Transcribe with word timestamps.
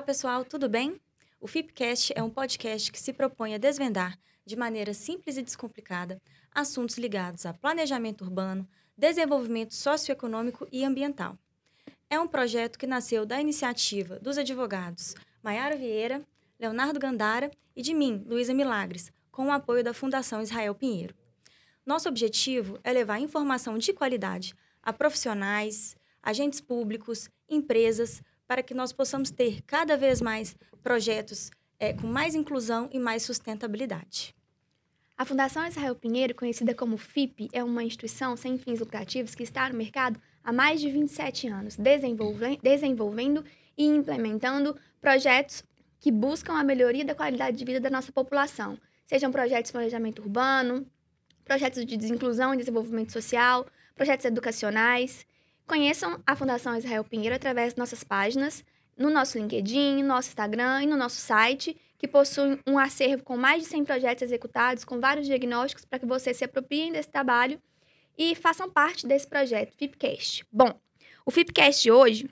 Olá, 0.00 0.06
pessoal, 0.06 0.46
tudo 0.46 0.66
bem? 0.66 0.98
O 1.38 1.46
FIPcast 1.46 2.14
é 2.16 2.22
um 2.22 2.30
podcast 2.30 2.90
que 2.90 2.98
se 2.98 3.12
propõe 3.12 3.54
a 3.54 3.58
desvendar, 3.58 4.18
de 4.46 4.56
maneira 4.56 4.94
simples 4.94 5.36
e 5.36 5.42
descomplicada, 5.42 6.18
assuntos 6.54 6.96
ligados 6.96 7.44
a 7.44 7.52
planejamento 7.52 8.24
urbano, 8.24 8.66
desenvolvimento 8.96 9.74
socioeconômico 9.74 10.66
e 10.72 10.86
ambiental. 10.86 11.38
É 12.08 12.18
um 12.18 12.26
projeto 12.26 12.78
que 12.78 12.86
nasceu 12.86 13.26
da 13.26 13.42
iniciativa 13.42 14.18
dos 14.18 14.38
advogados 14.38 15.14
Maiara 15.42 15.76
Vieira, 15.76 16.26
Leonardo 16.58 16.98
Gandara 16.98 17.50
e 17.76 17.82
de 17.82 17.92
mim, 17.92 18.24
Luísa 18.26 18.54
Milagres, 18.54 19.12
com 19.30 19.48
o 19.48 19.52
apoio 19.52 19.84
da 19.84 19.92
Fundação 19.92 20.40
Israel 20.40 20.74
Pinheiro. 20.74 21.14
Nosso 21.84 22.08
objetivo 22.08 22.80
é 22.82 22.90
levar 22.90 23.20
informação 23.20 23.76
de 23.76 23.92
qualidade 23.92 24.54
a 24.82 24.94
profissionais, 24.94 25.94
agentes 26.22 26.58
públicos, 26.58 27.28
empresas, 27.50 28.22
para 28.50 28.64
que 28.64 28.74
nós 28.74 28.92
possamos 28.92 29.30
ter 29.30 29.62
cada 29.62 29.96
vez 29.96 30.20
mais 30.20 30.56
projetos 30.82 31.52
é, 31.78 31.92
com 31.92 32.08
mais 32.08 32.34
inclusão 32.34 32.90
e 32.92 32.98
mais 32.98 33.22
sustentabilidade. 33.22 34.34
A 35.16 35.24
Fundação 35.24 35.64
Israel 35.64 35.94
Pinheiro, 35.94 36.34
conhecida 36.34 36.74
como 36.74 36.96
FIP, 36.96 37.48
é 37.52 37.62
uma 37.62 37.84
instituição 37.84 38.36
sem 38.36 38.58
fins 38.58 38.80
lucrativos 38.80 39.36
que 39.36 39.44
está 39.44 39.68
no 39.68 39.78
mercado 39.78 40.20
há 40.42 40.52
mais 40.52 40.80
de 40.80 40.90
27 40.90 41.46
anos, 41.46 41.76
desenvolvendo 41.76 43.44
e 43.78 43.86
implementando 43.86 44.76
projetos 45.00 45.62
que 46.00 46.10
buscam 46.10 46.54
a 46.54 46.64
melhoria 46.64 47.04
da 47.04 47.14
qualidade 47.14 47.56
de 47.56 47.64
vida 47.64 47.78
da 47.78 47.88
nossa 47.88 48.10
população, 48.10 48.76
sejam 49.06 49.30
projetos 49.30 49.68
de 49.68 49.74
planejamento 49.74 50.22
urbano, 50.22 50.84
projetos 51.44 51.86
de 51.86 51.94
inclusão 52.12 52.52
e 52.52 52.56
desenvolvimento 52.56 53.12
social, 53.12 53.64
projetos 53.94 54.26
educacionais, 54.26 55.24
Conheçam 55.70 56.20
a 56.26 56.34
Fundação 56.34 56.76
Israel 56.76 57.04
Pinheiro 57.04 57.36
através 57.36 57.74
de 57.74 57.78
nossas 57.78 58.02
páginas, 58.02 58.64
no 58.98 59.08
nosso 59.08 59.38
LinkedIn, 59.38 60.02
no 60.02 60.08
nosso 60.08 60.28
Instagram 60.30 60.82
e 60.82 60.86
no 60.86 60.96
nosso 60.96 61.18
site, 61.18 61.76
que 61.96 62.08
possui 62.08 62.58
um 62.66 62.76
acervo 62.76 63.22
com 63.22 63.36
mais 63.36 63.62
de 63.62 63.68
100 63.68 63.84
projetos 63.84 64.22
executados, 64.22 64.84
com 64.84 64.98
vários 64.98 65.28
diagnósticos 65.28 65.84
para 65.84 66.00
que 66.00 66.06
vocês 66.06 66.36
se 66.36 66.42
apropriem 66.42 66.90
desse 66.90 67.08
trabalho 67.08 67.62
e 68.18 68.34
façam 68.34 68.68
parte 68.68 69.06
desse 69.06 69.28
projeto, 69.28 69.72
FIPCast. 69.76 70.44
Bom, 70.50 70.74
o 71.24 71.30
FIPCast 71.30 71.84
de 71.84 71.92
hoje, 71.92 72.28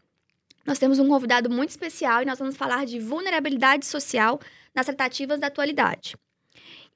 nós 0.66 0.80
temos 0.80 0.98
um 0.98 1.06
convidado 1.06 1.48
muito 1.48 1.70
especial 1.70 2.22
e 2.22 2.26
nós 2.26 2.40
vamos 2.40 2.56
falar 2.56 2.86
de 2.86 2.98
vulnerabilidade 2.98 3.86
social 3.86 4.40
nas 4.74 4.86
tratativas 4.86 5.38
da 5.38 5.46
atualidade. 5.46 6.16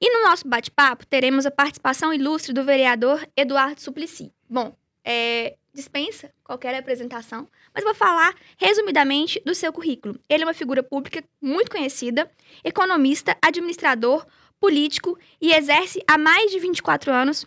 E 0.01 0.11
no 0.11 0.29
nosso 0.29 0.45
bate-papo, 0.45 1.07
teremos 1.07 1.45
a 1.45 1.51
participação 1.51 2.13
ilustre 2.13 2.51
do 2.51 2.65
vereador 2.65 3.25
Eduardo 3.33 3.79
Suplicy. 3.79 4.29
Bom, 4.49 4.75
é, 5.05 5.55
dispensa 5.73 6.31
qualquer 6.43 6.75
apresentação, 6.75 7.47
mas 7.73 7.83
vou 7.83 7.95
falar 7.95 8.35
resumidamente 8.57 9.41
do 9.45 9.55
seu 9.55 9.73
currículo. 9.73 10.19
Ele 10.29 10.43
é 10.43 10.45
uma 10.45 10.53
figura 10.53 10.83
pública 10.83 11.23
muito 11.41 11.71
conhecida, 11.71 12.29
economista, 12.63 13.35
administrador, 13.41 14.25
político 14.59 15.17
e 15.41 15.51
exerce 15.51 16.01
há 16.07 16.17
mais 16.17 16.51
de 16.51 16.59
24 16.59 17.11
anos 17.11 17.45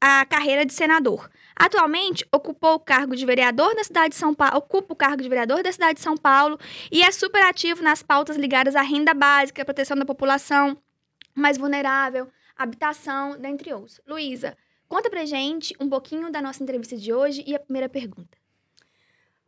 a 0.00 0.24
carreira 0.26 0.64
de 0.64 0.72
senador. 0.72 1.28
Atualmente, 1.56 2.24
ocupou 2.30 2.74
o 2.74 2.80
cargo 2.80 3.16
de 3.16 3.24
vereador 3.24 3.74
da 3.74 3.82
cidade 3.82 4.10
de 4.10 4.16
São 4.16 4.34
Paulo, 4.34 4.58
ocupa 4.58 4.92
o 4.92 4.96
cargo 4.96 5.22
de 5.22 5.28
vereador 5.28 5.62
da 5.62 5.72
cidade 5.72 5.94
de 5.94 6.02
São 6.02 6.16
Paulo 6.16 6.58
e 6.92 7.02
é 7.02 7.10
super 7.10 7.42
ativo 7.42 7.82
nas 7.82 8.02
pautas 8.02 8.36
ligadas 8.36 8.76
à 8.76 8.82
renda 8.82 9.14
básica, 9.14 9.64
proteção 9.64 9.96
da 9.96 10.04
população 10.04 10.76
mais 11.34 11.56
vulnerável, 11.56 12.28
habitação, 12.56 13.38
dentre 13.38 13.72
outros. 13.72 14.00
Luísa, 14.06 14.56
Conta 14.88 15.10
pra 15.10 15.24
gente 15.24 15.74
um 15.80 15.88
pouquinho 15.88 16.30
da 16.30 16.40
nossa 16.40 16.62
entrevista 16.62 16.96
de 16.96 17.12
hoje 17.12 17.42
e 17.46 17.54
a 17.54 17.58
primeira 17.58 17.88
pergunta. 17.88 18.38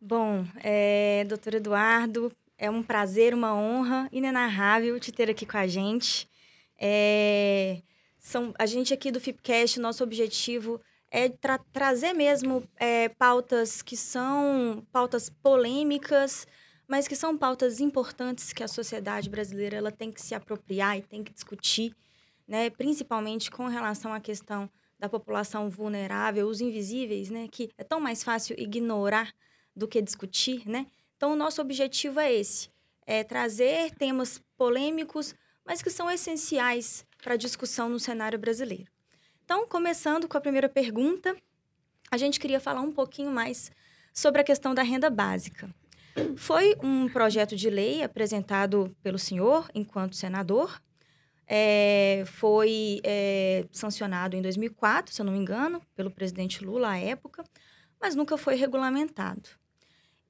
Bom, 0.00 0.44
é, 0.62 1.24
doutor 1.28 1.54
Eduardo, 1.54 2.32
é 2.56 2.68
um 2.68 2.82
prazer, 2.82 3.34
uma 3.34 3.54
honra 3.54 4.08
inenarrável 4.10 4.98
te 4.98 5.12
ter 5.12 5.30
aqui 5.30 5.46
com 5.46 5.56
a 5.56 5.66
gente. 5.66 6.28
É, 6.76 7.82
são, 8.18 8.52
a 8.58 8.66
gente 8.66 8.92
aqui 8.92 9.10
do 9.10 9.20
FIPCast, 9.20 9.78
nosso 9.78 10.02
objetivo 10.02 10.80
é 11.10 11.28
tra 11.28 11.58
trazer 11.72 12.12
mesmo 12.12 12.62
é, 12.76 13.08
pautas 13.08 13.80
que 13.80 13.96
são 13.96 14.84
pautas 14.92 15.30
polêmicas, 15.30 16.46
mas 16.86 17.08
que 17.08 17.16
são 17.16 17.36
pautas 17.36 17.80
importantes 17.80 18.52
que 18.52 18.62
a 18.62 18.68
sociedade 18.68 19.30
brasileira 19.30 19.76
ela 19.76 19.90
tem 19.90 20.10
que 20.10 20.20
se 20.20 20.34
apropriar 20.34 20.98
e 20.98 21.02
tem 21.02 21.22
que 21.22 21.32
discutir, 21.32 21.94
né? 22.46 22.70
principalmente 22.70 23.50
com 23.50 23.66
relação 23.66 24.12
à 24.12 24.20
questão 24.20 24.68
da 24.98 25.08
população 25.08 25.70
vulnerável, 25.70 26.48
os 26.48 26.60
invisíveis, 26.60 27.30
né, 27.30 27.48
que 27.50 27.70
é 27.78 27.84
tão 27.84 28.00
mais 28.00 28.22
fácil 28.24 28.56
ignorar 28.58 29.32
do 29.74 29.86
que 29.86 30.02
discutir, 30.02 30.68
né? 30.68 30.86
Então, 31.16 31.32
o 31.32 31.36
nosso 31.36 31.60
objetivo 31.60 32.20
é 32.20 32.32
esse, 32.32 32.68
é 33.06 33.22
trazer 33.22 33.92
temas 33.92 34.42
polêmicos, 34.56 35.34
mas 35.64 35.82
que 35.82 35.90
são 35.90 36.10
essenciais 36.10 37.04
para 37.22 37.34
a 37.34 37.36
discussão 37.36 37.88
no 37.88 38.00
cenário 38.00 38.38
brasileiro. 38.38 38.90
Então, 39.44 39.66
começando 39.66 40.28
com 40.28 40.36
a 40.36 40.40
primeira 40.40 40.68
pergunta, 40.68 41.36
a 42.10 42.16
gente 42.16 42.40
queria 42.40 42.60
falar 42.60 42.80
um 42.80 42.92
pouquinho 42.92 43.30
mais 43.30 43.70
sobre 44.12 44.40
a 44.40 44.44
questão 44.44 44.74
da 44.74 44.82
renda 44.82 45.08
básica. 45.10 45.72
Foi 46.36 46.74
um 46.82 47.08
projeto 47.08 47.54
de 47.54 47.70
lei 47.70 48.02
apresentado 48.02 48.94
pelo 49.02 49.18
senhor 49.18 49.70
enquanto 49.74 50.16
senador, 50.16 50.80
é, 51.48 52.24
foi 52.26 53.00
é, 53.02 53.64
sancionado 53.72 54.36
em 54.36 54.42
2004, 54.42 55.14
se 55.14 55.20
eu 55.20 55.24
não 55.24 55.32
me 55.32 55.38
engano, 55.38 55.80
pelo 55.96 56.10
presidente 56.10 56.62
Lula 56.62 56.90
à 56.90 56.98
época, 56.98 57.42
mas 57.98 58.14
nunca 58.14 58.36
foi 58.36 58.54
regulamentado. 58.54 59.48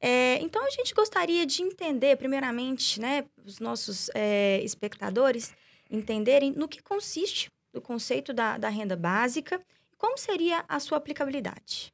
É, 0.01 0.39
então, 0.41 0.65
a 0.65 0.71
gente 0.71 0.95
gostaria 0.95 1.45
de 1.45 1.61
entender, 1.61 2.17
primeiramente, 2.17 3.01
né, 3.01 3.25
os 3.45 3.59
nossos 3.59 4.09
é, 4.15 4.61
espectadores 4.63 5.53
entenderem 5.91 6.53
no 6.53 6.69
que 6.69 6.81
consiste 6.81 7.51
o 7.75 7.81
conceito 7.81 8.33
da, 8.33 8.57
da 8.57 8.69
renda 8.69 8.97
básica 8.97 9.61
e 9.93 9.97
como 9.97 10.17
seria 10.17 10.65
a 10.69 10.79
sua 10.79 10.99
aplicabilidade. 10.99 11.93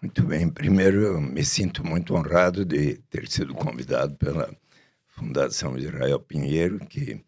Muito 0.00 0.22
bem. 0.22 0.48
Primeiro, 0.48 1.02
eu 1.02 1.20
me 1.20 1.44
sinto 1.44 1.84
muito 1.84 2.14
honrado 2.14 2.64
de 2.64 2.98
ter 3.10 3.28
sido 3.28 3.54
convidado 3.54 4.14
pela 4.16 4.56
Fundação 5.08 5.76
Israel 5.76 6.20
Pinheiro, 6.20 6.78
que 6.78 7.20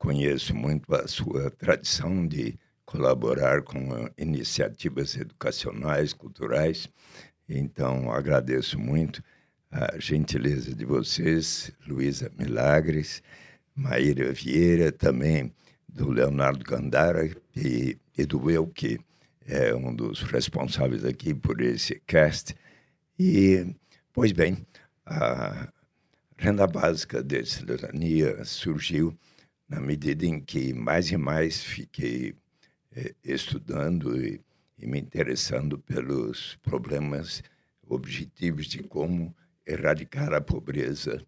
conheço 0.00 0.56
muito 0.56 0.92
a 0.94 1.06
sua 1.06 1.50
tradição 1.50 2.26
de 2.26 2.58
colaborar 2.86 3.60
com 3.60 4.08
iniciativas 4.16 5.14
educacionais, 5.14 6.14
culturais. 6.14 6.88
Então, 7.46 8.10
agradeço 8.10 8.78
muito 8.78 9.22
a 9.70 9.98
gentileza 9.98 10.74
de 10.74 10.86
vocês, 10.86 11.70
Luísa 11.86 12.32
Milagres, 12.38 13.22
Maíra 13.74 14.32
Vieira, 14.32 14.90
também 14.90 15.52
do 15.86 16.10
Leonardo 16.10 16.64
Gandara 16.64 17.30
e, 17.54 17.98
e 18.16 18.24
do 18.24 18.50
eu, 18.50 18.66
que 18.66 18.98
é 19.46 19.74
um 19.74 19.94
dos 19.94 20.22
responsáveis 20.22 21.04
aqui 21.04 21.34
por 21.34 21.60
esse 21.60 22.00
cast. 22.06 22.54
E, 23.18 23.66
pois 24.14 24.32
bem, 24.32 24.66
a 25.04 25.68
renda 26.38 26.66
básica 26.66 27.22
de 27.22 27.44
cidadania 27.44 28.42
surgiu 28.46 29.14
na 29.70 29.80
medida 29.80 30.26
em 30.26 30.40
que 30.40 30.74
mais 30.74 31.12
e 31.12 31.16
mais 31.16 31.62
fiquei 31.62 32.34
eh, 32.90 33.14
estudando 33.22 34.20
e, 34.20 34.40
e, 34.76 34.84
me 34.84 34.98
interessando 34.98 35.78
pelos 35.78 36.56
problemas 36.56 37.40
objetivos 37.86 38.66
de 38.66 38.82
como 38.82 39.34
erradicar 39.64 40.34
a 40.34 40.40
pobreza, 40.40 41.24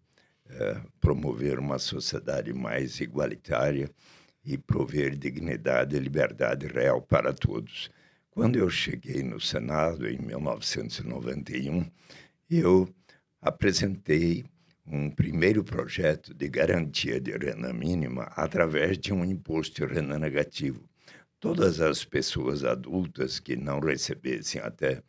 eh, 0.49 0.81
promover 0.99 1.57
uma 1.57 1.79
sociedade 1.79 2.51
mais 2.53 2.99
igualitária 2.99 3.89
e 4.43 4.57
prover 4.57 5.15
dignidade 5.17 5.95
e 5.95 5.99
liberdade 5.99 6.67
real 6.67 7.01
para 7.01 7.33
todos. 7.33 7.89
Quando 8.29 8.57
eu 8.57 8.69
cheguei 8.69 9.23
no 9.23 9.39
Senado, 9.39 10.05
em 10.05 10.17
1991, 10.17 11.89
eu 12.49 12.93
apresentei 13.41 14.43
um 14.85 15.09
primeiro 15.09 15.63
projeto 15.63 16.33
de 16.33 16.49
garantia 16.49 17.19
de 17.19 17.31
renda 17.31 17.71
mínima 17.73 18.23
através 18.35 18.97
de 18.97 19.13
um 19.13 19.23
imposto 19.23 19.85
de 19.85 19.93
renda 19.93 20.19
negativo. 20.19 20.87
Todas 21.39 21.79
as 21.79 22.03
pessoas 22.03 22.63
adultas 22.63 23.39
que 23.39 23.55
não 23.55 23.79
recebessem 23.79 24.61
até 24.61 25.01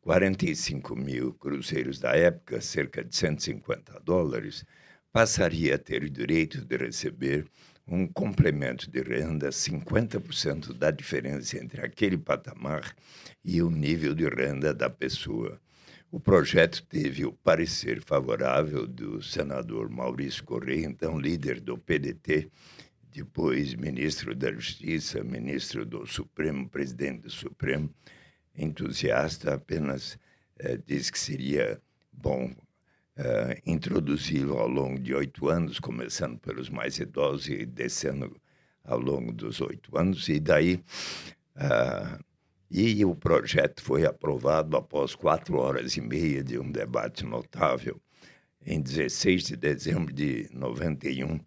45 0.00 0.96
mil 0.96 1.34
cruzeiros 1.34 1.98
da 1.98 2.16
época, 2.16 2.60
cerca 2.60 3.04
de 3.04 3.14
150 3.14 4.00
dólares, 4.00 4.64
passaria 5.12 5.74
a 5.74 5.78
ter 5.78 6.02
o 6.02 6.10
direito 6.10 6.64
de 6.64 6.76
receber 6.76 7.46
um 7.86 8.06
complemento 8.06 8.88
de 8.90 9.02
renda 9.02 9.50
50% 9.50 10.72
da 10.72 10.90
diferença 10.90 11.58
entre 11.58 11.84
aquele 11.84 12.16
patamar 12.16 12.94
e 13.44 13.60
o 13.60 13.70
nível 13.70 14.14
de 14.14 14.28
renda 14.28 14.72
da 14.72 14.88
pessoa. 14.88 15.60
O 16.12 16.18
projeto 16.18 16.82
teve 16.88 17.24
o 17.24 17.32
parecer 17.32 18.02
favorável 18.02 18.84
do 18.84 19.22
senador 19.22 19.88
Maurício 19.88 20.42
Correia, 20.42 20.84
então 20.84 21.16
líder 21.16 21.60
do 21.60 21.78
PDT, 21.78 22.50
depois 23.12 23.74
ministro 23.74 24.34
da 24.34 24.50
Justiça, 24.50 25.22
ministro 25.22 25.86
do 25.86 26.04
Supremo, 26.04 26.68
presidente 26.68 27.22
do 27.22 27.30
Supremo, 27.30 27.88
entusiasta, 28.56 29.54
apenas 29.54 30.18
eh, 30.58 30.80
disse 30.84 31.12
que 31.12 31.18
seria 31.18 31.80
bom 32.12 32.46
uh, 32.46 33.60
introduzi-lo 33.64 34.58
ao 34.58 34.68
longo 34.68 34.98
de 34.98 35.14
oito 35.14 35.48
anos, 35.48 35.78
começando 35.78 36.40
pelos 36.40 36.68
mais 36.68 36.98
idosos 36.98 37.48
e 37.48 37.64
descendo 37.64 38.36
ao 38.82 38.98
longo 38.98 39.32
dos 39.32 39.60
oito 39.60 39.96
anos, 39.96 40.28
e 40.28 40.40
daí. 40.40 40.82
Uh, 41.54 42.29
e 42.70 43.04
o 43.04 43.16
projeto 43.16 43.82
foi 43.82 44.06
aprovado 44.06 44.76
após 44.76 45.14
quatro 45.14 45.58
horas 45.58 45.96
e 45.96 46.00
meia 46.00 46.44
de 46.44 46.58
um 46.58 46.70
debate 46.70 47.24
notável. 47.24 48.00
Em 48.64 48.80
16 48.80 49.44
de 49.44 49.56
dezembro 49.56 50.12
de 50.12 50.48
91, 50.52 51.40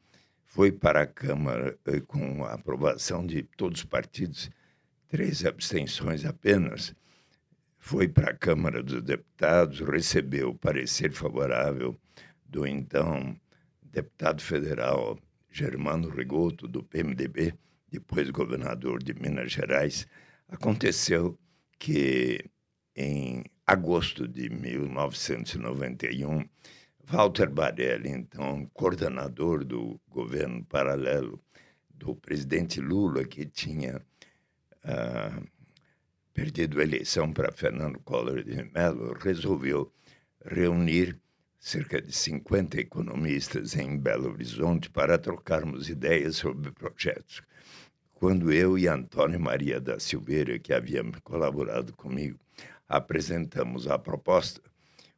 foi 0.43 0.71
para 0.71 1.03
a 1.03 1.07
Câmara 1.07 1.77
eh, 1.85 2.01
com 2.01 2.43
a 2.43 2.53
aprovação 2.53 3.25
de 3.25 3.43
todos 3.55 3.79
os 3.79 3.85
partidos, 3.85 4.51
três 5.07 5.45
abstenções 5.45 6.25
apenas. 6.25 6.93
Foi 7.79 8.07
para 8.07 8.31
a 8.31 8.35
Câmara 8.35 8.83
dos 8.83 9.01
Deputados, 9.01 9.79
recebeu 9.79 10.49
o 10.49 10.57
parecer 10.57 11.11
favorável 11.11 11.97
do 12.45 12.67
então 12.67 13.35
deputado 13.81 14.41
federal 14.41 15.17
Germano 15.49 16.09
Rigoto, 16.09 16.67
do 16.67 16.83
PMDB, 16.83 17.53
depois 17.89 18.29
governador 18.29 19.01
de 19.01 19.13
Minas 19.13 19.51
Gerais. 19.51 20.07
Aconteceu 20.53 21.37
que 21.79 22.45
em 22.95 23.43
agosto 23.65 24.27
de 24.27 24.51
1991, 24.51 26.47
Walter 27.03 27.49
Barelli, 27.49 28.09
então 28.09 28.69
coordenador 28.71 29.65
do 29.65 29.99
governo 30.07 30.63
paralelo 30.65 31.43
do 31.89 32.15
presidente 32.15 32.79
Lula, 32.79 33.25
que 33.25 33.47
tinha 33.47 33.99
uh, 34.85 35.47
perdido 36.35 36.79
a 36.79 36.83
eleição 36.83 37.33
para 37.33 37.51
Fernando 37.51 37.99
Collor 38.01 38.43
de 38.43 38.63
Mello, 38.71 39.17
resolveu 39.19 39.91
reunir 40.45 41.19
cerca 41.57 41.99
de 41.99 42.11
50 42.11 42.79
economistas 42.79 43.75
em 43.75 43.97
Belo 43.97 44.29
Horizonte 44.31 44.87
para 44.87 45.17
trocarmos 45.17 45.89
ideias 45.89 46.35
sobre 46.35 46.71
projetos. 46.71 47.41
Quando 48.23 48.53
eu 48.53 48.77
e 48.77 48.87
Antônio 48.87 49.37
Maria 49.37 49.81
da 49.81 49.99
Silveira, 49.99 50.57
que 50.57 50.71
havia 50.71 51.03
colaborado 51.25 51.91
comigo, 51.91 52.39
apresentamos 52.87 53.85
a 53.85 53.99
proposta, 53.99 54.61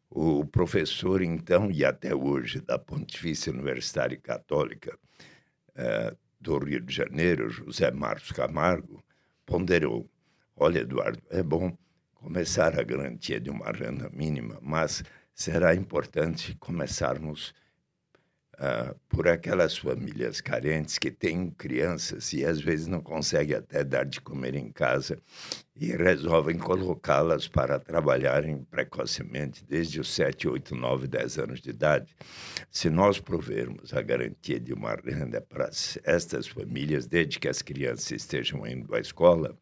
o 0.09 0.43
professor, 0.43 1.21
então, 1.21 1.69
e 1.69 1.85
até 1.85 2.15
hoje, 2.15 2.61
da 2.61 2.79
Pontifícia 2.79 3.53
Universitária 3.53 4.17
Católica 4.17 4.97
eh, 5.75 6.15
do 6.41 6.57
Rio 6.57 6.81
de 6.81 6.91
Janeiro, 6.91 7.47
José 7.47 7.91
Marcos 7.91 8.31
Camargo, 8.31 9.03
ponderou: 9.45 10.09
olha, 10.55 10.79
Eduardo, 10.79 11.21
é 11.29 11.43
bom 11.43 11.77
começar 12.15 12.79
a 12.79 12.81
garantia 12.81 13.39
de 13.39 13.51
uma 13.51 13.71
renda 13.71 14.09
mínima, 14.09 14.57
mas 14.63 15.03
será 15.31 15.75
importante 15.75 16.55
começarmos 16.55 17.53
uh, 18.59 18.95
por 19.09 19.27
aquelas 19.27 19.77
famílias 19.77 20.41
carentes 20.41 20.97
que 20.97 21.11
têm 21.11 21.49
crianças 21.49 22.33
e 22.33 22.45
às 22.45 22.59
vezes 22.59 22.87
não 22.87 23.01
conseguem 23.01 23.55
até 23.55 23.83
dar 23.83 24.05
de 24.05 24.19
comer 24.21 24.55
em 24.55 24.71
casa 24.71 25.17
e 25.75 25.87
resolvem 25.87 26.57
colocá-las 26.57 27.47
para 27.47 27.79
trabalharem 27.79 28.63
precocemente 28.71 29.63
desde 29.65 29.99
os 29.99 30.13
7, 30.13 30.47
8, 30.47 30.73
9, 30.73 31.07
10 31.07 31.37
anos 31.39 31.61
de 31.61 31.69
idade. 31.69 32.15
Se 32.71 32.89
nós 32.89 33.19
provermos 33.19 33.93
a 33.93 34.01
garantia 34.01 34.59
de 34.59 34.73
uma 34.73 34.95
renda 34.95 35.41
para 35.41 35.69
estas 36.03 36.47
famílias, 36.47 37.05
desde 37.05 37.39
que 37.39 37.49
as 37.49 37.61
crianças 37.61 38.11
estejam 38.11 38.65
indo 38.65 38.95
à 38.95 38.99
escola, 38.99 39.57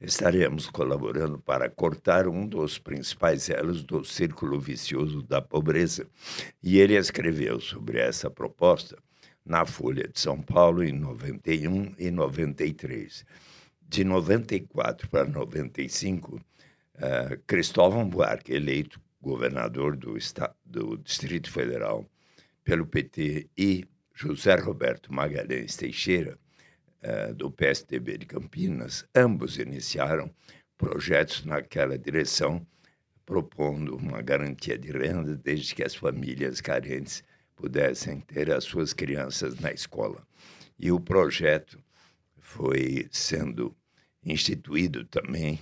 estaremos 0.00 0.68
colaborando 0.68 1.38
para 1.38 1.70
cortar 1.70 2.28
um 2.28 2.46
dos 2.46 2.78
principais 2.78 3.48
elos 3.48 3.82
do 3.82 4.04
círculo 4.04 4.60
vicioso 4.60 5.22
da 5.22 5.40
pobreza. 5.40 6.06
E 6.62 6.78
ele 6.78 6.96
escreveu 6.96 7.60
sobre 7.60 7.98
essa 7.98 8.30
proposta 8.30 8.96
na 9.44 9.64
Folha 9.64 10.08
de 10.08 10.18
São 10.18 10.42
Paulo 10.42 10.82
em 10.82 10.92
91 10.92 11.94
e 11.98 12.10
93. 12.10 13.24
De 13.88 14.02
94 14.02 15.08
para 15.08 15.24
95, 15.24 16.34
uh, 16.34 16.40
Cristóvão 17.46 18.08
Buarque, 18.08 18.52
eleito 18.52 19.00
governador 19.20 19.96
do, 19.96 20.16
estado, 20.16 20.54
do 20.64 20.96
Distrito 20.98 21.50
Federal 21.50 22.04
pelo 22.64 22.84
PT, 22.84 23.48
e 23.56 23.84
José 24.12 24.56
Roberto 24.56 25.12
Magalhães 25.12 25.76
Teixeira, 25.76 26.36
eh, 27.08 27.32
do 27.32 27.52
PSDB 27.52 28.18
de 28.18 28.26
Campinas, 28.26 29.04
ambos 29.14 29.58
iniciaram 29.58 30.28
projetos 30.76 31.44
naquela 31.44 31.96
direção, 31.96 32.66
propondo 33.24 33.94
uma 33.94 34.20
garantia 34.20 34.76
de 34.76 34.90
renda 34.90 35.36
desde 35.36 35.72
que 35.72 35.84
as 35.84 35.94
famílias 35.94 36.60
carentes 36.60 37.22
pudessem 37.54 38.18
ter 38.18 38.50
as 38.50 38.64
suas 38.64 38.92
crianças 38.92 39.56
na 39.60 39.70
escola. 39.70 40.26
E 40.76 40.90
o 40.90 40.98
projeto 40.98 41.80
foi 42.40 43.06
sendo 43.12 43.72
instituído 44.24 45.04
também 45.04 45.60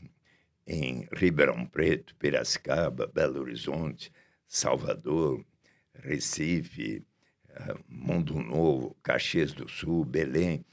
em 0.66 1.06
Ribeirão 1.12 1.66
Preto, 1.66 2.16
Piracicaba, 2.16 3.06
Belo 3.06 3.42
Horizonte, 3.42 4.10
Salvador, 4.48 5.44
Recife, 5.92 7.04
eh, 7.50 7.74
Mundo 7.86 8.40
Novo, 8.40 8.96
Caxias 9.02 9.52
do 9.52 9.68
Sul, 9.68 10.06
Belém 10.06 10.64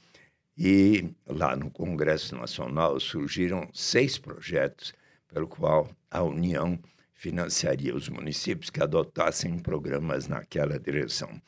e 0.56 1.14
lá 1.26 1.56
no 1.56 1.70
Congresso 1.70 2.36
Nacional 2.36 3.00
surgiram 3.00 3.68
seis 3.72 4.18
projetos 4.18 4.92
pelo 5.28 5.48
qual 5.48 5.90
a 6.10 6.22
União 6.22 6.78
financiaria 7.14 7.94
os 7.94 8.08
municípios 8.08 8.68
que 8.68 8.82
adotassem 8.82 9.58
programas 9.58 10.28
naquela 10.28 10.78
direção. 10.78 11.40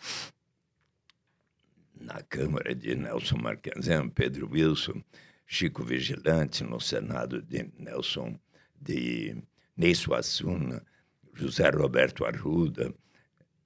Na 1.95 2.23
Câmara 2.23 2.75
de 2.75 2.95
Nelson 2.95 3.39
Marquezan, 3.39 4.09
Pedro 4.09 4.49
Wilson, 4.51 5.03
Chico 5.47 5.85
Vigilante, 5.85 6.65
no 6.65 6.81
Senado 6.81 7.43
de 7.43 7.71
Nelson 7.79 8.39
de 8.81 9.37
Ney 9.77 9.95
Suassuna, 9.95 10.85
José 11.33 11.69
Roberto 11.71 12.25
Arruda, 12.25 12.95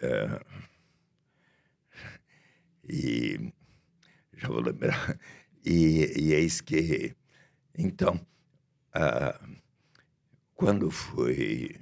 uh, 0.02 0.68
e 2.88 3.52
já 4.38 4.48
vou 4.48 4.60
lembrar. 4.60 5.18
E, 5.64 6.12
e 6.16 6.32
eis 6.32 6.60
que, 6.60 7.14
então, 7.76 8.18
ah, 8.94 9.38
quando 10.54 10.90
foi 10.90 11.76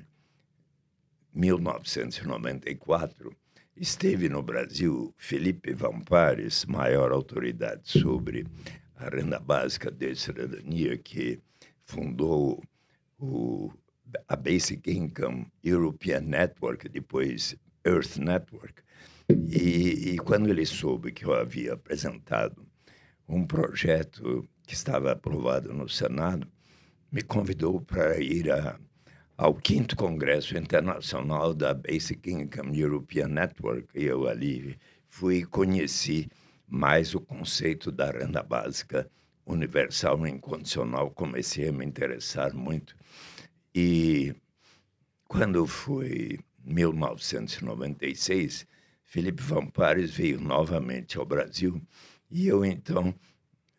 1994, 1.33 3.37
esteve 3.77 4.29
no 4.29 4.43
Brasil 4.43 5.15
Felipe 5.19 5.75
Vampares, 5.75 6.65
maior 6.65 7.13
autoridade 7.13 7.83
sobre 7.85 8.47
a 8.97 9.09
renda 9.09 9.39
básica 9.39 9.91
de 9.91 10.17
cidadania, 10.17 10.97
que 10.97 11.39
fundou 11.85 12.65
o, 13.19 13.71
a 14.27 14.37
Basic 14.37 14.91
Income 14.91 15.47
European 15.63 16.23
Network, 16.23 16.89
depois 16.89 17.55
Earth 17.85 18.17
Network, 18.17 18.83
e, 19.29 20.13
e, 20.13 20.17
quando 20.19 20.49
ele 20.49 20.65
soube 20.65 21.13
que 21.13 21.25
eu 21.25 21.35
havia 21.35 21.75
apresentado 21.75 22.65
um 23.29 23.45
projeto 23.45 24.49
que 24.67 24.75
estava 24.75 25.13
aprovado 25.13 25.73
no 25.73 25.89
Senado, 25.89 26.47
me 27.11 27.23
convidou 27.23 27.81
para 27.81 28.21
ir 28.21 28.53
a, 28.53 28.79
ao 29.37 29.55
quinto 29.55 29.97
Congresso 29.97 30.57
Internacional 30.57 31.53
da 31.55 31.75
Basic 31.75 32.31
Income 32.31 32.79
European 32.79 33.27
Network. 33.29 33.89
E 33.95 34.05
eu 34.05 34.29
ali 34.29 34.79
fui 35.09 35.39
e 35.39 35.45
conheci 35.45 36.29
mais 36.69 37.15
o 37.15 37.21
conceito 37.21 37.91
da 37.91 38.11
renda 38.11 38.43
básica 38.43 39.11
universal 39.45 40.27
e 40.27 40.31
incondicional. 40.31 41.11
Comecei 41.11 41.69
a 41.69 41.73
me 41.73 41.85
interessar 41.85 42.55
muito. 42.55 42.97
E 43.75 44.35
quando 45.27 45.67
foi 45.67 46.39
1996, 46.65 48.67
Felipe 49.07 49.43
Vampares 49.43 50.11
veio 50.11 50.41
novamente 50.41 51.17
ao 51.17 51.25
Brasil 51.25 51.81
e 52.31 52.49
eu, 52.49 52.65
então, 52.65 53.15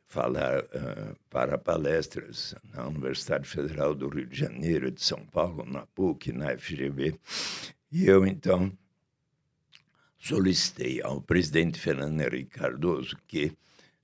falar 0.08 0.64
uh, 0.64 1.16
para 1.30 1.58
palestras 1.58 2.56
na 2.74 2.88
Universidade 2.88 3.48
Federal 3.48 3.94
do 3.94 4.08
Rio 4.08 4.26
de 4.26 4.40
Janeiro, 4.40 4.90
de 4.90 5.04
São 5.04 5.26
Paulo, 5.26 5.66
na 5.66 5.86
PUC, 5.86 6.32
na 6.32 6.58
FGV. 6.58 7.20
E 7.92 8.08
eu, 8.08 8.26
então, 8.26 8.72
solicitei 10.18 11.02
ao 11.02 11.22
presidente 11.22 11.78
Fernando 11.78 12.22
Henrique 12.22 12.58
Cardoso 12.58 13.18
que 13.28 13.48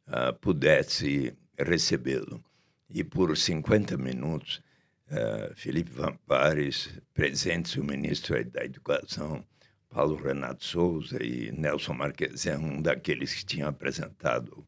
uh, 0.07 0.33
pudesse 0.41 1.33
recebê-lo. 1.57 2.43
E 2.89 3.01
por 3.01 3.35
50 3.35 3.97
minutos, 3.97 4.61
uh, 5.07 5.55
Felipe 5.55 5.89
Vampares, 5.89 6.89
presente 7.13 7.79
o 7.79 7.83
ministro 7.83 8.43
da 8.51 8.65
Educação, 8.65 9.43
Paulo 9.93 10.15
Renato 10.15 10.65
Souza 10.65 11.23
e 11.23 11.51
Nelson 11.51 11.93
Marques 11.93 12.47
é 12.47 12.57
um 12.57 12.81
daqueles 12.81 13.35
que 13.35 13.45
tinham 13.45 13.69
apresentado 13.69 14.65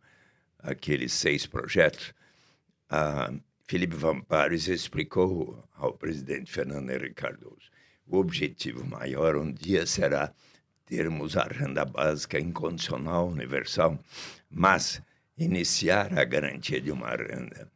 aqueles 0.60 1.14
seis 1.14 1.48
projetos. 1.48 2.14
A 2.88 3.34
Felipe 3.68 3.96
Vampares 3.96 4.68
explicou 4.68 5.68
ao 5.74 5.94
presidente 5.94 6.52
Fernando 6.52 6.92
Henrique 6.92 7.16
Cardoso 7.16 7.72
o 8.08 8.18
objetivo 8.18 8.86
maior 8.86 9.36
um 9.36 9.52
dia 9.52 9.86
será 9.88 10.32
termos 10.86 11.36
a 11.36 11.44
renda 11.44 11.84
básica 11.84 12.40
incondicional, 12.40 13.28
universal, 13.28 13.98
mas 14.48 15.02
iniciar 15.36 16.18
a 16.18 16.24
garantia 16.24 16.80
de 16.80 16.92
uma 16.92 17.10
renda 17.10 17.68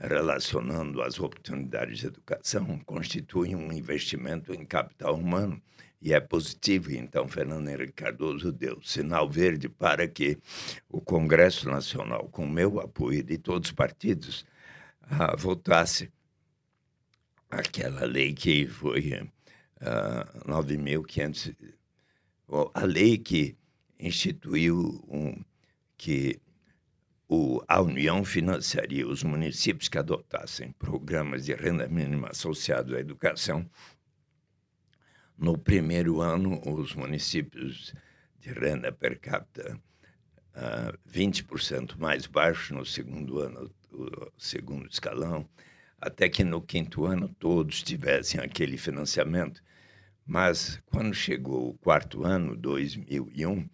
relacionando 0.00 1.02
as 1.02 1.20
oportunidades 1.20 1.98
de 1.98 2.06
educação 2.06 2.78
constitui 2.86 3.54
um 3.54 3.70
investimento 3.70 4.54
em 4.54 4.64
capital 4.64 5.14
humano 5.14 5.60
e 6.00 6.12
é 6.12 6.20
positivo. 6.20 6.92
Então, 6.92 7.26
Fernando 7.28 7.68
Henrique 7.68 7.92
Cardoso 7.92 8.52
deu 8.52 8.80
sinal 8.82 9.28
verde 9.28 9.68
para 9.68 10.06
que 10.06 10.38
o 10.88 11.00
Congresso 11.00 11.68
Nacional, 11.68 12.28
com 12.28 12.46
meu 12.46 12.80
apoio 12.80 13.22
de 13.22 13.38
todos 13.38 13.68
os 13.68 13.74
partidos, 13.74 14.44
ah, 15.02 15.34
votasse 15.36 16.10
aquela 17.50 18.04
lei 18.04 18.32
que 18.32 18.66
foi 18.66 19.28
ah, 19.80 20.26
9.500, 20.46 21.54
a 22.74 22.84
lei 22.84 23.18
que 23.18 23.56
instituiu 23.98 25.04
um, 25.08 25.42
que 25.96 26.40
o, 27.28 27.60
a 27.66 27.80
União 27.80 28.24
financiaria 28.24 29.06
os 29.06 29.22
municípios 29.22 29.88
que 29.88 29.98
adotassem 29.98 30.72
programas 30.72 31.44
de 31.44 31.54
renda 31.54 31.88
mínima 31.88 32.28
associados 32.28 32.94
à 32.94 33.00
educação. 33.00 33.68
No 35.38 35.58
primeiro 35.58 36.20
ano, 36.20 36.60
os 36.66 36.94
municípios 36.94 37.94
de 38.40 38.50
renda 38.52 38.90
per 38.90 39.18
capita 39.18 39.74
uh, 39.74 39.78
ah, 40.54 40.98
20% 41.10 41.98
mais 41.98 42.26
baixo, 42.26 42.74
no 42.74 42.86
segundo 42.86 43.40
ano, 43.40 43.70
o 43.92 44.30
segundo 44.38 44.88
escalão, 44.88 45.48
até 46.00 46.28
que 46.28 46.44
no 46.44 46.62
quinto 46.62 47.04
ano 47.04 47.28
todos 47.28 47.82
tivessem 47.82 48.40
aquele 48.40 48.78
financiamento. 48.78 49.62
Mas 50.24 50.80
quando 50.86 51.14
chegou 51.14 51.70
o 51.70 51.78
quarto 51.78 52.24
ano, 52.24 52.56
2001, 52.56 53.68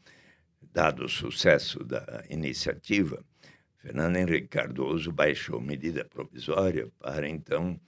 dado 0.72 1.04
o 1.04 1.08
sucesso 1.08 1.84
da 1.84 2.24
iniciativa, 2.28 3.24
Fernando 3.78 4.16
Henrique 4.16 4.48
Cardoso 4.48 5.10
baixou 5.10 5.60
medida 5.60 6.04
provisória 6.04 6.88
para 6.98 7.28
então 7.28 7.80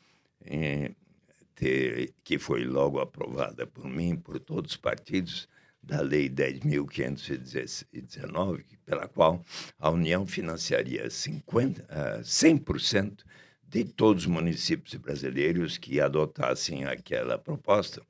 ter, 1.54 2.14
que 2.22 2.38
foi 2.38 2.64
logo 2.64 3.00
aprovada 3.00 3.66
por 3.66 3.86
mim, 3.86 4.16
por 4.16 4.38
todos 4.40 4.72
os 4.72 4.76
partidos, 4.76 5.48
da 5.82 6.00
Lei 6.00 6.28
10.519, 6.30 8.64
pela 8.86 9.06
qual 9.06 9.44
a 9.78 9.90
União 9.90 10.26
financiaria 10.26 11.10
50, 11.10 12.22
100% 12.22 13.22
de 13.62 13.84
todos 13.84 14.22
os 14.22 14.28
municípios 14.28 14.94
brasileiros 14.94 15.76
que 15.76 16.00
adotassem 16.00 16.84
aquela 16.84 17.36
proposta. 17.36 18.00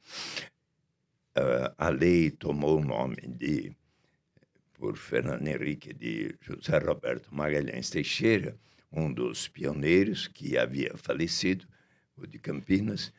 Uh, 1.36 1.74
a 1.76 1.88
lei 1.88 2.30
tomou 2.30 2.78
o 2.78 2.84
nome 2.84 3.16
de 3.26 3.74
por 4.74 4.96
Fernando 4.96 5.48
Henrique 5.48 5.92
de 5.92 6.36
José 6.40 6.78
Roberto 6.78 7.34
Magalhães 7.34 7.90
Teixeira, 7.90 8.56
um 8.92 9.12
dos 9.12 9.48
pioneiros 9.48 10.28
que 10.28 10.58
havia 10.58 10.92
falecido, 10.96 11.66
o 12.16 12.26
de 12.26 12.38
Campinas, 12.38 13.12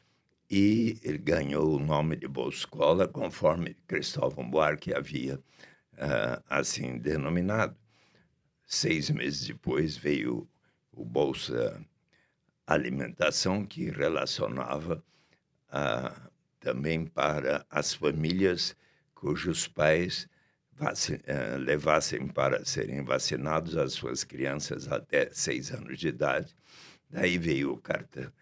e 0.49 0.99
ele 1.03 1.17
ganhou 1.17 1.75
o 1.75 1.79
nome 1.79 2.15
de 2.15 2.27
Bolsa 2.27 2.59
Escola, 2.59 3.07
conforme 3.07 3.75
Cristóvão 3.87 4.49
Buarque 4.49 4.93
havia 4.93 5.35
uh, 5.93 6.43
assim 6.49 6.97
denominado. 6.97 7.75
Seis 8.65 9.09
meses 9.09 9.47
depois 9.47 9.97
veio 9.97 10.47
o 10.91 11.03
Bolsa 11.03 11.83
Alimentação, 12.67 13.65
que 13.65 13.89
relacionava 13.89 15.03
uh, 15.69 16.29
também 16.59 17.05
para 17.05 17.65
as 17.69 17.93
famílias 17.93 18.75
cujos 19.13 19.67
pais 19.67 20.27
uh, 20.79 21.57
levassem 21.57 22.27
para 22.27 22.65
serem 22.65 23.03
vacinados 23.03 23.77
as 23.77 23.93
suas 23.93 24.23
crianças 24.23 24.91
até 24.91 25.29
seis 25.31 25.71
anos 25.71 25.99
de 25.99 26.07
idade. 26.07 26.55
Daí 27.09 27.37
veio 27.37 27.73
o 27.73 27.77
carta, 27.77 28.33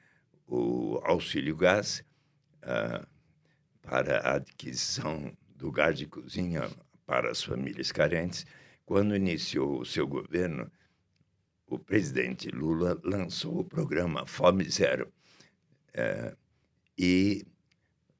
o 0.47 0.99
auxílio 1.03 1.55
gás 1.55 2.03
uh, 2.63 3.05
para 3.81 4.19
a 4.19 4.35
aquisição 4.35 5.35
do 5.55 5.71
gás 5.71 5.97
de 5.97 6.05
cozinha 6.05 6.69
para 7.05 7.31
as 7.31 7.43
famílias 7.43 7.91
carentes. 7.91 8.45
Quando 8.85 9.15
iniciou 9.15 9.79
o 9.79 9.85
seu 9.85 10.07
governo, 10.07 10.71
o 11.67 11.79
presidente 11.79 12.49
Lula 12.49 12.99
lançou 13.03 13.59
o 13.59 13.65
programa 13.65 14.25
Fome 14.25 14.63
Zero. 14.69 15.11
Uh, 15.89 16.35
e 16.97 17.45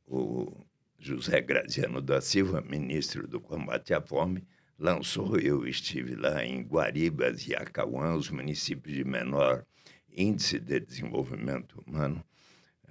o 0.07 0.51
José 0.97 1.41
Graziano 1.41 2.01
da 2.01 2.21
Silva, 2.21 2.61
ministro 2.61 3.27
do 3.27 3.41
Combate 3.41 3.93
à 3.93 4.01
Fome, 4.01 4.47
lançou, 4.79 5.37
eu 5.37 5.67
estive 5.67 6.15
lá 6.15 6.45
em 6.45 6.63
Guaribas 6.63 7.47
e 7.47 7.55
Acauã, 7.55 8.15
os 8.15 8.29
municípios 8.29 8.95
de 8.95 9.03
menor 9.03 9.65
índice 10.15 10.59
de 10.59 10.79
desenvolvimento 10.79 11.83
humano, 11.85 12.23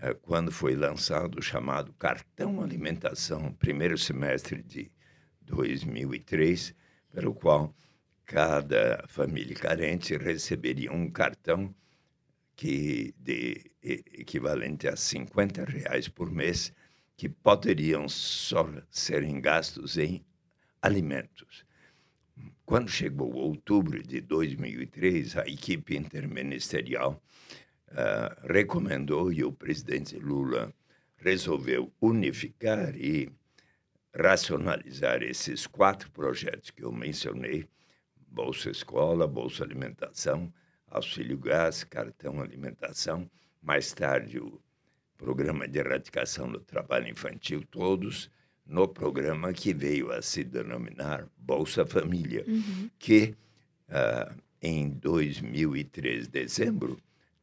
eh, 0.00 0.14
quando 0.14 0.50
foi 0.50 0.74
lançado 0.74 1.38
o 1.38 1.42
chamado 1.42 1.92
Cartão 1.94 2.62
Alimentação, 2.62 3.52
primeiro 3.54 3.96
semestre 3.96 4.62
de 4.62 4.90
2003, 5.42 6.74
pelo 7.12 7.34
qual 7.34 7.74
cada 8.24 9.04
família 9.08 9.54
carente 9.54 10.16
receberia 10.16 10.92
um 10.92 11.10
cartão 11.10 11.74
que 12.54 13.14
de 13.18 13.70
equivalente 13.82 14.86
a 14.86 14.96
50 14.96 15.64
reais 15.64 16.08
por 16.08 16.30
mês 16.30 16.72
que 17.16 17.28
poderiam 17.28 18.08
só 18.08 18.68
serem 18.90 19.40
gastos 19.40 19.96
em 19.96 20.24
alimentos. 20.80 21.64
Quando 22.72 22.88
chegou 22.90 23.34
outubro 23.34 24.02
de 24.02 24.22
2003, 24.22 25.36
a 25.36 25.42
equipe 25.42 25.94
interministerial 25.94 27.22
uh, 27.90 28.50
recomendou 28.50 29.30
e 29.30 29.44
o 29.44 29.52
presidente 29.52 30.16
Lula 30.16 30.72
resolveu 31.18 31.92
unificar 32.00 32.96
e 32.96 33.30
racionalizar 34.16 35.22
esses 35.22 35.66
quatro 35.66 36.10
projetos 36.12 36.70
que 36.70 36.82
eu 36.82 36.90
mencionei: 36.90 37.68
Bolsa 38.26 38.70
Escola, 38.70 39.28
Bolsa 39.28 39.64
Alimentação, 39.64 40.50
Auxílio 40.86 41.36
Gás, 41.36 41.84
Cartão 41.84 42.40
Alimentação. 42.40 43.30
Mais 43.60 43.92
tarde, 43.92 44.38
o 44.38 44.58
Programa 45.18 45.68
de 45.68 45.78
Erradicação 45.78 46.50
do 46.50 46.60
Trabalho 46.60 47.06
Infantil, 47.06 47.62
todos 47.70 48.30
no 48.66 48.88
programa 48.88 49.52
que 49.52 49.74
veio 49.74 50.10
a 50.12 50.22
se 50.22 50.44
denominar 50.44 51.26
Bolsa 51.36 51.84
Família, 51.84 52.44
uhum. 52.46 52.90
que 52.98 53.34
uh, 53.88 54.34
em 54.60 54.90
2003, 54.90 56.28
dezembro, 56.28 56.98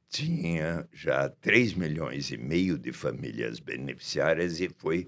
tinha 0.08 0.88
já 0.92 1.30
3 1.30 1.74
milhões 1.74 2.32
e 2.32 2.38
meio 2.38 2.78
de 2.78 2.92
famílias 2.92 3.60
beneficiárias 3.60 4.60
e 4.60 4.70
foi 4.70 5.08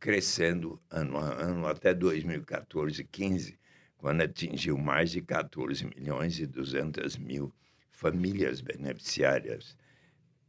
crescendo 0.00 0.80
ano 0.90 1.18
a 1.18 1.42
ano 1.42 1.66
até 1.66 1.94
2014, 1.94 3.04
15, 3.04 3.58
quando 3.98 4.22
atingiu 4.22 4.78
mais 4.78 5.10
de 5.10 5.20
14 5.20 5.84
milhões 5.84 6.40
e 6.40 6.46
200 6.46 7.18
mil 7.18 7.52
famílias 7.90 8.62
beneficiárias. 8.62 9.76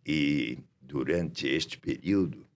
E 0.06 0.58
durante 0.80 1.48
este 1.48 1.77
período, 1.77 2.48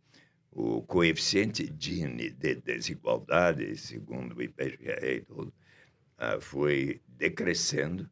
o 0.55 0.81
coeficiente 0.83 1.69
Gini 1.77 2.29
de 2.29 2.55
desigualdade, 2.55 3.75
segundo 3.75 4.37
o 4.37 4.41
IBGE 4.41 5.25
uh, 5.29 6.39
foi 6.39 7.01
decrescendo, 7.09 8.09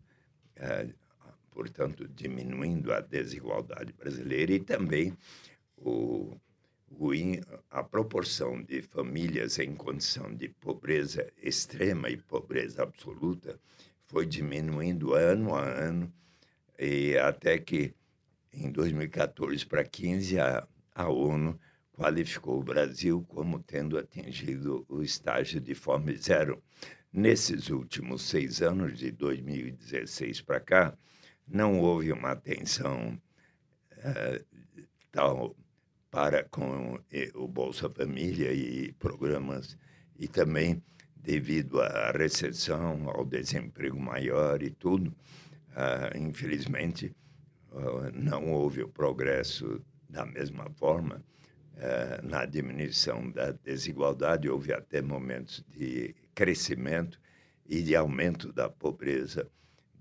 uh, 0.57 0.93
portanto, 1.51 2.05
diminuindo 2.05 2.91
a 2.93 3.00
desigualdade 3.00 3.93
brasileira 3.93 4.51
e 4.51 4.59
também 4.59 5.17
o, 5.77 6.35
o, 6.91 7.12
a 7.71 7.81
proporção 7.81 8.62
de 8.62 8.81
famílias 8.81 9.57
em 9.57 9.73
condição 9.73 10.35
de 10.35 10.50
pobreza 10.50 11.31
extrema 11.41 12.09
e 12.09 12.17
pobreza 12.17 12.83
absoluta 12.83 13.57
foi 14.05 14.25
diminuindo 14.25 15.13
ano 15.13 15.55
a 15.55 15.63
ano, 15.63 16.13
e 16.77 17.17
até 17.17 17.57
que 17.57 17.93
em 18.51 18.69
2014 18.69 19.65
para 19.65 19.85
15, 19.85 20.39
a, 20.39 20.67
a 20.93 21.07
ONU 21.07 21.57
qualificou 21.93 22.59
o 22.59 22.63
Brasil 22.63 23.23
como 23.29 23.59
tendo 23.59 23.97
atingido 23.97 24.85
o 24.89 25.01
estágio 25.01 25.62
de 25.62 25.73
fome 25.73 26.15
zero. 26.17 26.62
Nesses 27.12 27.69
últimos 27.69 28.23
seis 28.23 28.62
anos, 28.62 28.97
de 28.97 29.12
2016 29.12 30.41
para 30.41 30.59
cá, 30.59 30.97
não 31.47 31.79
houve 31.79 32.12
uma 32.12 32.31
atenção 32.31 33.19
uh, 33.91 34.45
tal 35.12 35.55
para 36.09 36.43
com 36.43 37.00
o 37.33 37.47
Bolsa 37.47 37.89
Família 37.89 38.51
e 38.53 38.91
programas, 38.93 39.77
e 40.17 40.27
também 40.27 40.81
devido 41.15 41.81
à 41.81 42.12
recessão, 42.12 43.09
ao 43.09 43.25
desemprego 43.25 44.00
maior 44.00 44.62
e 44.62 44.69
tudo, 44.69 45.09
uh, 45.09 46.17
infelizmente, 46.17 47.15
não 48.13 48.51
houve 48.51 48.83
o 48.83 48.89
progresso 48.89 49.81
da 50.07 50.25
mesma 50.25 50.69
forma, 50.75 51.15
eh, 51.15 51.42
na 52.23 52.45
diminuição 52.45 53.29
da 53.31 53.51
desigualdade, 53.51 54.49
houve 54.49 54.73
até 54.73 55.01
momentos 55.01 55.63
de 55.67 56.15
crescimento 56.33 57.19
e 57.65 57.81
de 57.81 57.95
aumento 57.95 58.51
da 58.51 58.69
pobreza 58.69 59.49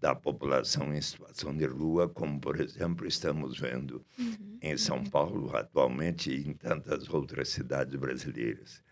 da 0.02 0.16
população 0.16 0.92
em 0.92 1.00
situação 1.00 1.56
de 1.56 1.64
rua, 1.64 2.08
como, 2.08 2.40
por 2.40 2.60
exemplo, 2.60 3.06
estamos 3.06 3.60
vendo 3.60 4.04
uhum. 4.18 4.58
em 4.60 4.76
São 4.76 5.04
Paulo 5.04 5.56
atualmente 5.56 6.28
e 6.28 6.48
em 6.48 6.54
tantas 6.54 7.08
outras 7.08 7.50
cidades 7.50 7.94
brasileiras. 7.94 8.82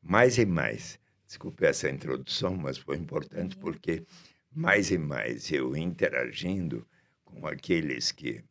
Mais 0.00 0.38
e 0.38 0.46
mais, 0.46 1.00
desculpe 1.26 1.66
essa 1.66 1.90
introdução, 1.90 2.56
mas 2.56 2.78
foi 2.78 2.96
importante 2.96 3.56
uhum. 3.56 3.62
porque 3.62 4.06
mais 4.52 4.92
e 4.92 4.98
mais 4.98 5.50
eu 5.50 5.76
interagindo 5.76 6.86
com 7.24 7.44
aqueles 7.44 8.12
que 8.12 8.44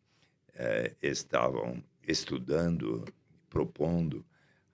eh, 0.55 0.93
estavam 1.01 1.81
estudando 2.05 3.05
propondo 3.57 4.23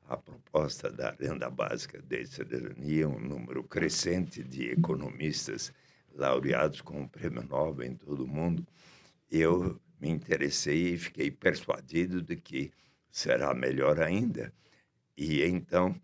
a 0.09 0.17
proposta 0.17 0.91
da 0.91 1.15
renda 1.17 1.49
básica 1.49 2.01
de 2.01 2.25
cidadania, 2.25 3.07
um 3.07 3.17
número 3.17 3.63
crescente 3.63 4.43
de 4.43 4.71
economistas 4.71 5.71
laureados 6.13 6.81
com 6.81 7.03
o 7.03 7.07
prêmio 7.07 7.43
Nobel 7.43 7.87
em 7.87 7.95
todo 7.95 8.25
o 8.25 8.27
mundo, 8.27 8.67
eu 9.31 9.79
me 10.01 10.09
interessei 10.09 10.95
e 10.95 10.97
fiquei 10.97 11.31
persuadido 11.31 12.21
de 12.21 12.35
que 12.35 12.73
será 13.09 13.53
melhor 13.53 14.01
ainda. 14.01 14.53
E 15.15 15.41
então, 15.43 15.95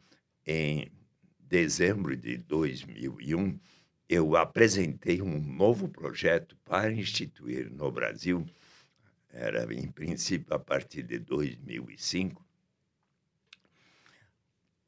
em 0.48 0.89
dezembro 1.38 2.15
de 2.15 2.38
2001, 2.38 3.59
eu 4.07 4.38
apresentei 4.38 5.21
um 5.21 5.38
novo 5.38 5.89
projeto 5.89 6.55
para 6.63 6.93
instituir 6.93 7.69
no 7.69 7.91
Brasil, 7.91 8.45
era 9.33 9.71
em 9.74 9.91
princípio 9.91 10.53
a 10.53 10.59
partir 10.59 11.03
de 11.03 11.19
2005, 11.19 12.49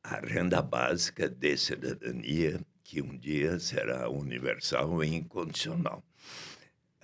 a 0.03 0.20
renda 0.20 0.62
básica 0.62 1.29
de 1.29 1.58
cidadania, 1.58 2.60
que 2.84 3.01
um 3.01 3.17
dia 3.17 3.60
será 3.60 4.10
universal 4.10 5.03
e 5.03 5.15
incondicional. 5.15 6.03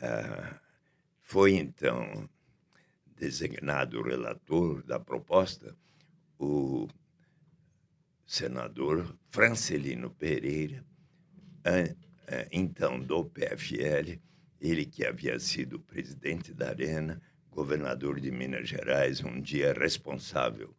Ah, 0.01 0.59
foi 1.21 1.53
então 1.53 2.29
designado 3.15 4.01
relator 4.01 4.83
da 4.83 4.99
proposta 4.99 5.75
o 6.39 6.87
senador 8.25 9.17
Francelino 9.31 10.11
Pereira, 10.11 10.85
então 12.51 12.99
do 12.99 13.25
PFL, 13.25 14.19
ele 14.59 14.85
que 14.85 15.05
havia 15.05 15.39
sido 15.39 15.79
presidente 15.79 16.53
da 16.53 16.69
Arena, 16.69 17.21
governador 17.49 18.19
de 18.19 18.29
Minas 18.29 18.69
Gerais, 18.69 19.23
um 19.23 19.41
dia 19.41 19.73
responsável, 19.73 20.75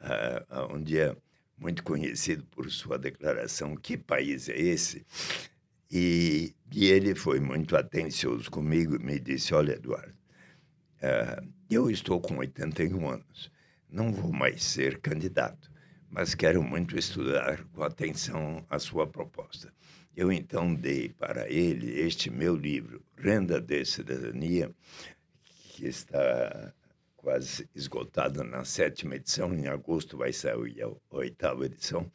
uh, 0.00 0.74
um 0.74 0.82
dia 0.82 1.16
muito 1.62 1.84
conhecido 1.84 2.44
por 2.46 2.68
sua 2.70 2.98
declaração: 2.98 3.76
Que 3.76 3.96
país 3.96 4.48
é 4.48 4.60
esse? 4.60 5.06
E, 5.88 6.54
e 6.72 6.86
ele 6.86 7.14
foi 7.14 7.38
muito 7.38 7.76
atencioso 7.76 8.50
comigo 8.50 8.96
e 8.96 8.98
me 8.98 9.20
disse: 9.20 9.54
Olha, 9.54 9.74
Eduardo, 9.74 10.16
uh, 10.98 11.48
eu 11.70 11.88
estou 11.88 12.20
com 12.20 12.38
81 12.38 13.08
anos, 13.08 13.50
não 13.88 14.12
vou 14.12 14.32
mais 14.32 14.64
ser 14.64 14.98
candidato, 14.98 15.70
mas 16.10 16.34
quero 16.34 16.62
muito 16.62 16.98
estudar 16.98 17.64
com 17.72 17.84
atenção 17.84 18.66
a 18.68 18.78
sua 18.80 19.06
proposta. 19.06 19.72
Eu 20.16 20.32
então 20.32 20.74
dei 20.74 21.10
para 21.10 21.48
ele 21.48 22.00
este 22.00 22.28
meu 22.28 22.56
livro, 22.56 23.02
Renda 23.16 23.60
de 23.60 23.84
Cidadania, 23.84 24.70
que 25.44 25.86
está 25.86 26.74
quase 27.22 27.68
esgotada 27.74 28.42
na 28.42 28.64
sétima 28.64 29.14
edição. 29.14 29.54
Em 29.54 29.68
agosto 29.68 30.18
vai 30.18 30.32
sair 30.32 30.82
a 30.82 31.16
oitava 31.16 31.64
edição. 31.64 32.10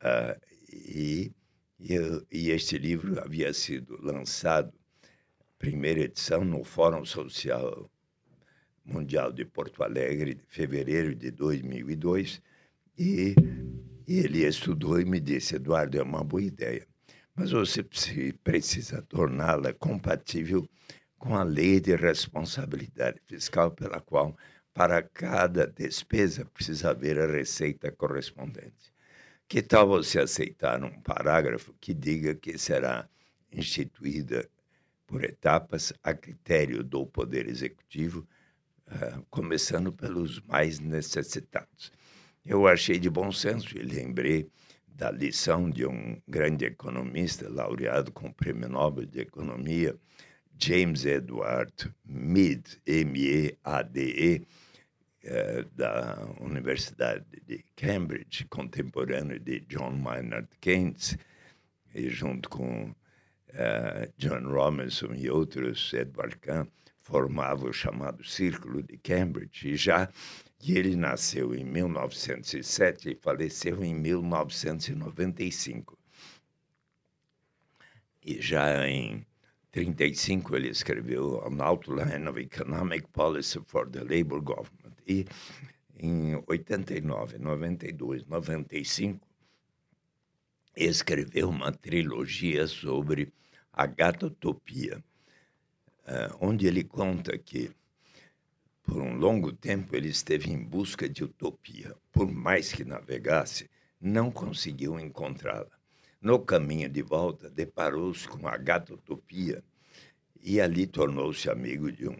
Uh, 0.00 0.40
e, 0.72 1.32
e, 1.78 1.94
e, 2.30 2.50
este 2.50 2.78
livro 2.78 3.20
havia 3.20 3.52
sido 3.52 4.00
lançado, 4.00 4.72
primeira 5.58 6.00
edição, 6.00 6.44
no 6.44 6.62
Fórum 6.62 7.04
Social 7.04 7.90
Mundial 8.84 9.32
de 9.32 9.44
Porto 9.44 9.82
Alegre, 9.82 10.34
de 10.34 10.44
fevereiro 10.46 11.14
de 11.14 11.30
2002. 11.32 12.40
E, 12.96 13.34
e 14.06 14.18
ele 14.18 14.46
estudou 14.46 15.00
e 15.00 15.04
me 15.04 15.18
disse: 15.18 15.56
Eduardo, 15.56 15.98
é 15.98 16.02
uma 16.02 16.22
boa 16.22 16.42
ideia, 16.42 16.86
mas 17.34 17.50
você 17.50 17.82
precisa 18.44 19.02
torná-la 19.02 19.72
compatível 19.74 20.68
com 21.20 21.36
a 21.36 21.42
lei 21.42 21.80
de 21.80 21.94
responsabilidade 21.94 23.20
fiscal, 23.26 23.70
pela 23.70 24.00
qual, 24.00 24.34
para 24.72 25.02
cada 25.02 25.66
despesa, 25.66 26.46
precisa 26.46 26.90
haver 26.90 27.20
a 27.20 27.26
receita 27.26 27.92
correspondente. 27.92 28.90
Que 29.46 29.60
tal 29.60 29.86
você 29.86 30.18
aceitar 30.18 30.82
um 30.82 30.98
parágrafo 31.02 31.74
que 31.78 31.92
diga 31.92 32.34
que 32.34 32.56
será 32.56 33.06
instituída 33.52 34.48
por 35.06 35.22
etapas 35.22 35.92
a 36.02 36.14
critério 36.14 36.82
do 36.82 37.04
Poder 37.06 37.46
Executivo, 37.46 38.26
uh, 38.86 39.22
começando 39.28 39.92
pelos 39.92 40.40
mais 40.40 40.80
necessitados? 40.80 41.92
Eu 42.46 42.66
achei 42.66 42.98
de 42.98 43.10
bom 43.10 43.30
senso 43.30 43.76
e 43.76 43.82
lembrei 43.82 44.50
da 44.88 45.10
lição 45.10 45.68
de 45.68 45.84
um 45.84 46.18
grande 46.26 46.64
economista 46.64 47.46
laureado 47.46 48.10
com 48.10 48.28
o 48.28 48.34
Prêmio 48.34 48.70
Nobel 48.70 49.04
de 49.04 49.20
Economia, 49.20 49.94
James 50.60 51.06
Edward 51.06 51.72
Mead, 52.04 52.80
M-E-A-D-E, 52.86 54.46
eh, 55.22 55.64
da 55.74 56.18
Universidade 56.40 57.24
de 57.46 57.64
Cambridge, 57.76 58.44
contemporâneo 58.46 59.38
de 59.38 59.60
John 59.60 59.92
Maynard 59.92 60.48
Keynes, 60.60 61.16
e 61.94 62.08
junto 62.08 62.48
com 62.48 62.90
uh, 62.90 64.12
John 64.16 64.48
Robinson 64.48 65.12
e 65.14 65.28
outros, 65.28 65.92
Edward 65.92 66.36
Kahn, 66.38 66.66
formava 67.00 67.66
o 67.66 67.72
chamado 67.72 68.24
Círculo 68.24 68.82
de 68.82 68.96
Cambridge, 68.98 69.70
e 69.70 69.76
já 69.76 70.08
e 70.62 70.76
ele 70.76 70.94
nasceu 70.94 71.54
em 71.54 71.64
1907 71.64 73.12
e 73.12 73.14
faleceu 73.14 73.82
em 73.82 73.94
1995. 73.94 75.98
E 78.22 78.42
já 78.42 78.86
em 78.86 79.24
35 79.72 80.56
ele 80.56 80.68
escreveu 80.68 81.40
An 81.46 81.62
Outline 81.62 82.28
of 82.28 82.40
Economic 82.40 83.06
Policy 83.12 83.60
for 83.66 83.88
the 83.88 84.00
Labour 84.00 84.40
Government. 84.40 84.96
E 85.06 85.26
em 85.96 86.42
89, 86.46 87.38
92, 87.38 88.26
95, 88.26 89.20
escreveu 90.76 91.48
uma 91.48 91.70
trilogia 91.70 92.66
sobre 92.66 93.32
a 93.72 93.86
gatotopia, 93.86 95.02
uh, 96.04 96.36
onde 96.40 96.66
ele 96.66 96.82
conta 96.82 97.38
que, 97.38 97.70
por 98.82 99.00
um 99.00 99.14
longo 99.16 99.52
tempo, 99.52 99.94
ele 99.94 100.08
esteve 100.08 100.50
em 100.50 100.58
busca 100.58 101.08
de 101.08 101.22
utopia. 101.22 101.94
Por 102.10 102.30
mais 102.30 102.72
que 102.72 102.84
navegasse, 102.84 103.70
não 104.00 104.32
conseguiu 104.32 104.98
encontrá-la. 104.98 105.79
No 106.22 106.38
caminho 106.38 106.86
de 106.86 107.00
volta, 107.00 107.48
deparou-se 107.48 108.28
com 108.28 108.46
a 108.46 108.54
gatotopia 108.54 109.64
e 110.42 110.60
ali 110.60 110.86
tornou-se 110.86 111.48
amigo 111.48 111.90
de 111.90 112.10
um 112.10 112.16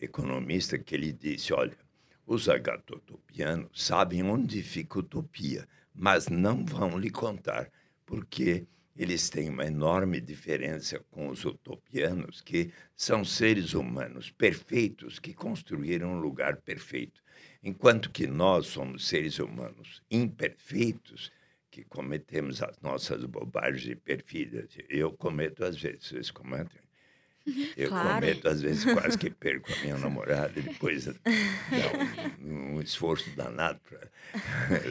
economista 0.00 0.78
que 0.78 0.96
lhe 0.96 1.12
disse: 1.12 1.52
Olha, 1.52 1.76
os 2.26 2.48
agatotopianos 2.48 3.84
sabem 3.84 4.22
onde 4.22 4.62
fica 4.62 5.00
utopia, 5.00 5.68
mas 5.94 6.28
não 6.28 6.64
vão 6.64 6.98
lhe 6.98 7.10
contar, 7.10 7.70
porque 8.06 8.66
eles 8.96 9.28
têm 9.28 9.50
uma 9.50 9.66
enorme 9.66 10.22
diferença 10.22 10.98
com 11.10 11.28
os 11.28 11.44
utopianos, 11.44 12.40
que 12.40 12.72
são 12.96 13.26
seres 13.26 13.74
humanos 13.74 14.30
perfeitos 14.30 15.18
que 15.18 15.34
construíram 15.34 16.14
um 16.14 16.18
lugar 16.18 16.56
perfeito, 16.62 17.22
enquanto 17.62 18.10
que 18.10 18.26
nós 18.26 18.68
somos 18.68 19.06
seres 19.06 19.38
humanos 19.38 20.02
imperfeitos 20.10 21.30
que 21.78 21.84
cometemos 21.84 22.60
as 22.60 22.80
nossas 22.80 23.24
bobagens 23.24 23.92
e 23.92 23.94
perfídias. 23.94 24.66
Eu 24.88 25.12
cometo 25.12 25.64
às 25.64 25.80
vezes, 25.80 26.08
vocês 26.08 26.30
cometem? 26.30 26.80
Eu 27.76 27.88
claro. 27.88 28.16
cometo, 28.16 28.48
às 28.48 28.60
vezes, 28.60 28.84
quase 28.84 29.16
que 29.16 29.30
perco 29.30 29.72
a 29.72 29.76
minha 29.80 29.96
namorada 29.98 30.58
e 30.58 30.62
depois 30.62 31.06
dá 31.06 31.14
um, 32.42 32.74
um 32.74 32.80
esforço 32.80 33.30
danado 33.36 33.80
para 33.88 34.10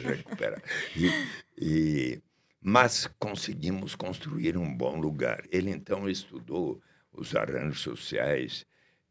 recuperar. 0.00 0.62
E, 0.96 1.08
e, 1.56 2.22
mas 2.60 3.06
conseguimos 3.18 3.94
construir 3.94 4.56
um 4.56 4.74
bom 4.74 4.98
lugar. 4.98 5.44
Ele, 5.52 5.70
então, 5.70 6.08
estudou 6.08 6.82
os 7.12 7.36
arranjos 7.36 7.80
sociais 7.80 8.66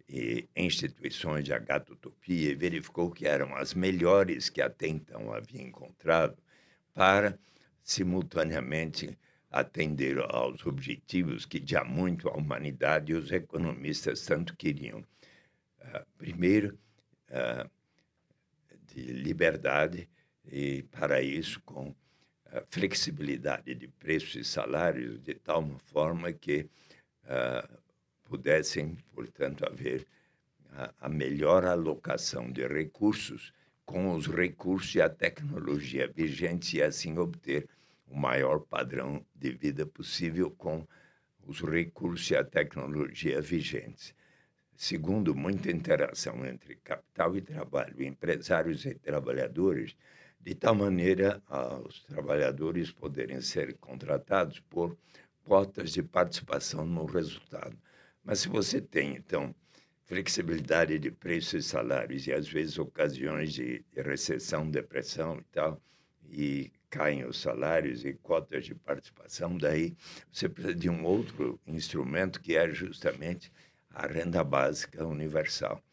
e 0.10 0.50
instituições 0.56 1.46
de 1.46 1.54
agatotopia 1.54 2.52
e 2.52 2.56
verificou 2.56 3.12
que 3.12 3.28
eram 3.28 3.56
as 3.56 3.74
melhores 3.74 4.50
que 4.50 4.62
até 4.62 4.88
então 4.88 5.32
havia 5.32 5.62
encontrado 5.62 6.36
para 6.94 7.38
simultaneamente 7.88 9.18
atender 9.50 10.20
aos 10.20 10.66
objetivos 10.66 11.46
que 11.46 11.64
já 11.66 11.86
muito 11.86 12.28
a 12.28 12.34
humanidade 12.34 13.14
e 13.14 13.16
os 13.16 13.32
economistas 13.32 14.26
tanto 14.26 14.58
queriam. 14.58 15.00
Uh, 15.00 16.06
primeiro, 16.18 16.78
uh, 17.30 17.70
de 18.94 19.02
liberdade 19.02 20.10
e, 20.46 20.84
para 20.92 21.22
isso, 21.22 21.62
com 21.62 21.96
flexibilidade 22.70 23.76
de 23.76 23.88
preços 23.88 24.36
e 24.36 24.44
salários 24.44 25.20
de 25.20 25.34
tal 25.34 25.68
forma 25.86 26.32
que 26.32 26.70
uh, 27.24 27.78
pudessem, 28.24 28.98
portanto, 29.14 29.66
haver 29.66 30.06
a, 30.72 30.94
a, 31.02 31.10
melhor 31.10 31.66
alocação 31.66 32.52
de 32.52 32.66
recursos 32.66 33.54
com 33.86 34.14
os 34.14 34.28
recursos 34.28 34.96
e 34.96 35.02
a 35.02 35.10
tecnologia 35.10 36.08
vigentes 36.08 36.74
e 36.74 36.82
assim 36.82 37.18
obter 37.18 37.68
o 38.08 38.16
maior 38.18 38.60
padrão 38.62 39.26
de 39.36 39.52
vida 39.52 39.86
possível 39.86 40.50
com 40.52 40.88
os 41.46 41.62
recursos 41.62 42.30
e 42.32 42.36
a 42.36 42.44
tecnologia 42.44 43.42
vigentes. 43.42 44.14
Segundo, 44.76 45.34
muita 45.36 45.72
interação 45.72 46.46
entre 46.46 46.76
capital 46.76 47.36
e 47.36 47.42
trabalho, 47.42 48.04
empresários 48.04 48.86
e 48.86 48.94
trabalhadores, 48.94 49.96
de 50.40 50.54
tal 50.54 50.76
maneira 50.76 51.42
os 51.86 52.04
trabalhadores 52.04 52.92
poderem 52.92 53.42
ser 53.42 53.76
contratados 53.78 54.60
por 54.60 54.98
cotas 55.44 55.92
de 55.92 56.04
participação 56.04 56.86
no 56.86 57.06
resultado. 57.06 57.78
Mas 58.24 58.40
se 58.40 58.50
você 58.50 58.80
tem, 58.80 59.16
então, 59.16 59.56
flexibilidade 60.06 61.00
de 61.00 61.10
preços 61.10 61.66
e 61.66 61.68
salários 61.68 62.28
e, 62.28 62.34
às 62.34 62.48
vezes, 62.48 62.78
ocasiões 62.78 63.54
de 63.54 63.84
recessão, 63.96 64.70
depressão 64.70 65.40
e 65.40 65.44
tal, 65.52 65.82
e 66.30 66.72
caem 66.90 67.26
os 67.26 67.40
salários 67.40 68.06
e 68.06 68.14
cotas 68.14 68.66
de 68.66 68.76
participação, 68.76 69.58
daí 69.58 69.96
você 70.32 70.48
precisa 70.48 70.76
de 70.76 70.90
um 70.90 71.04
outro 71.04 71.60
instrumento 71.68 72.42
que 72.42 72.56
é 72.56 72.70
justamente 72.70 73.52
a 73.90 74.08
renda 74.08 74.44
básica 74.44 75.06
universal 75.06 75.84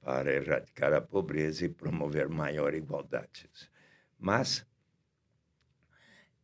para 0.00 0.34
erradicar 0.34 0.92
a 0.92 1.00
pobreza 1.00 1.64
e 1.64 1.68
promover 1.68 2.28
maior 2.28 2.74
igualdade. 2.74 3.48
Mas 4.18 4.66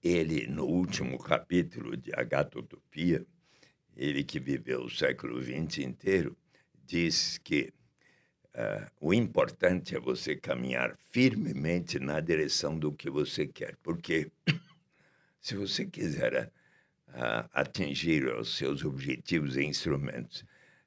ele, 0.03 0.47
no 0.47 0.65
último 0.65 1.19
capítulo 1.19 1.97
de 1.97 2.11
Agatotopia, 2.15 3.27
ele 3.95 4.25
que 4.25 4.41
viveu 4.41 4.85
o 4.85 4.91
século 4.91 5.43
XX 5.43 5.79
inteiro, 5.79 6.37
diz 6.87 7.37
que 7.39 7.73
Uh, 8.55 8.91
o 9.01 9.15
importante 9.15 9.95
é 9.95 10.01
você 10.01 10.35
caminhar 10.35 10.97
firmemente 11.11 12.01
na 12.01 12.19
direção 12.19 12.77
do 12.77 12.93
que 12.93 13.09
você 13.09 13.47
quer, 13.47 13.77
porque 13.83 14.31
se 15.41 15.55
você 15.55 15.87
quiser 15.87 16.51
uh, 17.09 17.49
atingir 17.53 18.27
os 18.27 18.57
seus 18.57 18.85
objetivos 18.85 19.57
e 19.57 19.65
instrumentos 19.65 20.45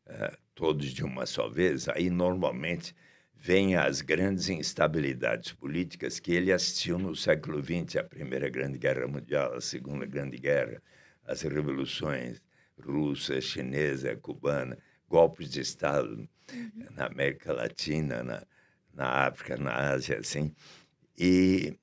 uh, 0.08 0.38
todos 0.54 0.88
de 0.88 1.06
uma 1.06 1.26
só 1.26 1.48
vez, 1.48 1.88
aí 1.88 2.10
normalmente 2.10 2.94
vêm 3.34 3.76
as 3.76 4.02
grandes 4.02 4.50
instabilidades 4.50 5.54
políticas 5.54 6.20
que 6.20 6.34
ele 6.34 6.52
assistiu 6.52 7.00
no 7.00 7.16
século 7.16 7.64
XX, 7.64 7.98
a 7.98 8.04
Primeira 8.04 8.50
Grande 8.50 8.78
Guerra 8.78 9.08
Mundial, 9.08 9.54
a 9.54 9.62
Segunda 9.62 10.06
Grande 10.06 10.38
Guerra, 10.38 10.82
as 11.26 11.42
revoluções 11.42 12.42
russa, 12.82 13.40
chinesa, 13.40 14.16
cubana, 14.16 14.78
golpes 15.14 15.52
de 15.52 15.62
Estado 15.62 16.28
uhum. 16.52 16.88
na 16.96 17.06
América 17.06 17.54
Latina, 17.54 18.24
na, 18.24 18.44
na 18.92 19.28
África, 19.28 19.56
na 19.56 19.92
Ásia, 19.92 20.18
assim. 20.18 20.52
E 21.16 21.78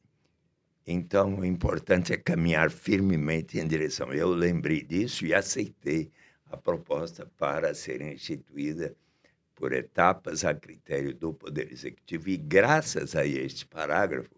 então 0.84 1.36
o 1.38 1.44
importante 1.44 2.12
é 2.12 2.16
caminhar 2.16 2.72
firmemente 2.72 3.56
em 3.60 3.68
direção. 3.68 4.12
Eu 4.12 4.30
lembrei 4.30 4.82
disso 4.82 5.24
e 5.24 5.32
aceitei 5.32 6.10
a 6.50 6.56
proposta 6.56 7.24
para 7.38 7.72
ser 7.72 8.02
instituída 8.02 8.96
por 9.54 9.72
etapas 9.72 10.44
a 10.44 10.52
critério 10.52 11.14
do 11.14 11.32
Poder 11.32 11.70
Executivo. 11.70 12.30
E 12.30 12.36
graças 12.36 13.14
a 13.14 13.24
este 13.24 13.64
parágrafo, 13.64 14.34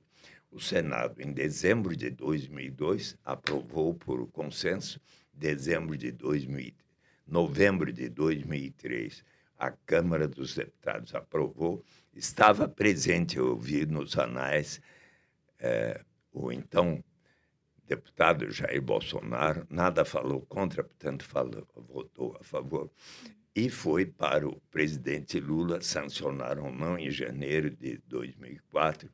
o 0.51 0.61
Senado, 0.61 1.23
em 1.23 1.33
dezembro 1.33 1.97
de 1.97 2.11
2002, 2.11 3.17
aprovou 3.25 3.95
por 3.95 4.27
consenso, 4.29 5.01
dezembro 5.33 5.97
de 5.97 6.13
2003, 6.13 6.82
novembro 7.33 7.91
de 7.91 8.11
2003, 8.11 9.25
a 9.59 9.71
Câmara 9.71 10.29
dos 10.29 10.55
Deputados 10.55 11.15
aprovou, 11.15 11.83
estava 12.15 12.69
presente, 12.69 13.39
eu 13.39 13.57
vi 13.57 13.87
nos 13.87 14.19
anais, 14.19 14.83
é, 15.59 16.05
o 16.31 16.53
então 16.53 17.03
deputado 17.87 18.51
Jair 18.51 18.83
Bolsonaro, 18.83 19.67
nada 19.71 20.05
falou 20.05 20.43
contra, 20.43 20.85
portanto, 20.85 21.25
falou, 21.25 21.67
votou 21.75 22.37
a 22.39 22.45
favor, 22.45 22.91
e 23.57 23.71
foi 23.71 24.05
para 24.05 24.47
o 24.47 24.61
presidente 24.71 25.41
Lula 25.41 25.81
sancionar 25.81 26.59
ou 26.59 26.71
não 26.71 26.99
em 26.99 27.11
janeiro 27.11 27.71
de 27.71 27.97
2004. 28.09 29.11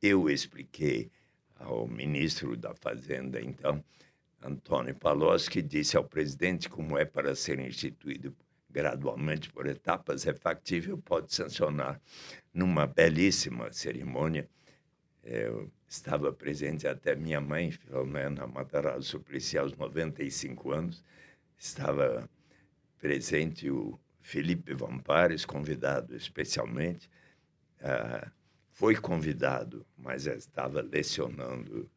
Eu 0.00 0.30
expliquei 0.30 1.10
ao 1.56 1.86
ministro 1.86 2.56
da 2.56 2.74
Fazenda, 2.74 3.40
então, 3.42 3.84
Antônio 4.42 4.94
Palocci, 4.94 5.60
disse 5.62 5.96
ao 5.96 6.04
presidente 6.04 6.68
como 6.68 6.96
é 6.96 7.04
para 7.04 7.34
ser 7.34 7.58
instituído 7.58 8.34
gradualmente 8.70 9.50
por 9.50 9.66
etapas, 9.66 10.26
é 10.26 10.34
factível, 10.34 10.98
pode 10.98 11.34
sancionar 11.34 12.00
numa 12.52 12.86
belíssima 12.86 13.72
cerimônia. 13.72 14.48
Eu 15.22 15.70
estava 15.88 16.32
presente 16.32 16.86
até 16.86 17.14
minha 17.14 17.40
mãe, 17.40 17.70
Filomena 17.70 18.46
Matarazzo 18.46 19.08
Suplicy, 19.08 19.58
aos 19.58 19.72
95 19.76 20.70
anos, 20.70 21.04
estava 21.58 22.28
presente 22.98 23.70
o 23.70 23.98
Felipe 24.20 24.74
Vampares, 24.74 25.44
convidado 25.44 26.14
especialmente. 26.14 27.10
Uh, 27.80 28.30
foi 28.70 28.94
convidado, 28.94 29.84
mas 29.96 30.26
estava 30.26 30.80
lecionando 30.80 31.90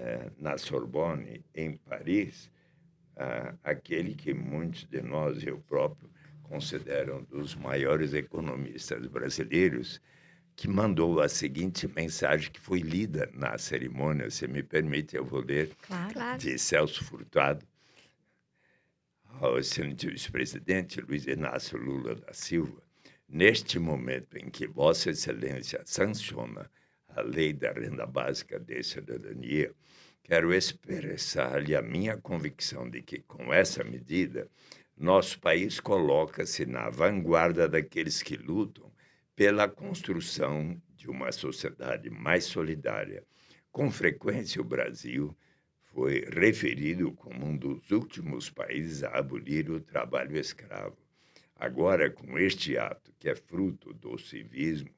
uh, 0.00 0.32
na 0.38 0.58
Sorbonne, 0.58 1.44
em 1.54 1.76
Paris, 1.76 2.50
ah, 3.22 3.54
aquele 3.62 4.14
que 4.14 4.32
muitos 4.32 4.86
de 4.86 5.02
nós, 5.02 5.46
eu 5.46 5.58
próprio, 5.58 6.08
consideram 6.42 7.22
dos 7.24 7.54
maiores 7.54 8.14
economistas 8.14 9.06
brasileiros, 9.06 10.00
que 10.56 10.66
mandou 10.66 11.20
a 11.20 11.28
seguinte 11.28 11.86
mensagem 11.86 12.50
que 12.50 12.58
foi 12.58 12.80
lida 12.80 13.30
na 13.34 13.58
cerimônia, 13.58 14.30
se 14.30 14.48
me 14.48 14.62
permite, 14.62 15.16
eu 15.16 15.24
vou 15.24 15.40
ler, 15.40 15.70
claro. 15.82 16.38
de 16.38 16.58
Celso 16.58 17.04
Furtado, 17.04 17.66
ao 19.38 19.58
excelente 19.58 20.08
vice-presidente 20.08 21.00
Luiz 21.02 21.26
Inácio 21.26 21.78
Lula 21.78 22.14
da 22.14 22.32
Silva, 22.32 22.82
neste 23.28 23.78
momento 23.78 24.38
em 24.38 24.48
que 24.48 24.66
Vossa 24.66 25.10
Excelência 25.10 25.82
sanciona 25.84 26.70
a 27.14 27.22
lei 27.22 27.52
da 27.52 27.72
renda 27.72 28.06
básica 28.06 28.58
de 28.58 28.82
cidadania, 28.82 29.74
quero 30.22 30.54
expressar-lhe 30.54 31.74
a 31.74 31.82
minha 31.82 32.16
convicção 32.16 32.88
de 32.88 33.02
que, 33.02 33.20
com 33.20 33.52
essa 33.52 33.82
medida, 33.82 34.48
nosso 34.96 35.40
país 35.40 35.80
coloca-se 35.80 36.66
na 36.66 36.90
vanguarda 36.90 37.68
daqueles 37.68 38.22
que 38.22 38.36
lutam 38.36 38.92
pela 39.34 39.68
construção 39.68 40.80
de 40.94 41.08
uma 41.08 41.32
sociedade 41.32 42.10
mais 42.10 42.44
solidária. 42.44 43.24
Com 43.72 43.90
frequência, 43.90 44.60
o 44.60 44.64
Brasil 44.64 45.34
foi 45.94 46.24
referido 46.30 47.12
como 47.12 47.46
um 47.46 47.56
dos 47.56 47.90
últimos 47.90 48.50
países 48.50 49.02
a 49.02 49.18
abolir 49.18 49.70
o 49.70 49.80
trabalho 49.80 50.36
escravo. 50.36 50.98
Agora, 51.56 52.10
com 52.10 52.38
este 52.38 52.76
ato, 52.76 53.12
que 53.18 53.28
é 53.28 53.34
fruto 53.34 53.92
do 53.94 54.18
civismo, 54.18 54.90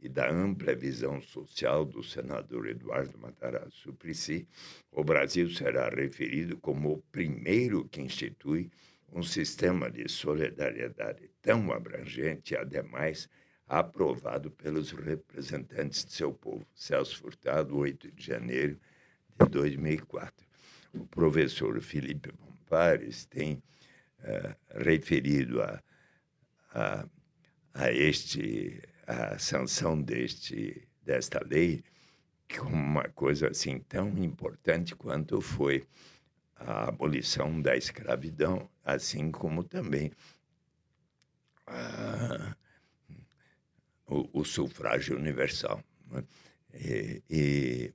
e 0.00 0.08
da 0.08 0.30
ampla 0.30 0.74
visão 0.74 1.20
social 1.20 1.84
do 1.84 2.02
senador 2.02 2.68
Eduardo 2.68 3.18
Matarazzo 3.18 3.76
Suplicy, 3.76 4.46
o 4.92 5.02
Brasil 5.02 5.50
será 5.50 5.88
referido 5.88 6.56
como 6.58 6.92
o 6.92 7.02
primeiro 7.10 7.84
que 7.88 8.00
institui 8.00 8.70
um 9.12 9.22
sistema 9.22 9.90
de 9.90 10.08
solidariedade 10.08 11.30
tão 11.42 11.72
abrangente 11.72 12.54
e, 12.54 12.56
ademais, 12.56 13.28
aprovado 13.66 14.50
pelos 14.50 14.92
representantes 14.92 16.04
de 16.04 16.12
seu 16.12 16.32
povo. 16.32 16.66
Celso 16.74 17.18
Furtado, 17.18 17.76
8 17.76 18.12
de 18.12 18.24
janeiro 18.24 18.78
de 19.40 19.48
2004. 19.50 20.46
O 20.94 21.06
professor 21.06 21.80
Felipe 21.80 22.32
Pompares 22.32 23.26
tem 23.26 23.54
uh, 23.54 24.82
referido 24.82 25.60
a, 25.60 25.82
a, 26.72 27.08
a 27.74 27.92
este 27.92 28.80
a 29.08 29.38
sanção 29.38 30.00
deste, 30.00 30.86
desta 31.02 31.42
lei 31.42 31.82
como 32.54 32.76
uma 32.76 33.08
coisa 33.08 33.48
assim 33.48 33.80
tão 33.80 34.08
importante 34.18 34.94
quanto 34.94 35.40
foi 35.40 35.86
a 36.54 36.88
abolição 36.88 37.60
da 37.60 37.74
escravidão, 37.74 38.68
assim 38.84 39.30
como 39.30 39.64
também 39.64 40.12
o, 44.06 44.40
o, 44.40 44.44
sufrágio 44.44 45.16
universal. 45.16 45.82
Né? 46.10 46.24
E, 46.74 47.22
e, 47.30 47.94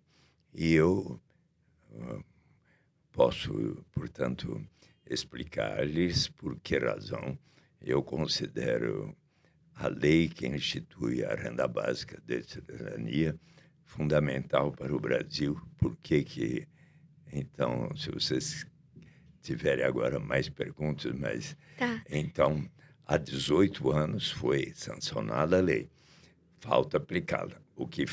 e, 0.53 0.73
eu 0.73 1.21
uh, 1.91 2.23
posso, 3.11 3.85
portanto, 3.91 4.63
explicar-lhes 5.05 6.27
por 6.27 6.59
que 6.59 6.77
razão 6.77 7.37
eu 7.81 8.01
considero 8.01 9.15
a 9.75 9.87
lei 9.87 10.29
que 10.29 10.47
institui 10.47 11.23
a 11.23 11.35
renda 11.35 11.67
básica 11.67 12.21
de 12.25 12.43
cidadania, 12.43 13.37
fundamental 13.83 14.71
para 14.71 14.95
o 14.95 14.99
Brasil. 14.99 15.59
Por 15.77 15.95
que 15.97 16.23
que... 16.23 16.67
Então, 17.31 17.95
se 17.95 18.11
vocês 18.11 18.65
tiverem 19.41 19.85
agora 19.85 20.19
mais 20.19 20.49
perguntas, 20.49 21.11
mas... 21.13 21.57
Tá. 21.77 22.01
Então, 22.09 22.69
há 23.05 23.17
18 23.17 23.91
anos 23.91 24.31
foi 24.31 24.71
sancionada 24.75 25.57
a 25.57 25.61
lei. 25.61 25.89
Falta 26.59 26.97
aplicá-la. 26.97 27.61
O 27.75 27.87
que... 27.87 28.05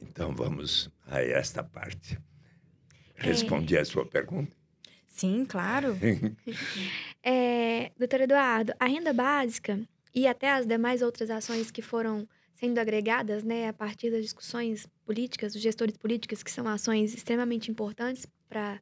Então, 0.00 0.34
vamos 0.34 0.90
a 1.06 1.22
esta 1.22 1.64
parte. 1.64 2.18
Respondi 3.14 3.76
é... 3.76 3.80
a 3.80 3.84
sua 3.84 4.04
pergunta? 4.04 4.54
Sim, 5.08 5.46
claro. 5.46 5.96
é, 7.24 7.90
doutor 7.98 8.20
Eduardo, 8.20 8.74
a 8.78 8.86
renda 8.86 9.14
básica 9.14 9.80
e 10.16 10.26
até 10.26 10.50
as 10.50 10.66
demais 10.66 11.02
outras 11.02 11.30
ações 11.30 11.70
que 11.70 11.82
foram 11.82 12.26
sendo 12.54 12.78
agregadas 12.78 13.44
né, 13.44 13.68
a 13.68 13.72
partir 13.72 14.10
das 14.10 14.22
discussões 14.22 14.88
políticas, 15.04 15.52
dos 15.52 15.60
gestores 15.60 15.94
políticos, 15.98 16.42
que 16.42 16.50
são 16.50 16.66
ações 16.66 17.12
extremamente 17.12 17.70
importantes 17.70 18.26
para 18.48 18.80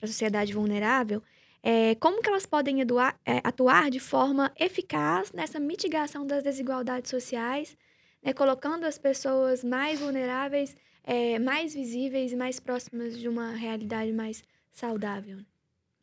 a 0.00 0.06
sociedade 0.06 0.54
vulnerável, 0.54 1.22
é, 1.62 1.94
como 1.96 2.22
que 2.22 2.30
elas 2.30 2.46
podem 2.46 2.80
eduar, 2.80 3.20
é, 3.26 3.42
atuar 3.44 3.90
de 3.90 4.00
forma 4.00 4.50
eficaz 4.58 5.30
nessa 5.32 5.60
mitigação 5.60 6.26
das 6.26 6.42
desigualdades 6.42 7.10
sociais, 7.10 7.76
né, 8.22 8.32
colocando 8.32 8.84
as 8.86 8.96
pessoas 8.96 9.62
mais 9.62 10.00
vulneráveis, 10.00 10.74
é, 11.04 11.38
mais 11.38 11.74
visíveis 11.74 12.32
e 12.32 12.36
mais 12.36 12.58
próximas 12.58 13.18
de 13.18 13.28
uma 13.28 13.52
realidade 13.52 14.12
mais 14.12 14.42
saudável? 14.72 15.40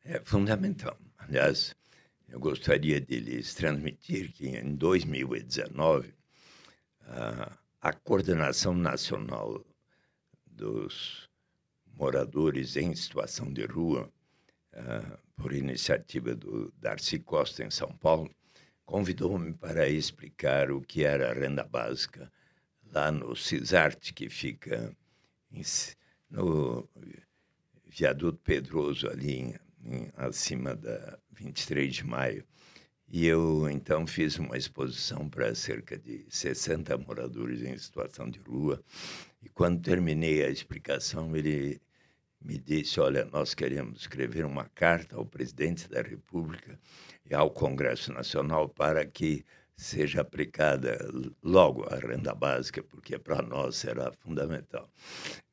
É 0.05 0.21
fundamental. 0.23 0.95
Aliás, 1.17 1.75
eu 2.27 2.39
gostaria 2.39 2.99
de 2.99 3.19
lhes 3.19 3.53
transmitir 3.53 4.31
que 4.33 4.47
em 4.47 4.75
2019 4.75 6.13
a, 7.81 7.93
coordenação 7.93 8.73
nacional 8.73 9.65
dos 10.45 11.29
moradores 11.95 12.75
em 12.75 12.93
situação 12.93 13.51
de 13.51 13.65
rua, 13.65 14.11
por 15.35 15.53
iniciativa 15.53 16.35
do 16.35 16.71
Darcy 16.77 17.19
Costa 17.19 17.63
em 17.63 17.71
São 17.71 17.91
Paulo, 17.97 18.29
convidou-me 18.85 19.53
para 19.53 19.87
explicar 19.87 20.69
o 20.71 20.81
que 20.81 21.03
era 21.03 21.31
a 21.31 21.33
renda 21.33 21.63
básica 21.63 22.31
lá 22.91 23.11
no 23.11 23.35
CISART, 23.35 24.13
que 24.13 24.29
fica 24.29 24.95
no 26.29 26.87
viaduto 27.85 28.39
Pedroso, 28.43 29.07
ali 29.09 29.39
em 29.39 29.55
em, 29.87 30.11
acima 30.15 30.75
da 30.75 31.17
23 31.37 31.95
de 31.95 32.05
maio. 32.05 32.43
E 33.09 33.25
eu, 33.25 33.69
então, 33.69 34.05
fiz 34.05 34.37
uma 34.37 34.57
exposição 34.57 35.29
para 35.29 35.55
cerca 35.55 35.97
de 35.97 36.25
60 36.29 36.97
moradores 36.97 37.61
em 37.61 37.77
situação 37.77 38.29
de 38.29 38.39
rua. 38.39 38.83
E 39.41 39.47
quando 39.47 39.81
terminei 39.81 40.43
a 40.43 40.49
explicação, 40.49 41.35
ele 41.35 41.79
me 42.41 42.57
disse: 42.57 42.99
Olha, 42.99 43.23
nós 43.25 43.53
queremos 43.53 44.01
escrever 44.01 44.45
uma 44.45 44.65
carta 44.75 45.15
ao 45.15 45.25
presidente 45.25 45.87
da 45.89 46.01
República 46.01 46.77
e 47.25 47.33
ao 47.33 47.49
Congresso 47.49 48.11
Nacional 48.11 48.67
para 48.67 49.05
que 49.05 49.45
seja 49.77 50.21
aplicada 50.21 50.97
logo 51.41 51.85
a 51.85 51.95
renda 51.95 52.33
básica, 52.33 52.83
porque 52.83 53.17
para 53.17 53.41
nós 53.41 53.77
será 53.77 54.11
fundamental. 54.11 54.89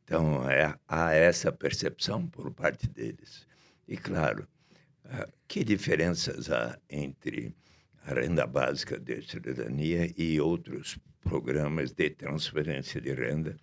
Então, 0.02 0.48
é, 0.50 0.74
há 0.88 1.12
essa 1.12 1.52
percepção 1.52 2.26
por 2.26 2.52
parte 2.52 2.88
deles. 2.88 3.46
E, 3.86 3.96
claro, 3.96 4.48
que 5.46 5.64
diferenças 5.64 6.50
há 6.50 6.78
entre 6.88 7.54
a 8.06 8.14
renda 8.14 8.46
básica 8.46 8.98
de 8.98 9.22
cidadania 9.22 10.12
e 10.16 10.40
outros 10.40 10.98
programas 11.20 11.92
de 11.92 12.10
transferência 12.10 13.00
de 13.00 13.12
renda, 13.12 13.56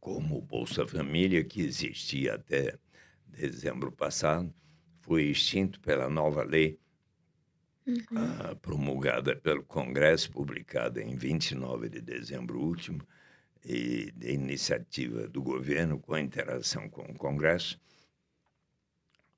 como 0.00 0.38
o 0.38 0.42
Bolsa 0.42 0.86
Família, 0.86 1.44
que 1.44 1.62
existia 1.62 2.34
até 2.34 2.78
dezembro 3.26 3.92
passado, 3.92 4.52
foi 5.00 5.24
extinto 5.24 5.78
pela 5.80 6.08
nova 6.08 6.42
lei 6.42 6.78
uhum. 7.86 8.52
uh, 8.52 8.56
promulgada 8.56 9.36
pelo 9.36 9.62
Congresso, 9.64 10.30
publicada 10.30 11.02
em 11.02 11.16
29 11.16 11.88
de 11.88 12.00
dezembro 12.00 12.58
último, 12.60 13.06
e 13.64 14.12
de 14.12 14.32
iniciativa 14.32 15.26
do 15.26 15.42
governo 15.42 15.98
com 15.98 16.16
interação 16.16 16.88
com 16.88 17.02
o 17.02 17.14
Congresso 17.16 17.80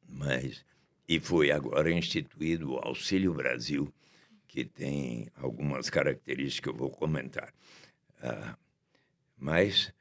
mas 0.08 0.64
e 1.08 1.18
foi 1.18 1.50
agora 1.50 1.90
instituído 1.90 2.72
o 2.72 2.78
Auxílio 2.78 3.32
Brasil, 3.32 3.92
que 4.46 4.64
tem 4.64 5.28
algumas 5.36 5.88
características 5.88 6.60
que 6.60 6.68
eu 6.68 6.78
vou 6.78 6.90
comentar. 6.90 7.52
Ah, 8.20 8.56
mas 9.36 9.92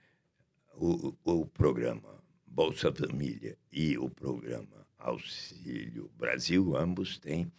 o, 0.74 1.13
o 1.24 1.46
programa 1.46 2.22
Bolsa 2.46 2.91
Família 2.91 3.58
e 3.72 3.98
o 3.98 4.10
programa 4.10 4.86
Auxílio 4.98 6.12
Brasil, 6.17 6.76
ambos 6.76 7.17
têm 7.17 7.50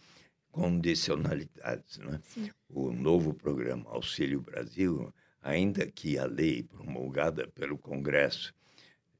condicionalidades. 0.51 1.97
Né? 1.97 2.21
O 2.69 2.91
novo 2.91 3.33
programa 3.33 3.89
Auxílio 3.89 4.41
Brasil, 4.41 5.11
ainda 5.41 5.87
que 5.87 6.19
a 6.19 6.25
lei 6.25 6.61
promulgada 6.61 7.47
pelo 7.47 7.77
Congresso 7.77 8.53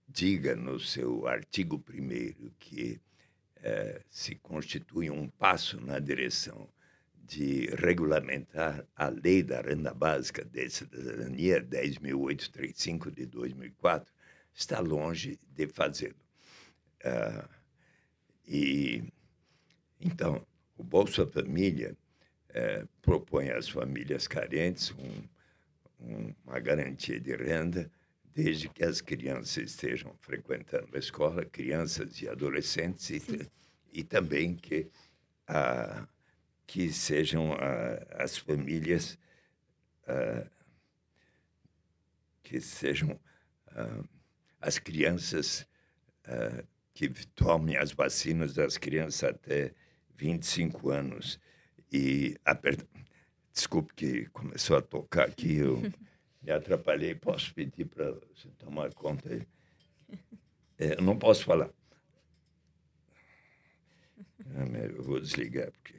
diga 0.08 0.56
no 0.56 0.80
seu 0.80 1.28
artigo 1.28 1.84
1 1.90 2.52
que 2.60 3.00
é, 3.64 4.02
se 4.10 4.36
constitui 4.36 5.10
um 5.10 5.28
passo 5.28 5.80
na 5.82 6.00
direção 6.00 6.70
de 7.30 7.68
regulamentar 7.76 8.86
a 8.96 9.08
lei 9.10 9.44
da 9.44 9.62
renda 9.62 9.94
básica 9.94 10.44
de 10.44 10.68
cidadania 10.70 11.62
10.835 11.62 13.12
de 13.12 13.28
2004, 13.28 14.12
está 14.54 14.80
longe 14.80 15.40
de 15.56 15.68
fazê-lo. 15.68 16.16
Uh, 17.06 17.48
e 18.48 19.04
então 20.02 20.46
o 20.76 20.84
Bolsa 20.84 21.26
Família 21.28 21.96
uh, 22.50 22.88
propõe 23.02 23.52
às 23.52 23.70
famílias 23.70 24.28
carentes 24.28 24.92
um, 24.92 25.24
um, 26.02 26.34
uma 26.46 26.60
garantia 26.60 27.20
de 27.20 27.36
renda 27.36 27.92
desde 28.42 28.70
que 28.70 28.86
as 28.86 29.02
crianças 29.02 29.58
estejam 29.58 30.16
frequentando 30.22 30.96
a 30.96 30.98
escola, 30.98 31.44
crianças 31.44 32.22
e 32.22 32.30
adolescentes, 32.30 33.28
e, 33.28 33.52
e, 33.92 34.02
também 34.02 34.56
que, 34.56 34.90
ah, 35.46 36.08
que 36.66 36.90
sejam 36.90 37.52
ah, 37.52 38.24
as 38.24 38.38
famílias 38.38 39.18
ah, 40.08 40.48
que 42.42 42.62
sejam 42.62 43.20
as 44.60 44.80
crianças 44.80 45.68
que 46.94 47.08
tomem 47.36 47.78
as 47.78 47.92
vacinas 47.92 48.54
das 48.56 48.78
crianças 48.78 49.30
até 49.30 49.72
25 50.16 50.90
anos. 50.90 51.40
E, 51.92 52.36
desculpe 53.54 53.94
que 53.94 54.26
começou 54.30 54.78
a 54.78 54.82
tocar 54.82 55.28
aqui, 55.28 55.58
eu 55.58 55.80
atrapalhei, 56.52 57.16
posso 57.16 57.54
pedir 57.54 57.86
para 57.86 58.12
você 58.12 58.50
tomar 58.58 58.94
conta 58.94 59.30
aí? 59.32 59.48
É, 60.78 60.94
eu 60.94 61.02
não 61.02 61.18
posso 61.18 61.44
falar. 61.44 61.70
Ah, 64.56 64.66
eu 64.78 65.04
vou 65.04 65.20
desligar, 65.20 65.72
porque. 65.72 65.96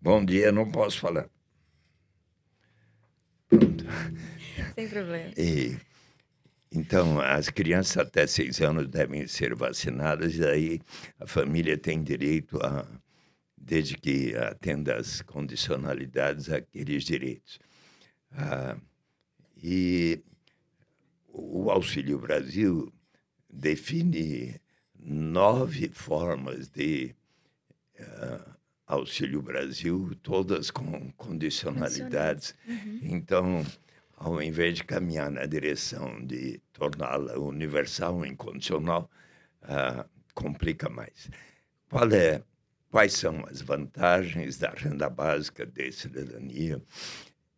Bom 0.00 0.24
dia, 0.24 0.52
não 0.52 0.70
posso 0.70 1.00
falar. 1.00 1.28
Pronto. 3.48 3.84
Sem 4.74 4.88
problema. 4.88 5.32
E, 5.36 5.76
então, 6.70 7.20
as 7.20 7.48
crianças 7.48 7.96
até 7.96 8.26
seis 8.26 8.60
anos 8.60 8.88
devem 8.88 9.26
ser 9.26 9.54
vacinadas, 9.54 10.34
e 10.34 10.44
aí 10.46 10.80
a 11.18 11.26
família 11.26 11.78
tem 11.78 12.02
direito 12.02 12.58
a 12.62 12.86
desde 13.56 13.96
que 13.96 14.34
atenda 14.36 14.96
às 14.96 15.22
condicionalidades 15.22 16.50
aqueles 16.50 17.04
direitos. 17.04 17.58
Ah, 18.32 18.76
e 19.56 20.22
o 21.28 21.70
Auxílio 21.70 22.18
Brasil 22.18 22.92
define 23.50 24.60
nove 24.98 25.88
formas 25.88 26.68
de 26.68 27.14
uh, 27.98 28.56
Auxílio 28.86 29.42
Brasil, 29.42 30.16
todas 30.22 30.70
com 30.70 31.10
condicionalidades. 31.12 32.54
Uhum. 32.66 33.00
Então, 33.02 33.66
ao 34.16 34.42
invés 34.42 34.76
de 34.76 34.84
caminhar 34.84 35.30
na 35.30 35.46
direção 35.46 36.24
de 36.24 36.60
torná-la 36.72 37.38
universal, 37.38 38.24
incondicional, 38.24 39.10
uh, 39.62 40.08
complica 40.34 40.88
mais. 40.88 41.30
Qual 41.88 42.10
é 42.12 42.42
quais 42.90 43.12
são 43.12 43.44
as 43.46 43.60
vantagens 43.60 44.58
da 44.58 44.70
renda 44.70 45.08
básica 45.08 45.66
de 45.66 45.90
cidadania 45.92 46.82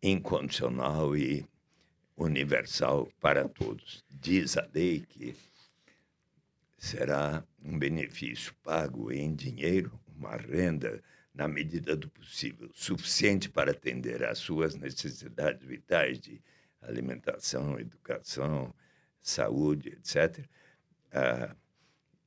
incondicional 0.01 1.15
e 1.15 1.45
universal 2.17 3.09
para 3.19 3.47
todos. 3.47 4.03
Diz 4.09 4.57
a 4.57 4.67
lei 4.73 5.05
que 5.07 5.35
será 6.77 7.43
um 7.63 7.77
benefício 7.77 8.53
pago 8.63 9.11
em 9.11 9.33
dinheiro, 9.33 9.99
uma 10.15 10.35
renda 10.35 11.01
na 11.33 11.47
medida 11.47 11.95
do 11.95 12.09
possível, 12.09 12.69
suficiente 12.73 13.49
para 13.49 13.71
atender 13.71 14.23
às 14.23 14.39
suas 14.39 14.75
necessidades 14.75 15.65
vitais 15.65 16.19
de 16.19 16.41
alimentação, 16.81 17.79
educação, 17.79 18.73
saúde, 19.21 19.89
etc. 19.89 20.45
Ah, 21.11 21.55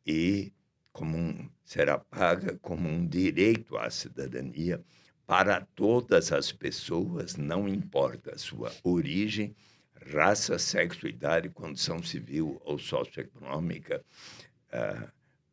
e 0.07 0.53
como 0.93 1.17
um, 1.17 1.49
será 1.65 1.99
paga 1.99 2.59
como 2.61 2.89
um 2.89 3.07
direito 3.07 3.77
à 3.77 3.91
cidadania 3.91 4.83
para 5.27 5.61
todas 5.75 6.33
as 6.33 6.53
pessoas, 6.53 7.37
não 7.37 7.67
importa 7.67 8.35
a 8.35 8.39
sua 8.39 8.71
origem, 8.83 9.57
raça, 10.13 10.59
sexo, 10.59 11.07
idade, 11.07 11.49
condição 11.49 12.03
civil 12.03 12.61
ou 12.65 12.79
socioeconômica, 12.79 14.05
ah, 14.71 15.09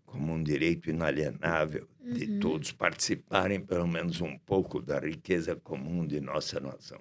como 0.06 0.34
um 0.34 0.44
direito 0.44 0.90
inalienável 0.90 1.88
de 2.02 2.26
uhum. 2.26 2.40
todos 2.40 2.72
participarem 2.72 3.60
pelo 3.60 3.88
menos 3.88 4.22
um 4.22 4.38
pouco 4.40 4.82
da 4.82 5.00
riqueza 5.00 5.56
comum 5.56 6.06
de 6.06 6.20
nossa 6.20 6.60
nação. 6.60 7.00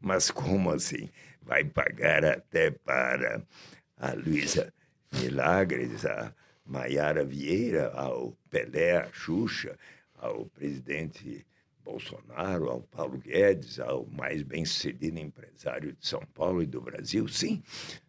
Mas 0.00 0.30
como 0.30 0.70
assim? 0.70 1.10
Vai 1.42 1.64
pagar 1.64 2.24
até 2.24 2.70
para 2.70 3.42
a 3.96 4.12
Luísa 4.12 4.72
Milagres, 5.12 6.06
a 6.06 6.32
Maiara 6.64 7.24
Vieira, 7.24 7.92
ao 7.92 8.36
Pelé, 8.48 8.96
a 8.96 9.12
Xuxa, 9.12 9.78
ao 10.14 10.46
presidente 10.46 11.46
Bolsonaro, 11.84 12.70
ao 12.70 12.80
Paulo 12.80 13.18
Guedes, 13.18 13.78
ao 13.78 14.06
mais 14.06 14.42
bem-sucedido 14.42 15.18
empresário 15.18 15.92
de 15.92 16.06
São 16.06 16.22
Paulo 16.32 16.62
e 16.62 16.66
do 16.66 16.80
Brasil, 16.80 17.28
sim. 17.28 17.62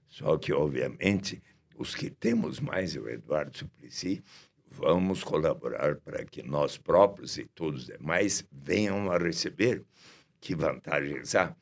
Só 0.08 0.38
que, 0.38 0.54
obviamente, 0.54 1.42
os 1.78 1.94
que 1.94 2.10
temos 2.10 2.62
mais, 2.62 2.96
o 2.96 3.10
Eduardo 3.10 3.58
Suplicy, 3.58 4.24
vamos 4.66 5.24
colaborar 5.24 5.98
para 5.98 6.24
que 6.24 6.42
nós 6.42 6.78
próprios 6.78 7.38
e 7.38 7.46
todos 7.46 7.82
os 7.82 7.88
demais 7.88 8.46
venham 8.50 9.12
a 9.12 9.18
receber. 9.18 9.84
Que 10.40 10.56
vantagens 10.56 11.36
há? 11.36 11.56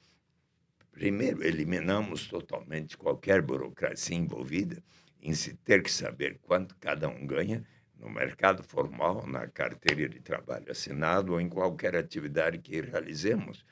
Primeiro, 0.92 1.44
eliminamos 1.44 2.28
totalmente 2.28 2.96
qualquer 2.96 3.42
burocracia 3.42 4.16
envolvida 4.16 4.84
em 5.24 5.34
se 5.34 5.54
ter 5.54 5.82
que 5.82 5.90
saber 5.90 6.38
quanto 6.44 6.76
cada 6.76 7.08
um 7.08 7.26
ganha 7.26 7.66
no 7.98 8.10
mercado 8.10 8.62
formal, 8.62 9.26
na 9.26 9.48
carteira 9.48 10.10
de 10.10 10.20
trabalho 10.20 10.70
assinado 10.70 11.32
ou 11.32 11.40
em 11.40 11.48
qualquer 11.48 11.96
atividade 11.96 12.60
que 12.60 12.82
realizemos. 12.82 13.66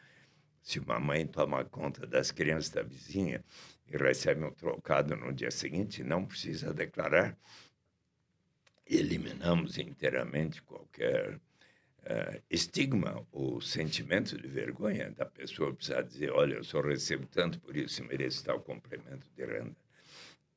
Se 0.63 0.79
uma 0.79 0.97
mãe 0.97 1.27
toma 1.27 1.65
conta 1.65 2.07
das 2.07 2.31
crianças 2.31 2.69
da 2.69 2.81
vizinha 2.81 3.43
e 3.85 3.97
recebe 3.97 4.45
um 4.45 4.51
trocado 4.51 5.13
no 5.17 5.33
dia 5.33 5.51
seguinte, 5.51 6.01
não 6.03 6.25
precisa 6.25 6.73
declarar. 6.73 7.37
Eliminamos 8.87 9.77
inteiramente 9.77 10.61
qualquer 10.61 11.35
uh, 11.35 12.41
estigma 12.49 13.27
ou 13.29 13.59
sentimento 13.59 14.37
de 14.37 14.47
vergonha 14.47 15.11
da 15.11 15.25
pessoa 15.25 15.73
precisar 15.73 16.03
dizer: 16.03 16.31
olha, 16.31 16.55
eu 16.55 16.63
só 16.63 16.79
recebo 16.79 17.25
tanto, 17.27 17.59
por 17.59 17.75
isso 17.75 18.03
mereço 18.05 18.45
tal 18.45 18.61
complemento 18.61 19.27
de 19.35 19.45
renda. 19.45 19.75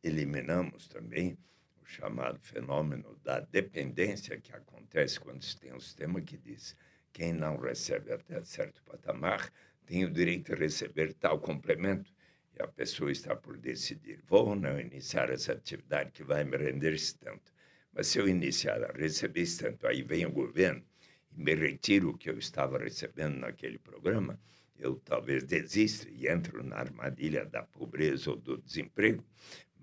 Eliminamos 0.05 0.87
também 0.87 1.39
o 1.81 1.87
chamado 1.87 2.39
fenômeno 2.39 3.19
da 3.25 3.41
dependência 3.41 4.39
que 4.39 4.53
acontece 4.53 5.19
quando 5.19 5.43
se 5.43 5.59
tem 5.59 5.73
um 5.73 5.81
sistema 5.81 6.21
que 6.21 6.37
diz 6.37 6.77
quem 7.11 7.33
não 7.33 7.57
recebe 7.57 8.13
até 8.13 8.45
certo 8.45 8.83
patamar 8.83 9.51
tem 9.87 10.05
o 10.05 10.11
direito 10.11 10.55
de 10.55 10.61
receber 10.61 11.15
tal 11.15 11.41
complemento. 11.41 12.13
E 12.55 12.63
a 12.63 12.69
pessoa 12.69 13.11
está 13.11 13.35
por 13.35 13.57
decidir 13.57 14.21
vou 14.27 14.49
ou 14.49 14.55
não 14.55 14.79
iniciar 14.79 15.31
essa 15.31 15.53
atividade 15.53 16.13
que 16.13 16.23
vai 16.23 16.45
me 16.45 16.59
render 16.59 16.93
esse 16.93 17.17
tanto? 17.17 17.51
Mas 17.91 18.09
se 18.09 18.19
eu 18.19 18.29
iniciar 18.29 18.85
a 18.85 18.93
receber 18.93 19.41
esse 19.41 19.57
tanto 19.57 19.87
aí 19.87 20.03
vem 20.03 20.27
o 20.27 20.31
governo 20.31 20.85
e 21.33 21.43
me 21.43 21.55
retira 21.55 22.07
o 22.07 22.19
que 22.19 22.29
eu 22.29 22.37
estava 22.37 22.77
recebendo 22.77 23.39
naquele 23.39 23.79
programa 23.79 24.39
eu 24.77 24.97
talvez 24.97 25.45
desista 25.45 26.09
e 26.11 26.27
entro 26.27 26.63
na 26.63 26.77
armadilha 26.77 27.45
da 27.45 27.63
pobreza 27.63 28.31
ou 28.31 28.37
do 28.37 28.59
desemprego 28.59 29.25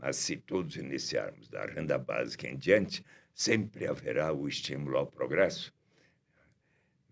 mas 0.01 0.15
se 0.15 0.35
todos 0.35 0.75
iniciarmos 0.77 1.47
da 1.47 1.63
renda 1.63 1.95
básica 1.95 2.47
em 2.47 2.57
diante, 2.57 3.05
sempre 3.35 3.85
haverá 3.85 4.33
o 4.33 4.47
estímulo 4.47 4.97
ao 4.97 5.05
progresso. 5.05 5.71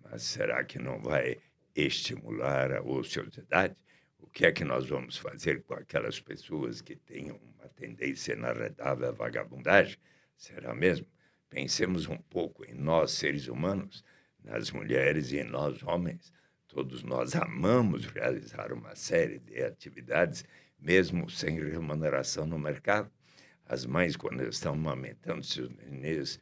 Mas 0.03 0.23
será 0.23 0.63
que 0.63 0.79
não 0.79 0.99
vai 0.99 1.37
estimular 1.75 2.73
a 2.73 2.81
ociosidade? 2.81 3.75
O 4.17 4.25
que 4.27 4.47
é 4.47 4.51
que 4.51 4.63
nós 4.63 4.87
vamos 4.87 5.17
fazer 5.17 5.61
com 5.61 5.75
aquelas 5.75 6.19
pessoas 6.19 6.81
que 6.81 6.95
têm 6.95 7.29
uma 7.31 7.69
tendência 7.75 8.33
inarredável 8.33 9.09
à 9.09 9.11
vagabundagem? 9.11 9.97
Será 10.35 10.73
mesmo? 10.73 11.05
Pensemos 11.47 12.07
um 12.07 12.17
pouco 12.17 12.65
em 12.65 12.73
nós, 12.73 13.11
seres 13.11 13.47
humanos, 13.47 14.03
nas 14.43 14.71
mulheres 14.71 15.31
e 15.31 15.37
em 15.37 15.43
nós, 15.43 15.83
homens. 15.83 16.33
Todos 16.67 17.03
nós 17.03 17.35
amamos 17.35 18.05
realizar 18.07 18.73
uma 18.73 18.95
série 18.95 19.37
de 19.37 19.61
atividades 19.63 20.43
mesmo 20.79 21.29
sem 21.29 21.59
remuneração 21.59 22.45
no 22.45 22.57
mercado. 22.57 23.11
As 23.65 23.85
mães, 23.85 24.15
quando 24.15 24.43
estão 24.43 24.73
amamentando 24.73 25.43
seus 25.43 25.69
nenês, 25.69 26.39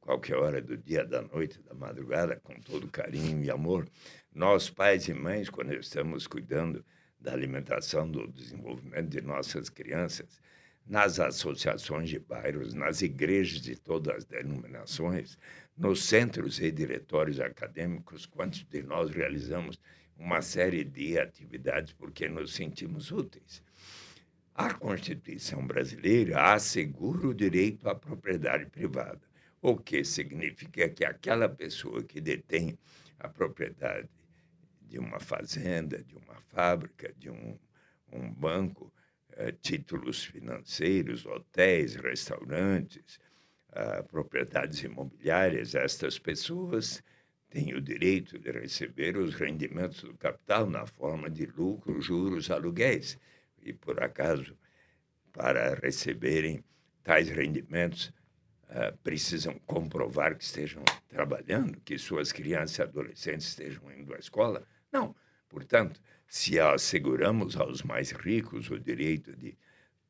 qualquer 0.00 0.36
hora 0.36 0.62
do 0.62 0.76
dia, 0.76 1.04
da 1.04 1.22
noite, 1.22 1.60
da 1.62 1.74
madrugada, 1.74 2.40
com 2.42 2.54
todo 2.60 2.88
carinho 2.88 3.42
e 3.44 3.50
amor. 3.50 3.88
Nós, 4.32 4.70
pais 4.70 5.08
e 5.08 5.14
mães, 5.14 5.50
quando 5.50 5.74
estamos 5.74 6.26
cuidando 6.26 6.84
da 7.20 7.32
alimentação, 7.32 8.10
do 8.10 8.26
desenvolvimento 8.28 9.08
de 9.08 9.20
nossas 9.20 9.68
crianças, 9.68 10.40
nas 10.86 11.18
associações 11.18 12.10
de 12.10 12.18
bairros, 12.18 12.74
nas 12.74 13.00
igrejas 13.00 13.60
de 13.60 13.74
todas 13.76 14.16
as 14.16 14.24
denominações, 14.24 15.38
nos 15.76 16.04
centros 16.04 16.60
e 16.60 16.70
diretórios 16.70 17.40
acadêmicos, 17.40 18.26
quantos 18.26 18.64
de 18.64 18.82
nós 18.82 19.10
realizamos 19.10 19.80
uma 20.16 20.40
série 20.42 20.84
de 20.84 21.18
atividades 21.18 21.92
porque 21.92 22.28
nos 22.28 22.54
sentimos 22.54 23.10
úteis. 23.10 23.62
A 24.54 24.72
Constituição 24.72 25.66
brasileira 25.66 26.52
assegura 26.52 27.26
o 27.26 27.34
direito 27.34 27.88
à 27.88 27.94
propriedade 27.94 28.66
privada, 28.66 29.20
o 29.60 29.76
que 29.76 30.04
significa 30.04 30.88
que 30.88 31.04
aquela 31.04 31.48
pessoa 31.48 32.02
que 32.02 32.20
detém 32.20 32.78
a 33.18 33.28
propriedade 33.28 34.08
de 34.82 34.98
uma 34.98 35.18
fazenda, 35.18 36.02
de 36.04 36.14
uma 36.16 36.40
fábrica, 36.50 37.12
de 37.18 37.30
um, 37.30 37.58
um 38.12 38.32
banco, 38.32 38.92
eh, 39.32 39.52
títulos 39.60 40.24
financeiros, 40.24 41.26
hotéis, 41.26 41.96
restaurantes, 41.96 43.18
ah, 43.72 44.04
propriedades 44.04 44.84
imobiliárias, 44.84 45.74
estas 45.74 46.16
pessoas 46.16 47.02
têm 47.54 47.72
o 47.72 47.80
direito 47.80 48.36
de 48.36 48.50
receber 48.50 49.16
os 49.16 49.32
rendimentos 49.32 50.02
do 50.02 50.14
capital 50.14 50.68
na 50.68 50.84
forma 50.86 51.30
de 51.30 51.46
lucros, 51.46 52.04
juros, 52.04 52.50
aluguéis. 52.50 53.16
E, 53.62 53.72
por 53.72 54.02
acaso, 54.02 54.58
para 55.32 55.76
receberem 55.76 56.64
tais 57.04 57.28
rendimentos, 57.28 58.12
uh, 58.70 58.96
precisam 59.04 59.56
comprovar 59.66 60.36
que 60.36 60.42
estejam 60.42 60.82
trabalhando, 61.08 61.80
que 61.82 61.96
suas 61.96 62.32
crianças 62.32 62.78
e 62.78 62.82
adolescentes 62.82 63.46
estejam 63.46 63.88
indo 63.92 64.12
à 64.12 64.18
escola? 64.18 64.66
Não. 64.90 65.14
Portanto, 65.48 66.00
se 66.26 66.58
asseguramos 66.58 67.56
aos 67.56 67.82
mais 67.82 68.10
ricos 68.10 68.68
o 68.68 68.80
direito 68.80 69.36
de 69.36 69.56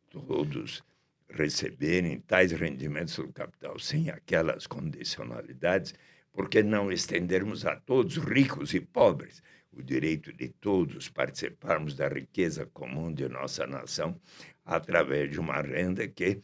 todos 0.09 0.83
receberem 1.29 2.21
tais 2.21 2.53
rendimentos 2.53 3.17
do 3.17 3.31
capital 3.31 3.79
sem 3.79 4.09
aquelas 4.09 4.67
condicionalidades, 4.67 5.95
por 6.35 6.49
que 6.49 6.65
não 6.65 6.91
estendermos 6.91 7.65
a 7.65 7.77
todos, 7.77 8.17
ricos 8.17 8.75
e 8.75 8.81
pobres, 8.81 9.41
o 9.73 9.81
direito 9.81 10.33
de 10.33 10.49
todos 10.49 11.09
participarmos 11.09 11.95
da 11.95 12.09
riqueza 12.09 12.67
comum 12.67 13.15
de 13.15 13.29
nossa 13.29 13.67
nação 13.67 14.21
através 14.65 15.31
de 15.31 15.39
uma 15.39 15.63
renda 15.63 16.07
que, 16.09 16.41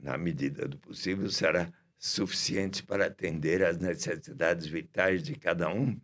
na 0.00 0.16
medida 0.16 0.68
do 0.68 0.78
possível, 0.78 1.28
será 1.28 1.70
suficiente 1.98 2.82
para 2.82 3.06
atender 3.06 3.64
às 3.64 3.76
necessidades 3.76 4.66
vitais 4.66 5.22
de 5.22 5.34
cada 5.34 5.68
um, 5.68 6.00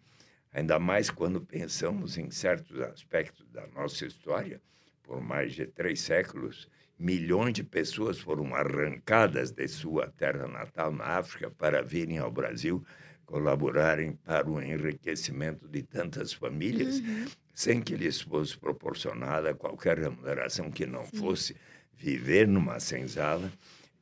ainda 0.52 0.78
mais 0.80 1.09
quando 1.09 1.40
pensamos 1.40 2.18
em 2.18 2.30
certos 2.32 2.80
aspectos 2.80 3.48
da 3.50 3.64
nossa 3.68 4.07
história, 4.07 4.61
por 5.05 5.20
mais 5.20 5.52
de 5.52 5.66
três 5.66 6.00
séculos, 6.00 6.68
milhões 6.98 7.55
de 7.55 7.62
pessoas 7.62 8.18
foram 8.18 8.55
arrancadas 8.55 9.52
de 9.52 9.68
sua 9.68 10.09
terra 10.09 10.48
natal 10.48 10.92
na 10.92 11.05
África 11.05 11.48
para 11.50 11.82
virem 11.82 12.18
ao 12.18 12.30
Brasil 12.30 12.84
colaborarem 13.31 14.12
para 14.24 14.51
o 14.51 14.61
enriquecimento 14.61 15.68
de 15.68 15.85
tantas 15.85 16.33
famílias, 16.33 16.99
uhum. 16.99 17.26
sem 17.55 17.81
que 17.81 17.95
lhes 17.95 18.20
fosse 18.20 18.59
proporcionada 18.59 19.55
qualquer 19.55 19.99
remuneração 19.99 20.68
que 20.68 20.85
não 20.85 21.07
Sim. 21.07 21.16
fosse 21.16 21.57
viver 21.95 22.49
numa 22.49 22.81
senzala 22.81 23.53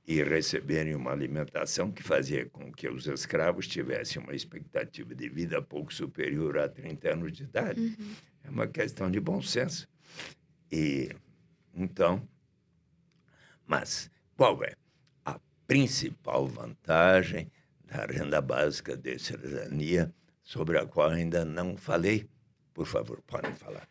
e 0.06 0.22
receberem 0.22 0.94
uma 0.94 1.12
alimentação 1.12 1.92
que 1.92 2.02
fazia 2.02 2.46
com 2.46 2.72
que 2.72 2.88
os 2.88 3.06
escravos 3.06 3.68
tivessem 3.68 4.22
uma 4.22 4.34
expectativa 4.34 5.14
de 5.14 5.28
vida 5.28 5.60
pouco 5.60 5.92
superior 5.92 6.56
a 6.56 6.66
30 6.66 7.12
anos 7.12 7.32
de 7.32 7.42
idade. 7.42 7.78
Uhum. 7.78 8.14
É 8.44 8.48
uma 8.48 8.66
questão 8.66 9.10
de 9.10 9.20
bom 9.20 9.42
senso. 9.42 9.86
E 10.72 11.10
então, 11.74 12.26
mas 13.66 14.10
qual 14.34 14.64
é 14.64 14.72
a 15.22 15.38
principal 15.66 16.46
vantagem 16.46 17.52
da 17.88 18.04
renda 18.04 18.40
básica 18.40 18.96
de 18.96 19.18
cidadania 19.18 20.12
sobre 20.42 20.78
a 20.78 20.86
qual 20.86 21.10
ainda 21.10 21.44
não 21.44 21.76
falei. 21.76 22.28
Por 22.74 22.86
favor, 22.86 23.20
podem 23.26 23.54
falar. 23.54 23.88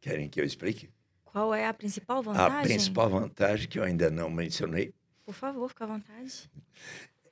Querem 0.00 0.28
que 0.28 0.40
eu 0.40 0.44
explique? 0.44 0.88
Qual 1.24 1.54
é 1.54 1.66
a 1.66 1.74
principal 1.74 2.22
vantagem? 2.22 2.58
A 2.58 2.62
principal 2.62 3.10
vantagem 3.10 3.68
que 3.68 3.78
eu 3.78 3.84
ainda 3.84 4.10
não 4.10 4.30
mencionei. 4.30 4.94
Por 5.24 5.34
favor, 5.34 5.68
fica 5.68 5.84
à 5.84 5.86
vontade. 5.86 6.50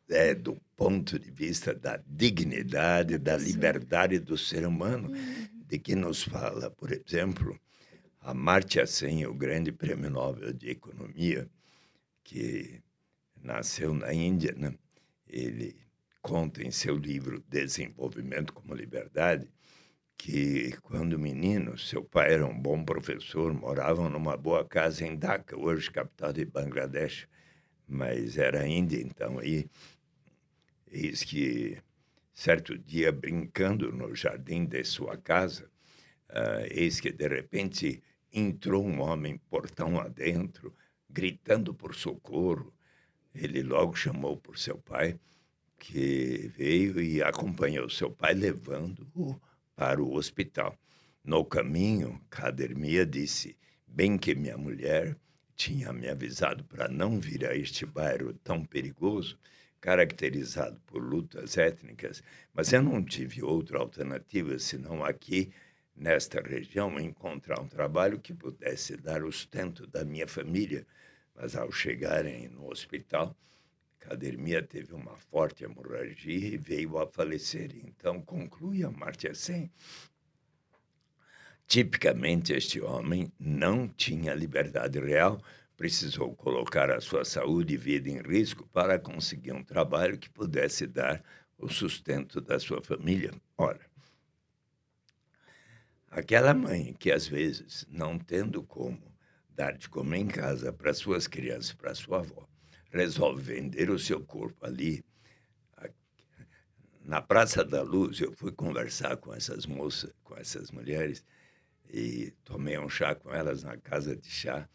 É 0.08 0.34
do 0.34 0.56
ponto 0.76 1.18
de 1.18 1.30
vista 1.30 1.72
da 1.74 2.00
dignidade, 2.06 3.18
da 3.18 3.36
liberdade 3.36 4.18
do 4.18 4.36
ser 4.36 4.66
humano, 4.66 5.10
uhum. 5.10 5.48
de 5.66 5.78
que 5.78 5.94
nos 5.94 6.22
fala, 6.22 6.70
por 6.70 6.92
exemplo, 6.92 7.58
Amartya 8.20 8.86
Sen, 8.86 9.26
o 9.26 9.34
grande 9.34 9.72
prêmio 9.72 10.10
Nobel 10.10 10.52
de 10.52 10.70
Economia, 10.70 11.48
que 12.24 12.80
nasceu 13.42 13.94
na 13.94 14.12
Índia, 14.12 14.54
né? 14.56 14.74
Ele 15.30 15.76
conta 16.22 16.62
em 16.62 16.70
seu 16.70 16.96
livro 16.96 17.42
Desenvolvimento 17.48 18.52
como 18.52 18.74
Liberdade 18.74 19.50
que 20.22 20.72
quando 20.82 21.18
menino, 21.18 21.78
seu 21.78 22.04
pai 22.04 22.34
era 22.34 22.46
um 22.46 22.58
bom 22.58 22.84
professor, 22.84 23.54
moravam 23.54 24.10
numa 24.10 24.36
boa 24.36 24.62
casa 24.62 25.06
em 25.06 25.16
Dhaka, 25.16 25.58
hoje 25.58 25.90
capital 25.90 26.30
de 26.30 26.44
Bangladesh, 26.44 27.26
mas 27.88 28.36
era 28.36 28.66
Índia, 28.66 29.00
então 29.00 29.38
aí 29.38 29.66
eis 30.92 31.24
que 31.24 31.78
certo 32.34 32.76
dia 32.76 33.10
brincando 33.10 33.90
no 33.90 34.14
jardim 34.14 34.66
de 34.66 34.84
sua 34.84 35.16
casa, 35.16 35.70
uh, 36.28 36.66
eis 36.70 37.00
que 37.00 37.10
de 37.10 37.26
repente 37.26 38.02
entrou 38.30 38.84
um 38.84 39.00
homem 39.00 39.38
portão 39.48 39.98
adentro, 39.98 40.76
gritando 41.08 41.72
por 41.72 41.94
socorro. 41.94 42.74
Ele 43.34 43.62
logo 43.62 43.94
chamou 43.94 44.36
por 44.36 44.58
seu 44.58 44.78
pai, 44.78 45.18
que 45.78 46.50
veio 46.56 47.00
e 47.00 47.22
acompanhou 47.22 47.88
seu 47.88 48.10
pai 48.10 48.34
levando-o 48.34 49.40
para 49.74 50.02
o 50.02 50.14
hospital. 50.14 50.76
No 51.24 51.44
caminho, 51.44 52.20
Cadermia 52.28 53.06
disse: 53.06 53.56
Bem 53.86 54.18
que 54.18 54.34
minha 54.34 54.56
mulher 54.56 55.16
tinha 55.54 55.92
me 55.92 56.08
avisado 56.08 56.64
para 56.64 56.88
não 56.88 57.20
vir 57.20 57.46
a 57.46 57.54
este 57.54 57.84
bairro 57.84 58.32
tão 58.32 58.64
perigoso, 58.64 59.38
caracterizado 59.80 60.80
por 60.86 61.02
lutas 61.02 61.58
étnicas, 61.58 62.22
mas 62.54 62.72
eu 62.72 62.82
não 62.82 63.04
tive 63.04 63.42
outra 63.42 63.78
alternativa 63.78 64.58
senão 64.58 65.04
aqui, 65.04 65.50
nesta 65.94 66.40
região, 66.40 66.98
encontrar 66.98 67.60
um 67.60 67.68
trabalho 67.68 68.18
que 68.18 68.32
pudesse 68.32 68.96
dar 68.96 69.22
o 69.22 69.30
sustento 69.30 69.86
da 69.86 70.04
minha 70.04 70.26
família. 70.26 70.86
Mas 71.40 71.56
ao 71.56 71.72
chegarem 71.72 72.48
no 72.48 72.70
hospital, 72.70 73.34
Cadermia 73.98 74.62
teve 74.62 74.92
uma 74.92 75.16
forte 75.16 75.64
hemorragia 75.64 76.48
e 76.48 76.56
veio 76.58 76.98
a 76.98 77.06
falecer. 77.06 77.74
Então, 77.76 78.20
conclui 78.20 78.84
a 78.84 78.90
Martia 78.90 79.34
Sen. 79.34 79.70
Tipicamente, 81.66 82.52
este 82.52 82.78
homem 82.82 83.32
não 83.40 83.88
tinha 83.88 84.34
liberdade 84.34 85.00
real, 85.00 85.42
precisou 85.78 86.34
colocar 86.36 86.90
a 86.90 87.00
sua 87.00 87.24
saúde 87.24 87.72
e 87.72 87.78
vida 87.78 88.10
em 88.10 88.20
risco 88.20 88.68
para 88.68 88.98
conseguir 88.98 89.52
um 89.52 89.64
trabalho 89.64 90.18
que 90.18 90.28
pudesse 90.28 90.86
dar 90.86 91.24
o 91.56 91.70
sustento 91.70 92.38
da 92.38 92.60
sua 92.60 92.82
família. 92.82 93.32
Ora, 93.56 93.80
aquela 96.10 96.52
mãe 96.52 96.94
que 96.98 97.10
às 97.10 97.26
vezes, 97.26 97.86
não 97.88 98.18
tendo 98.18 98.62
como 98.62 99.09
dar 99.60 99.76
de 99.76 99.90
comer 99.90 100.20
em 100.20 100.26
casa 100.26 100.72
para 100.72 100.94
suas 100.94 101.26
crianças, 101.26 101.74
para 101.74 101.94
sua 101.94 102.20
avó, 102.20 102.48
resolve 102.90 103.42
vender 103.42 103.90
o 103.90 103.98
seu 103.98 104.24
corpo 104.24 104.64
ali. 104.64 105.04
Na 107.04 107.20
Praça 107.20 107.62
da 107.62 107.82
Luz, 107.82 108.20
eu 108.20 108.32
fui 108.32 108.52
conversar 108.52 109.18
com 109.18 109.34
essas 109.34 109.66
moças, 109.66 110.14
com 110.22 110.34
essas 110.34 110.70
mulheres, 110.70 111.22
e 111.92 112.30
tomei 112.42 112.78
um 112.78 112.88
chá 112.88 113.14
com 113.14 113.34
elas 113.34 113.62
na 113.62 113.76
casa 113.76 114.16
de 114.16 114.30
chá 114.30 114.66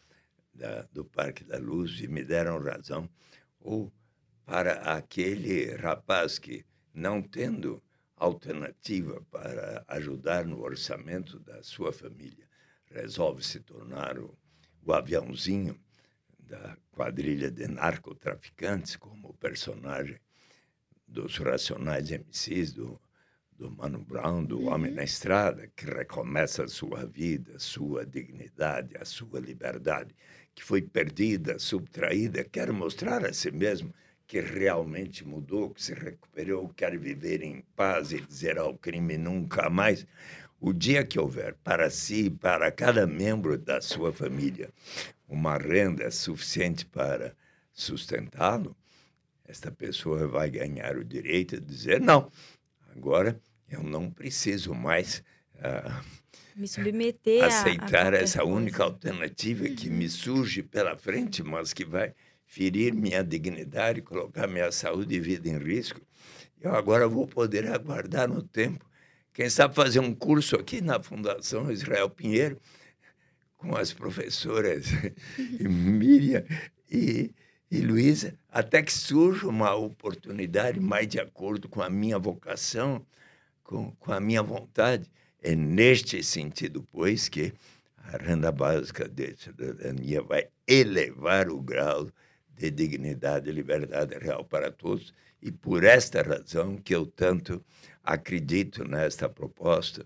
da, 0.53 0.83
do 0.91 1.03
Parque 1.03 1.43
da 1.43 1.57
Luz 1.57 1.99
e 1.99 2.07
me 2.07 2.23
deram 2.23 2.61
razão. 2.61 3.09
Ou 3.59 3.91
para 4.45 4.73
aquele 4.95 5.75
rapaz 5.77 6.37
que, 6.37 6.63
não 6.93 7.23
tendo 7.23 7.81
alternativa 8.15 9.19
para 9.31 9.83
ajudar 9.87 10.45
no 10.45 10.61
orçamento 10.61 11.39
da 11.39 11.63
sua 11.63 11.91
família, 11.91 12.47
resolve 12.91 13.43
se 13.43 13.59
tornar 13.61 14.19
o, 14.19 14.37
o 14.85 14.93
aviãozinho 14.93 15.77
da 16.39 16.77
quadrilha 16.91 17.49
de 17.49 17.67
narcotraficantes, 17.67 18.95
como 18.95 19.29
o 19.29 19.33
personagem 19.33 20.19
dos 21.07 21.37
Racionais 21.37 22.11
MCs, 22.11 22.73
do, 22.73 22.99
do 23.51 23.71
Mano 23.71 23.99
Brown, 23.99 24.43
do 24.43 24.59
uhum. 24.59 24.73
Homem 24.73 24.91
na 24.91 25.03
Estrada, 25.03 25.69
que 25.75 25.85
recomeça 25.85 26.63
a 26.63 26.67
sua 26.67 27.05
vida, 27.05 27.55
a 27.55 27.59
sua 27.59 28.05
dignidade, 28.05 28.95
a 28.97 29.05
sua 29.05 29.39
liberdade, 29.39 30.15
que 30.53 30.63
foi 30.63 30.81
perdida, 30.81 31.59
subtraída, 31.59 32.43
quer 32.43 32.71
mostrar 32.71 33.25
a 33.25 33.33
si 33.33 33.51
mesmo 33.51 33.93
que 34.27 34.39
realmente 34.39 35.25
mudou, 35.25 35.69
que 35.69 35.83
se 35.83 35.93
recuperou, 35.93 36.69
quer 36.69 36.97
viver 36.97 37.43
em 37.43 37.61
paz 37.75 38.11
e 38.11 38.19
dizer 38.19 38.57
ao 38.57 38.75
crime 38.75 39.17
nunca 39.17 39.69
mais. 39.69 40.05
O 40.65 40.73
dia 40.73 41.05
que 41.05 41.19
houver 41.19 41.53
para 41.63 41.91
si, 41.91 42.27
para 42.27 42.71
cada 42.71 43.05
membro 43.05 43.55
da 43.55 43.79
sua 43.79 44.11
família, 44.11 44.71
uma 45.29 45.59
renda 45.59 46.09
suficiente 46.09 46.87
para 46.87 47.35
sustentá-lo, 47.71 48.75
esta 49.47 49.71
pessoa 49.71 50.25
vai 50.25 50.49
ganhar 50.49 50.97
o 50.97 51.05
direito 51.05 51.61
de 51.61 51.67
dizer: 51.67 52.01
não, 52.01 52.31
agora 52.95 53.39
eu 53.69 53.83
não 53.83 54.09
preciso 54.09 54.73
mais 54.73 55.21
uh, 55.57 56.03
me 56.55 56.67
submeter 56.67 57.43
aceitar 57.43 58.15
a, 58.15 58.17
a 58.17 58.21
essa 58.21 58.39
coisa. 58.39 58.55
única 58.55 58.83
alternativa 58.83 59.69
que 59.69 59.87
me 59.87 60.09
surge 60.09 60.63
pela 60.63 60.97
frente, 60.97 61.43
mas 61.43 61.73
que 61.73 61.85
vai 61.85 62.11
ferir 62.43 62.91
minha 62.91 63.23
dignidade, 63.23 64.01
colocar 64.01 64.47
minha 64.47 64.71
saúde 64.71 65.13
e 65.13 65.19
vida 65.19 65.47
em 65.47 65.59
risco. 65.59 66.01
Eu 66.59 66.73
agora 66.73 67.07
vou 67.07 67.27
poder 67.27 67.71
aguardar 67.71 68.27
no 68.27 68.41
tempo. 68.41 68.83
Quem 69.35 69.49
sabe 69.49 69.75
fazer 69.75 69.99
um 69.99 70.15
curso 70.15 70.55
aqui 70.55 70.79
na 70.79 71.03
Fundação 71.03 71.69
Israel 71.69 72.09
Pinheiro 72.09 72.57
com 73.57 73.75
as 73.75 73.91
professoras 73.91 74.85
Miriam 75.59 76.41
e, 76.89 77.35
e 77.69 77.81
Luísa, 77.81 78.39
até 78.49 78.81
que 78.81 78.93
surja 78.93 79.45
uma 79.45 79.75
oportunidade 79.75 80.79
mais 80.79 81.05
de 81.09 81.19
acordo 81.19 81.67
com 81.67 81.81
a 81.81 81.89
minha 81.89 82.17
vocação, 82.17 83.05
com, 83.61 83.91
com 83.99 84.13
a 84.13 84.21
minha 84.21 84.41
vontade. 84.41 85.11
É 85.43 85.53
neste 85.53 86.23
sentido, 86.23 86.87
pois, 86.89 87.27
que 87.27 87.51
a 88.05 88.15
renda 88.15 88.53
básica 88.53 89.05
de 89.05 89.35
cidadania 89.35 90.21
vai 90.21 90.47
elevar 90.65 91.49
o 91.49 91.59
grau 91.59 92.09
de 92.57 92.71
dignidade 92.71 93.49
e 93.49 93.51
liberdade 93.51 94.17
real 94.17 94.45
para 94.45 94.71
todos. 94.71 95.13
E 95.41 95.51
por 95.51 95.83
esta 95.83 96.21
razão 96.21 96.77
que 96.77 96.95
eu 96.95 97.05
tanto 97.05 97.61
acredito 98.05 98.87
nesta 98.87 99.27
proposta 99.27 100.05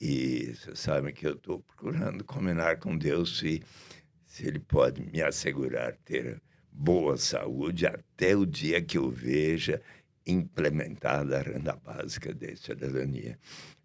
e 0.00 0.54
você 0.54 0.76
sabe 0.76 1.12
que 1.12 1.26
eu 1.26 1.34
estou 1.34 1.60
procurando 1.60 2.24
combinar 2.24 2.78
com 2.78 2.96
Deus 2.96 3.38
se, 3.38 3.62
se 4.26 4.46
Ele 4.46 4.58
pode 4.58 5.02
me 5.02 5.22
assegurar 5.22 5.96
ter 6.04 6.42
boa 6.70 7.16
saúde 7.16 7.86
até 7.86 8.36
o 8.36 8.44
dia 8.44 8.82
que 8.82 8.98
eu 8.98 9.08
veja 9.08 9.80
implementada 10.26 11.38
a 11.38 11.42
renda 11.42 11.74
básica 11.76 12.34
de 12.34 12.56
cidadania. 12.56 13.38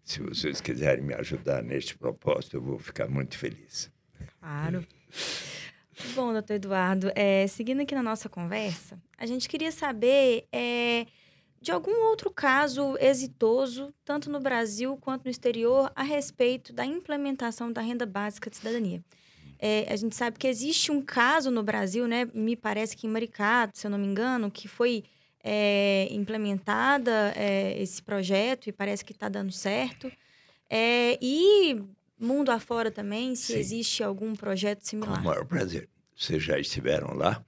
Se 0.04 0.20
vocês 0.20 0.60
quiserem 0.60 1.04
me 1.04 1.14
ajudar 1.14 1.62
neste 1.62 1.96
propósito, 1.96 2.56
eu 2.56 2.62
vou 2.62 2.78
ficar 2.78 3.08
muito 3.08 3.36
feliz. 3.36 3.90
Claro. 4.40 4.86
Bom, 6.14 6.32
doutor 6.32 6.54
Eduardo, 6.54 7.12
é, 7.14 7.46
seguindo 7.46 7.82
aqui 7.82 7.94
na 7.94 8.02
nossa 8.02 8.28
conversa, 8.28 9.00
a 9.16 9.26
gente 9.26 9.48
queria 9.48 9.72
saber 9.72 10.46
é, 10.52 11.06
de 11.60 11.72
algum 11.72 12.04
outro 12.06 12.30
caso 12.30 12.96
exitoso, 12.98 13.92
tanto 14.04 14.30
no 14.30 14.40
Brasil 14.40 14.96
quanto 14.96 15.24
no 15.24 15.30
exterior, 15.30 15.90
a 15.94 16.02
respeito 16.02 16.72
da 16.72 16.84
implementação 16.84 17.72
da 17.72 17.80
renda 17.80 18.06
básica 18.06 18.48
de 18.48 18.56
cidadania. 18.56 19.02
É, 19.58 19.92
a 19.92 19.96
gente 19.96 20.14
sabe 20.14 20.38
que 20.38 20.46
existe 20.46 20.92
um 20.92 21.02
caso 21.02 21.50
no 21.50 21.62
Brasil, 21.62 22.06
né? 22.06 22.28
Me 22.32 22.54
parece 22.54 22.96
que 22.96 23.06
em 23.06 23.10
Maricá, 23.10 23.68
se 23.74 23.86
eu 23.86 23.90
não 23.90 23.98
me 23.98 24.06
engano, 24.06 24.50
que 24.50 24.68
foi 24.68 25.02
é, 25.42 26.06
implementada 26.10 27.32
é, 27.34 27.80
esse 27.82 28.00
projeto 28.00 28.68
e 28.68 28.72
parece 28.72 29.04
que 29.04 29.12
está 29.12 29.28
dando 29.28 29.50
certo. 29.50 30.10
É, 30.70 31.18
e 31.20 31.82
mundo 32.18 32.50
afora 32.50 32.90
também, 32.90 33.34
se 33.34 33.52
Sim. 33.52 33.58
existe 33.58 34.04
algum 34.04 34.34
projeto 34.34 34.82
similar. 34.82 35.16
Com 35.16 35.22
o 35.22 35.24
maior 35.24 35.44
prazer. 35.44 35.88
Vocês 36.16 36.42
já 36.42 36.58
estiveram 36.58 37.14
lá? 37.14 37.44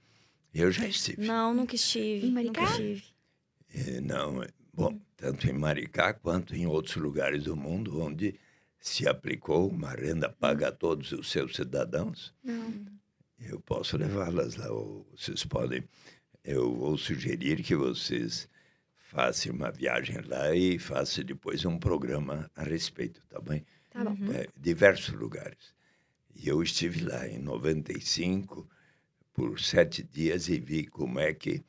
Eu 0.53 0.71
já 0.71 0.85
estive. 0.85 1.25
Não, 1.25 1.53
nunca 1.53 1.75
estive. 1.75 2.27
Em 2.27 2.31
Maricá? 2.31 2.61
Nunca 2.61 2.73
estive. 2.73 3.03
É, 3.73 4.01
não, 4.01 4.43
é, 4.43 4.47
bom, 4.73 4.99
tanto 5.15 5.49
em 5.49 5.53
Maricá 5.53 6.13
quanto 6.13 6.55
em 6.55 6.65
outros 6.65 6.95
lugares 6.95 7.43
do 7.45 7.55
mundo 7.55 8.01
onde 8.01 8.39
se 8.79 9.07
aplicou 9.07 9.69
uma 9.69 9.91
renda 9.91 10.27
paga 10.27 10.69
a 10.69 10.71
todos 10.71 11.11
os 11.11 11.31
seus 11.31 11.55
cidadãos. 11.55 12.33
Não. 12.43 12.85
Eu 13.39 13.59
posso 13.59 13.97
levá-las 13.97 14.55
lá, 14.55 14.71
ou 14.71 15.07
vocês 15.15 15.43
podem. 15.45 15.83
Eu 16.43 16.73
vou 16.75 16.97
sugerir 16.97 17.63
que 17.63 17.75
vocês 17.75 18.47
faça 18.95 19.51
uma 19.51 19.71
viagem 19.71 20.21
lá 20.21 20.55
e 20.55 20.79
faça 20.79 21.23
depois 21.23 21.65
um 21.65 21.77
programa 21.77 22.49
a 22.55 22.63
respeito, 22.63 23.21
tá 23.27 23.39
bem? 23.39 23.65
Tá 23.89 24.03
bom. 24.03 24.31
É, 24.31 24.47
diversos 24.55 25.13
lugares. 25.13 25.75
E 26.33 26.47
eu 26.47 26.63
estive 26.63 27.03
lá 27.03 27.27
em 27.27 27.39
95 27.39 28.67
por 29.33 29.59
sete 29.59 30.01
dias 30.03 30.47
e 30.47 30.59
vi 30.59 30.85
como 30.85 31.19
é 31.19 31.33
que 31.33 31.63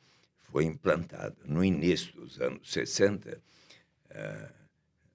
foi 0.53 0.65
implantado. 0.65 1.35
No 1.45 1.65
início 1.65 2.13
dos 2.13 2.39
anos 2.39 2.71
60, 2.71 3.41
eh, 4.11 4.49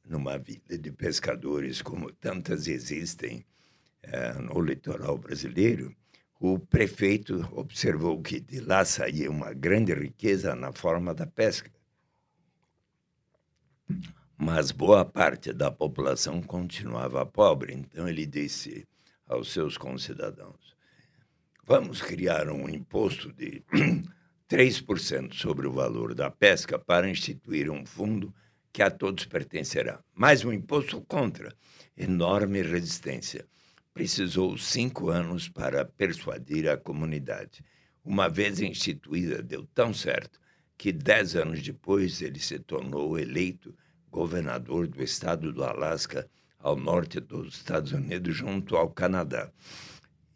numa 0.04 0.36
vila 0.36 0.76
de 0.76 0.90
pescadores, 0.90 1.80
como 1.80 2.12
tantas 2.12 2.66
existem 2.66 3.46
eh, 4.02 4.32
no 4.32 4.60
litoral 4.60 5.16
brasileiro, 5.16 5.94
o 6.40 6.58
prefeito 6.58 7.48
observou 7.52 8.20
que 8.20 8.40
de 8.40 8.58
lá 8.58 8.84
saía 8.84 9.30
uma 9.30 9.52
grande 9.52 9.94
riqueza 9.94 10.56
na 10.56 10.72
forma 10.72 11.14
da 11.14 11.26
pesca. 11.26 11.70
Mas 14.36 14.72
boa 14.72 15.04
parte 15.04 15.52
da 15.52 15.70
população 15.70 16.42
continuava 16.42 17.24
pobre, 17.24 17.74
então 17.74 18.08
ele 18.08 18.26
disse 18.26 18.88
aos 19.24 19.52
seus 19.52 19.78
concidadãos: 19.78 20.76
Vamos 21.64 22.02
criar 22.02 22.48
um 22.48 22.68
imposto 22.68 23.32
de 23.32 23.62
3% 24.48 25.34
sobre 25.34 25.66
o 25.66 25.72
valor 25.72 26.14
da 26.14 26.30
pesca 26.30 26.78
para 26.78 27.08
instituir 27.08 27.70
um 27.70 27.84
fundo 27.84 28.34
que 28.72 28.82
a 28.82 28.90
todos 28.90 29.26
pertencerá. 29.26 30.02
Mais 30.14 30.44
um 30.44 30.52
imposto 30.52 31.00
contra. 31.02 31.54
Enorme 31.96 32.62
resistência. 32.62 33.44
Precisou 33.92 34.56
cinco 34.56 35.10
anos 35.10 35.48
para 35.48 35.84
persuadir 35.84 36.68
a 36.68 36.76
comunidade. 36.76 37.62
Uma 38.02 38.28
vez 38.28 38.60
instituída, 38.60 39.42
deu 39.42 39.66
tão 39.74 39.92
certo 39.92 40.40
que 40.78 40.92
dez 40.92 41.34
anos 41.36 41.60
depois 41.60 42.22
ele 42.22 42.38
se 42.38 42.58
tornou 42.58 43.18
eleito 43.18 43.74
governador 44.10 44.86
do 44.86 45.02
estado 45.02 45.52
do 45.52 45.62
Alasca, 45.62 46.28
ao 46.58 46.76
norte 46.76 47.20
dos 47.20 47.56
Estados 47.56 47.92
Unidos, 47.92 48.36
junto 48.36 48.76
ao 48.76 48.88
Canadá. 48.88 49.50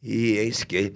E 0.03 0.33
eis 0.33 0.65
que 0.65 0.95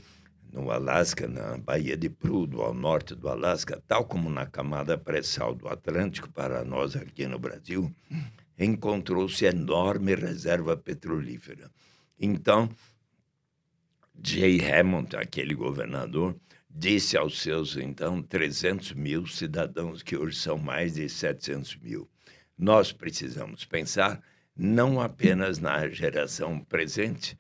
no 0.57 0.71
Alasca, 0.71 1.29
na 1.29 1.59
Baía 1.59 1.99
de 1.99 2.09
Prudhoe, 2.09 2.65
ao 2.65 2.73
norte 2.73 3.15
do 3.15 3.29
Alasca, 3.29 3.83
tal 3.87 4.07
como 4.07 4.31
na 4.31 4.47
camada 4.47 4.97
pré-sal 4.97 5.55
do 5.55 5.69
Atlântico, 5.69 6.31
para 6.31 6.65
nós 6.65 6.97
aqui 6.97 7.27
no 7.27 7.39
Brasil, 7.39 7.95
encontrou-se 8.59 9.45
enorme 9.45 10.15
reserva 10.15 10.75
petrolífera. 10.75 11.71
Então, 12.19 12.71
Jay 14.25 14.59
Hammond, 14.59 15.15
aquele 15.15 15.55
governador, 15.55 16.35
disse 16.71 17.19
aos 17.19 17.39
seus, 17.43 17.77
então, 17.77 18.23
300 18.23 18.95
mil 18.95 19.27
cidadãos, 19.27 20.03
que 20.03 20.17
hoje 20.17 20.39
são 20.39 20.57
mais 20.57 20.95
de 20.95 21.07
700 21.07 21.77
mil, 21.77 22.09
nós 22.57 22.93
precisamos 22.93 23.67
pensar 23.67 24.23
não 24.57 25.03
apenas 25.03 25.59
na 25.59 25.87
geração 25.89 26.59
presente, 26.61 27.39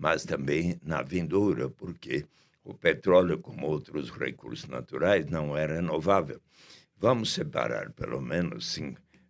mas 0.00 0.24
também 0.24 0.80
na 0.82 1.02
vindoura, 1.02 1.68
porque 1.68 2.24
o 2.64 2.72
petróleo, 2.72 3.38
como 3.38 3.66
outros 3.66 4.10
recursos 4.10 4.66
naturais, 4.66 5.26
não 5.26 5.54
é 5.54 5.66
renovável. 5.66 6.40
Vamos 6.96 7.34
separar 7.34 7.92
pelo 7.92 8.18
menos 8.18 8.80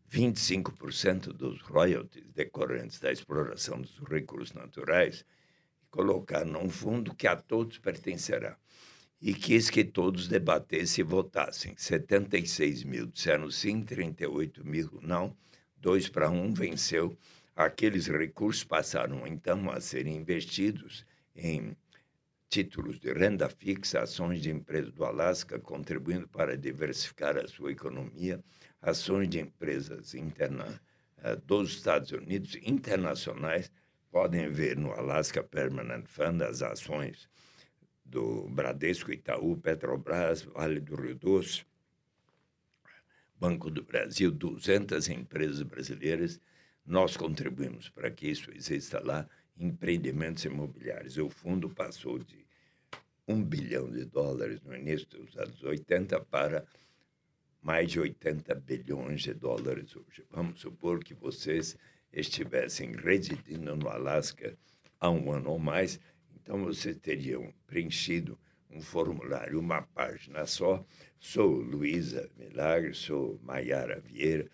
25% 0.09 1.33
dos 1.33 1.61
royalties 1.63 2.31
decorrentes 2.33 3.01
da 3.01 3.11
exploração 3.11 3.81
dos 3.81 3.99
recursos 4.09 4.53
naturais 4.53 5.25
e 5.83 5.87
colocar 5.87 6.45
num 6.45 6.71
fundo 6.71 7.17
que 7.17 7.27
a 7.27 7.35
todos 7.35 7.79
pertencerá. 7.79 8.57
E 9.21 9.35
quis 9.35 9.71
que 9.71 9.83
todos 9.83 10.29
debatessem 10.29 11.05
e 11.05 11.07
votassem. 11.07 11.75
76 11.77 12.85
mil 12.85 13.07
disseram 13.09 13.51
sim, 13.51 13.83
38 13.83 14.65
mil 14.65 15.01
não, 15.03 15.37
dois 15.77 16.09
para 16.09 16.31
um 16.31 16.55
venceu 16.55 17.19
Aqueles 17.61 18.07
recursos 18.07 18.65
passaram 18.65 19.27
então 19.27 19.71
a 19.71 19.83
serem 19.83 20.17
investidos 20.17 21.05
em 21.37 21.77
títulos 22.49 22.99
de 22.99 23.13
renda 23.13 23.51
fixa, 23.51 24.01
ações 24.01 24.41
de 24.41 24.51
empresas 24.51 24.91
do 24.93 25.05
Alasca, 25.05 25.59
contribuindo 25.59 26.27
para 26.27 26.57
diversificar 26.57 27.37
a 27.37 27.47
sua 27.47 27.71
economia, 27.71 28.43
ações 28.81 29.29
de 29.29 29.41
empresas 29.41 30.15
interna, 30.15 30.81
eh, 31.19 31.37
dos 31.37 31.73
Estados 31.73 32.13
Unidos 32.13 32.57
internacionais. 32.63 33.71
Podem 34.11 34.49
ver 34.49 34.79
no 34.79 34.93
Alaska 34.93 35.43
Permanent 35.43 36.07
Fund 36.07 36.43
as 36.43 36.63
ações 36.63 37.29
do 38.03 38.49
Bradesco, 38.49 39.13
Itaú, 39.13 39.59
Petrobras, 39.59 40.41
Vale 40.41 40.81
do 40.81 40.97
Rio 40.97 41.15
Doce, 41.15 41.67
Banco 43.39 43.71
do 43.71 43.83
Brasil, 43.83 44.31
200 44.31 45.11
empresas 45.11 45.61
brasileiras 45.61 46.41
nós 46.91 47.17
contribuímos 47.17 47.89
para 47.89 48.11
que 48.11 48.29
isso 48.29 48.51
exista 48.51 49.01
lá, 49.01 49.25
empreendimentos 49.57 50.45
imobiliários. 50.45 51.19
O 51.19 51.31
fundo 51.31 51.71
passou 51.71 52.19
de 52.19 52.45
um 53.29 53.41
bilhão 53.41 53.89
de 53.89 54.05
dólares 54.05 54.61
no 54.63 54.75
início 54.75 55.07
dos 55.07 55.37
anos 55.37 55.63
80 55.63 56.19
para 56.25 56.67
mais 57.63 57.93
de 57.93 58.01
80 58.01 58.53
bilhões 58.57 59.23
de 59.23 59.33
dólares 59.33 59.95
hoje. 59.95 60.27
Vamos 60.31 60.61
supor 60.61 60.99
que 61.05 61.15
vocês 61.15 61.77
estivessem 62.13 62.93
residindo 62.97 63.77
no 63.77 63.89
Alasca 63.89 64.59
há 64.99 65.09
um 65.09 65.31
ano 65.31 65.51
ou 65.51 65.61
mais, 65.61 66.01
então 66.35 66.65
vocês 66.65 66.97
teriam 66.97 67.55
preenchido 67.69 68.37
um 68.69 68.81
formulário, 68.81 69.61
uma 69.61 69.83
página 69.83 70.45
só. 70.45 70.85
Sou 71.21 71.53
Luísa 71.55 72.29
Milagre, 72.37 72.95
sou 72.95 73.39
Maiara 73.45 74.01
Vieira, 74.01 74.51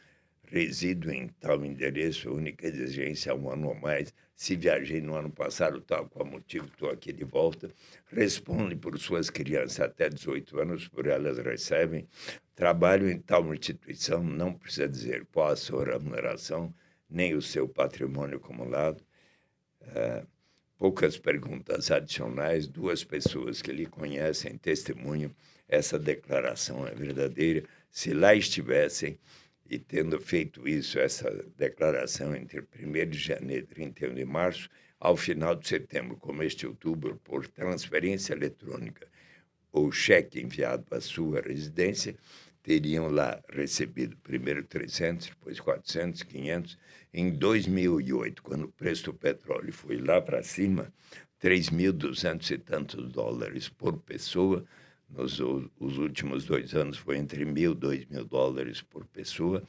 resido 0.57 1.13
em 1.13 1.29
tal 1.29 1.65
endereço, 1.65 2.33
única 2.33 2.67
exigência 2.67 3.35
um 3.35 3.51
ano 3.51 3.69
ou 3.69 3.75
mais. 3.75 4.13
Se 4.35 4.57
viajei 4.57 5.01
no 5.01 5.15
ano 5.15 5.31
passado, 5.31 5.81
tal 5.83 6.09
qual 6.09 6.25
motivo, 6.25 6.67
estou 6.67 6.91
aqui 6.91 7.13
de 7.13 7.25
volta. 7.25 7.71
Responde 8.07 8.75
por 8.75 8.99
suas 8.99 9.29
crianças 9.29 9.81
até 9.81 10.09
18 10.09 10.59
anos, 10.61 10.89
por 10.89 11.07
elas 11.07 11.39
recebem. 11.39 12.09
Trabalho 12.55 13.11
em 13.11 13.19
tal 13.19 13.55
instituição, 13.55 14.23
não 14.25 14.53
precisa 14.55 14.89
dizer 14.89 15.27
qual 15.33 15.49
a 15.49 15.57
sua 15.57 15.85
remuneração, 15.85 16.75
nem 17.09 17.35
o 17.35 17.43
seu 17.43 17.69
patrimônio 17.69 18.39
acumulado. 18.39 19.05
É, 19.83 20.25
poucas 20.79 21.19
perguntas 21.19 21.91
adicionais, 21.91 22.67
duas 22.67 23.05
pessoas 23.05 23.61
que 23.61 23.73
lhe 23.73 23.87
conhecem 23.87 24.57
testemunham 24.57 25.31
essa 25.69 25.99
declaração 25.99 26.87
é 26.87 26.95
verdadeira. 26.95 27.65
Se 27.91 28.13
lá 28.13 28.35
estivessem, 28.35 29.19
e 29.69 29.79
tendo 29.79 30.21
feito 30.21 30.69
isso, 30.69 30.99
essa 30.99 31.31
declaração 31.57 32.35
entre 32.35 32.61
1 32.61 33.11
de 33.11 33.19
janeiro 33.19 33.65
e 33.65 33.75
31 33.75 34.15
de 34.15 34.25
março, 34.25 34.69
ao 34.99 35.17
final 35.17 35.55
de 35.55 35.69
setembro, 35.69 36.17
como 36.17 36.43
este 36.43 36.67
outubro, 36.67 37.21
por 37.23 37.47
transferência 37.47 38.33
eletrônica 38.33 39.07
ou 39.71 39.93
cheque 39.93 40.41
enviado 40.41 40.85
para 40.85 41.01
sua 41.01 41.41
residência, 41.41 42.17
teriam 42.63 43.09
lá 43.09 43.41
recebido 43.49 44.17
primeiro 44.17 44.65
300, 44.65 45.29
depois 45.29 45.61
400, 45.61 46.23
500. 46.23 46.79
Em 47.13 47.31
2008, 47.31 48.43
quando 48.43 48.65
o 48.65 48.73
preço 48.73 49.05
do 49.05 49.15
petróleo 49.15 49.73
foi 49.73 49.99
lá 49.99 50.21
para 50.21 50.43
cima, 50.43 50.93
3.200 51.41 52.51
e 52.51 52.59
tantos 52.59 53.09
dólares 53.13 53.69
por 53.69 53.99
pessoa, 53.99 54.65
nos 55.09 55.41
os 55.41 55.99
últimos 55.99 56.45
dois 56.45 56.75
anos 56.75 56.99
foi 56.99 57.17
entre 57.17 57.45
mil 57.45 57.73
e 57.73 57.75
dois 57.75 58.07
mil 58.07 58.25
dólares 58.25 58.83
por 58.83 59.07
pessoa, 59.07 59.63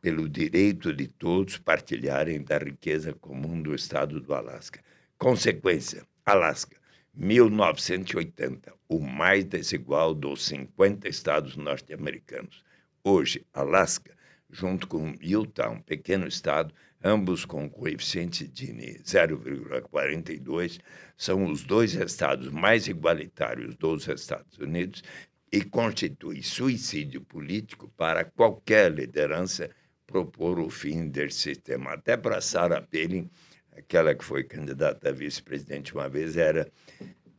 pelo 0.00 0.28
direito 0.28 0.92
de 0.92 1.06
todos 1.08 1.58
partilharem 1.58 2.42
da 2.42 2.58
riqueza 2.58 3.12
comum 3.12 3.60
do 3.60 3.74
estado 3.74 4.20
do 4.20 4.34
Alasca. 4.34 4.80
Consequência: 5.18 6.06
Alasca, 6.24 6.76
1980, 7.14 8.72
o 8.88 8.98
mais 8.98 9.44
desigual 9.44 10.14
dos 10.14 10.44
50 10.46 11.08
estados 11.08 11.56
norte-americanos. 11.56 12.64
Hoje, 13.02 13.44
Alasca, 13.52 14.16
junto 14.50 14.86
com 14.88 15.14
Utah, 15.20 15.70
um 15.70 15.80
pequeno 15.80 16.26
estado, 16.26 16.74
ambos 17.04 17.44
com 17.44 17.68
coeficiente 17.68 18.50
Gini 18.52 18.98
0,42, 19.00 20.80
são 21.18 21.44
os 21.44 21.62
dois 21.62 21.92
estados 21.94 22.48
mais 22.48 22.88
igualitários 22.88 23.76
dos 23.76 24.08
Estados 24.08 24.56
Unidos 24.58 25.04
e 25.52 25.62
constitui 25.62 26.42
suicídio 26.42 27.20
político 27.20 27.92
para 27.94 28.24
qualquer 28.24 28.90
liderança 28.90 29.68
propor 30.06 30.58
o 30.58 30.70
fim 30.70 31.06
desse 31.08 31.40
sistema. 31.40 31.92
Até 31.92 32.16
para 32.16 32.40
Sarah 32.40 32.80
Palin, 32.80 33.30
aquela 33.76 34.14
que 34.14 34.24
foi 34.24 34.42
candidata 34.42 35.10
a 35.10 35.12
vice-presidente 35.12 35.92
uma 35.92 36.08
vez, 36.08 36.38
era 36.38 36.66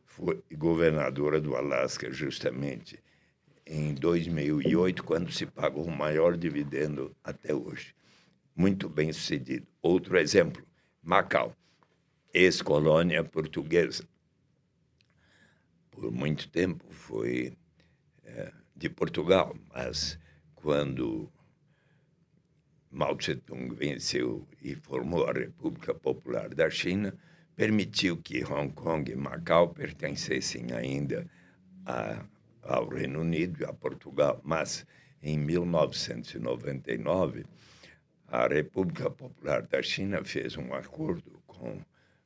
foi 0.04 0.42
governadora 0.56 1.40
do 1.40 1.56
Alasca, 1.56 2.10
justamente 2.10 2.98
em 3.66 3.92
2008, 3.94 5.02
quando 5.02 5.32
se 5.32 5.44
pagou 5.44 5.84
o 5.84 5.90
maior 5.90 6.36
dividendo 6.36 7.14
até 7.24 7.52
hoje 7.52 7.95
muito 8.56 8.88
bem 8.88 9.12
sucedido. 9.12 9.66
Outro 9.82 10.16
exemplo, 10.16 10.66
Macau, 11.02 11.54
ex-colônia 12.32 13.22
portuguesa. 13.22 14.08
Por 15.90 16.10
muito 16.10 16.48
tempo 16.48 16.84
foi 16.90 17.56
é, 18.24 18.50
de 18.74 18.88
Portugal, 18.88 19.54
mas 19.72 20.18
quando 20.54 21.30
Mao 22.90 23.14
Tse-tung 23.14 23.74
venceu 23.74 24.48
e 24.62 24.74
formou 24.74 25.26
a 25.26 25.32
República 25.32 25.94
Popular 25.94 26.54
da 26.54 26.70
China, 26.70 27.14
permitiu 27.54 28.16
que 28.16 28.42
Hong 28.44 28.72
Kong 28.72 29.10
e 29.10 29.16
Macau 29.16 29.68
pertencessem 29.68 30.72
ainda 30.72 31.26
a, 31.84 32.24
ao 32.62 32.88
Reino 32.88 33.20
Unido 33.20 33.62
e 33.62 33.64
a 33.64 33.72
Portugal, 33.72 34.40
mas 34.42 34.86
em 35.22 35.38
1999 35.38 37.44
a 38.28 38.46
República 38.46 39.10
Popular 39.10 39.62
da 39.62 39.82
China 39.82 40.24
fez 40.24 40.56
um 40.56 40.74
acordo 40.74 41.42
com 41.46 41.80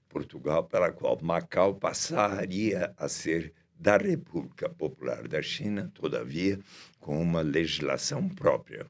Portugal 0.09 0.64
pela 0.64 0.90
qual 0.90 1.18
Macau 1.22 1.74
passaria 1.74 2.92
a 2.96 3.09
ser 3.09 3.53
da 3.78 3.96
República 3.96 4.68
Popular 4.68 5.26
da 5.26 5.40
China, 5.40 5.90
todavia, 5.94 6.59
com 6.98 7.20
uma 7.20 7.40
legislação 7.40 8.28
própria 8.28 8.86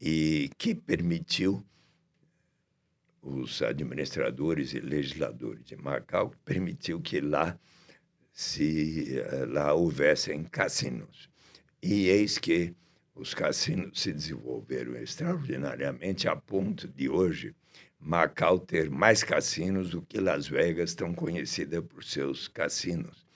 e 0.00 0.50
que 0.58 0.74
permitiu 0.74 1.64
os 3.22 3.60
administradores 3.62 4.72
e 4.72 4.78
legisladores 4.78 5.64
de 5.64 5.76
Macau 5.76 6.32
permitiu 6.44 7.00
que 7.00 7.20
lá 7.20 7.58
se 8.32 9.18
eh, 9.18 9.44
lá 9.46 9.72
houvessem 9.72 10.44
cassinos. 10.44 11.28
E 11.82 12.08
eis 12.08 12.38
que 12.38 12.74
os 13.16 13.32
cassinos 13.32 14.00
se 14.00 14.12
desenvolveram 14.12 14.94
extraordinariamente 14.96 16.28
a 16.28 16.36
ponto 16.36 16.86
de 16.86 17.08
hoje 17.08 17.54
Macau 17.98 18.58
ter 18.58 18.90
mais 18.90 19.24
cassinos 19.24 19.90
do 19.90 20.02
que 20.02 20.20
Las 20.20 20.46
Vegas, 20.46 20.94
tão 20.94 21.14
conhecida 21.14 21.82
por 21.82 22.04
seus 22.04 22.46
cassinos. 22.46 23.26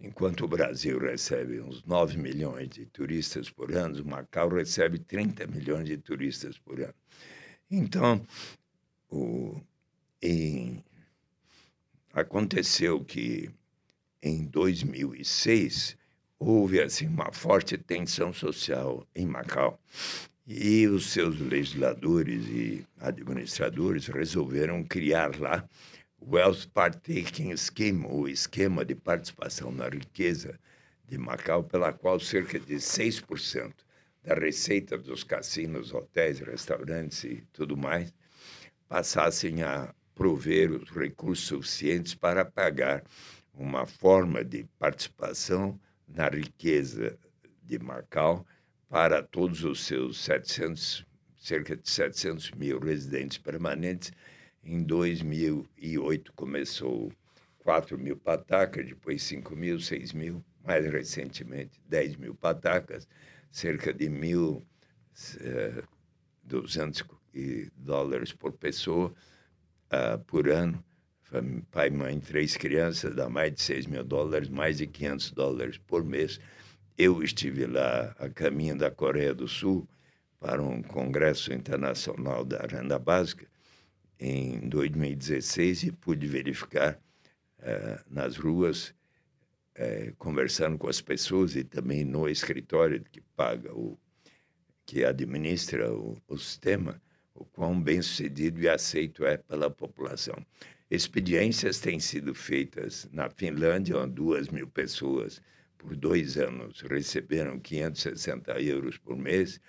Enquanto 0.00 0.46
o 0.46 0.48
Brasil 0.48 0.98
recebe 0.98 1.60
uns 1.60 1.84
9 1.84 2.16
milhões 2.16 2.70
de 2.70 2.86
turistas 2.86 3.50
por 3.50 3.70
ano, 3.72 4.02
Macau 4.02 4.48
recebe 4.48 4.98
30 4.98 5.46
milhões 5.46 5.86
de 5.86 5.98
turistas 5.98 6.58
por 6.58 6.80
ano. 6.80 6.94
Então, 7.70 8.26
o, 9.10 9.60
em, 10.22 10.82
aconteceu 12.14 13.04
que 13.04 13.50
em 14.22 14.46
2006 14.46 15.99
houve 16.40 16.80
assim 16.80 17.06
uma 17.06 17.30
forte 17.30 17.76
tensão 17.76 18.32
social 18.32 19.06
em 19.14 19.26
Macau. 19.26 19.78
E 20.46 20.86
os 20.88 21.10
seus 21.10 21.38
legisladores 21.38 22.44
e 22.46 22.84
administradores 22.98 24.06
resolveram 24.06 24.82
criar 24.82 25.38
lá 25.38 25.68
Wealth 26.20 26.66
Partaking 26.72 27.54
Scheme, 27.56 28.06
o 28.08 28.26
esquema 28.26 28.84
de 28.84 28.94
participação 28.94 29.70
na 29.70 29.88
riqueza 29.88 30.58
de 31.06 31.18
Macau, 31.18 31.62
pela 31.62 31.92
qual 31.92 32.18
cerca 32.18 32.58
de 32.58 32.76
6% 32.76 33.72
da 34.24 34.34
receita 34.34 34.98
dos 34.98 35.22
cassinos, 35.22 35.92
hotéis, 35.92 36.40
restaurantes 36.40 37.22
e 37.24 37.44
tudo 37.52 37.76
mais 37.76 38.12
passassem 38.88 39.62
a 39.62 39.94
prover 40.14 40.72
os 40.72 40.90
recursos 40.90 41.46
suficientes 41.46 42.14
para 42.14 42.44
pagar 42.44 43.04
uma 43.54 43.86
forma 43.86 44.44
de 44.44 44.64
participação 44.78 45.78
na 46.14 46.28
riqueza 46.28 47.18
de 47.62 47.78
Macau 47.78 48.46
para 48.88 49.22
todos 49.22 49.64
os 49.64 49.84
seus 49.84 50.22
700, 50.24 51.06
cerca 51.36 51.76
de 51.76 51.88
700 51.88 52.50
mil 52.52 52.78
residentes 52.78 53.38
permanentes 53.38 54.12
em 54.62 54.82
2008 54.82 56.32
começou 56.34 57.10
4 57.60 57.98
mil 57.98 58.16
patacas, 58.16 58.86
depois 58.86 59.22
5 59.22 59.56
mil, 59.56 59.80
6 59.80 60.12
mil, 60.12 60.44
mais 60.64 60.84
recentemente 60.90 61.80
10 61.86 62.16
mil 62.16 62.34
patacas, 62.34 63.06
cerca 63.50 63.92
de 63.92 64.08
1.200 64.08 67.02
uh, 67.02 67.16
dólares 67.76 68.32
por 68.32 68.52
pessoa 68.52 69.14
uh, 69.92 70.18
por 70.26 70.48
ano. 70.48 70.82
Pai, 71.70 71.90
mãe, 71.90 72.18
três 72.18 72.56
crianças, 72.56 73.14
dá 73.14 73.28
mais 73.28 73.54
de 73.54 73.62
6 73.62 73.86
mil 73.86 74.02
dólares, 74.02 74.48
mais 74.48 74.78
de 74.78 74.86
500 74.88 75.30
dólares 75.30 75.78
por 75.78 76.04
mês. 76.04 76.40
Eu 76.98 77.22
estive 77.22 77.66
lá 77.66 78.16
a 78.18 78.28
caminho 78.28 78.76
da 78.76 78.90
Coreia 78.90 79.32
do 79.32 79.46
Sul 79.46 79.88
para 80.40 80.60
um 80.60 80.82
congresso 80.82 81.52
internacional 81.52 82.44
da 82.44 82.66
renda 82.66 82.98
básica 82.98 83.46
em 84.18 84.68
2016 84.68 85.84
e 85.84 85.92
pude 85.92 86.26
verificar 86.26 87.00
uh, 87.60 88.04
nas 88.12 88.36
ruas, 88.36 88.88
uh, 89.78 90.12
conversando 90.18 90.76
com 90.76 90.88
as 90.88 91.00
pessoas 91.00 91.54
e 91.54 91.62
também 91.62 92.04
no 92.04 92.28
escritório 92.28 93.04
que 93.04 93.20
paga 93.36 93.72
o 93.72 93.96
que 94.84 95.04
administra 95.04 95.92
o, 95.92 96.18
o 96.26 96.36
sistema, 96.36 97.00
o 97.32 97.44
quão 97.44 97.80
bem 97.80 98.02
sucedido 98.02 98.60
e 98.60 98.68
aceito 98.68 99.24
é 99.24 99.36
pela 99.36 99.70
população. 99.70 100.34
Experiências 100.90 101.78
têm 101.78 102.00
sido 102.00 102.34
feitas 102.34 103.08
na 103.12 103.30
Finlândia, 103.30 103.96
onde 103.96 104.14
duas 104.14 104.48
mil 104.48 104.66
pessoas 104.66 105.40
por 105.78 105.94
dois 105.94 106.36
anos 106.36 106.80
receberam 106.80 107.58
560 107.60 108.60
euros 108.60 108.98
por 108.98 109.16
mês, 109.16 109.60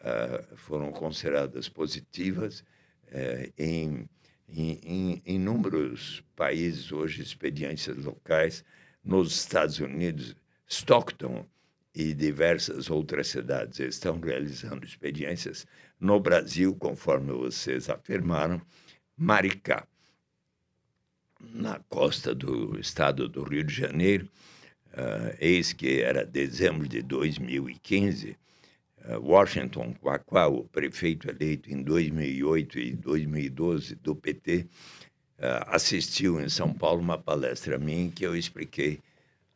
uh, 0.00 0.56
foram 0.56 0.92
consideradas 0.92 1.68
positivas 1.68 2.62
é, 3.10 3.50
em, 3.58 4.08
em, 4.48 4.80
em 4.84 5.22
inúmeros 5.24 6.22
países 6.36 6.92
hoje, 6.92 7.22
experiências 7.22 7.96
locais, 8.04 8.64
nos 9.02 9.32
Estados 9.34 9.80
Unidos, 9.80 10.36
Stockton 10.68 11.46
e 11.94 12.14
diversas 12.14 12.90
outras 12.90 13.28
cidades 13.28 13.80
estão 13.80 14.20
realizando 14.20 14.84
experiências. 14.84 15.66
No 15.98 16.20
Brasil, 16.20 16.74
conforme 16.76 17.32
vocês 17.32 17.88
afirmaram, 17.90 18.60
Maricá, 19.16 19.86
na 21.40 21.80
costa 21.88 22.34
do 22.34 22.78
estado 22.78 23.28
do 23.28 23.42
Rio 23.42 23.64
de 23.64 23.74
Janeiro, 23.74 24.28
uh, 24.92 25.36
eis 25.40 25.72
que 25.72 26.00
era 26.00 26.24
dezembro 26.24 26.86
de 26.88 27.02
2015, 27.02 28.36
eh, 29.02 29.16
Washington 29.16 29.94
Quaquá, 29.94 30.46
o 30.46 30.64
prefeito 30.64 31.28
eleito 31.30 31.72
em 31.72 31.82
2008 31.82 32.78
e 32.78 32.92
2012 32.92 33.94
do 33.96 34.14
PT, 34.14 34.66
eh, 35.38 35.64
assistiu 35.68 36.40
em 36.40 36.48
São 36.48 36.72
Paulo 36.72 37.00
uma 37.00 37.16
palestra 37.16 37.78
minha 37.78 38.10
que 38.10 38.24
eu 38.26 38.36
expliquei 38.36 39.00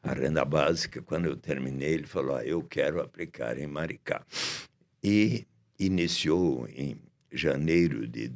a 0.02 0.14
renda 0.14 0.44
básica. 0.44 1.02
Quando 1.02 1.26
eu 1.26 1.36
terminei, 1.36 1.94
ele 1.94 2.06
falou: 2.06 2.36
ah, 2.36 2.44
Eu 2.44 2.62
quero 2.62 3.00
aplicar 3.00 3.58
em 3.58 3.66
Maricá. 3.66 4.24
E 5.02 5.46
iniciou 5.78 6.66
em 6.68 6.96
janeiro 7.30 8.06
de 8.06 8.28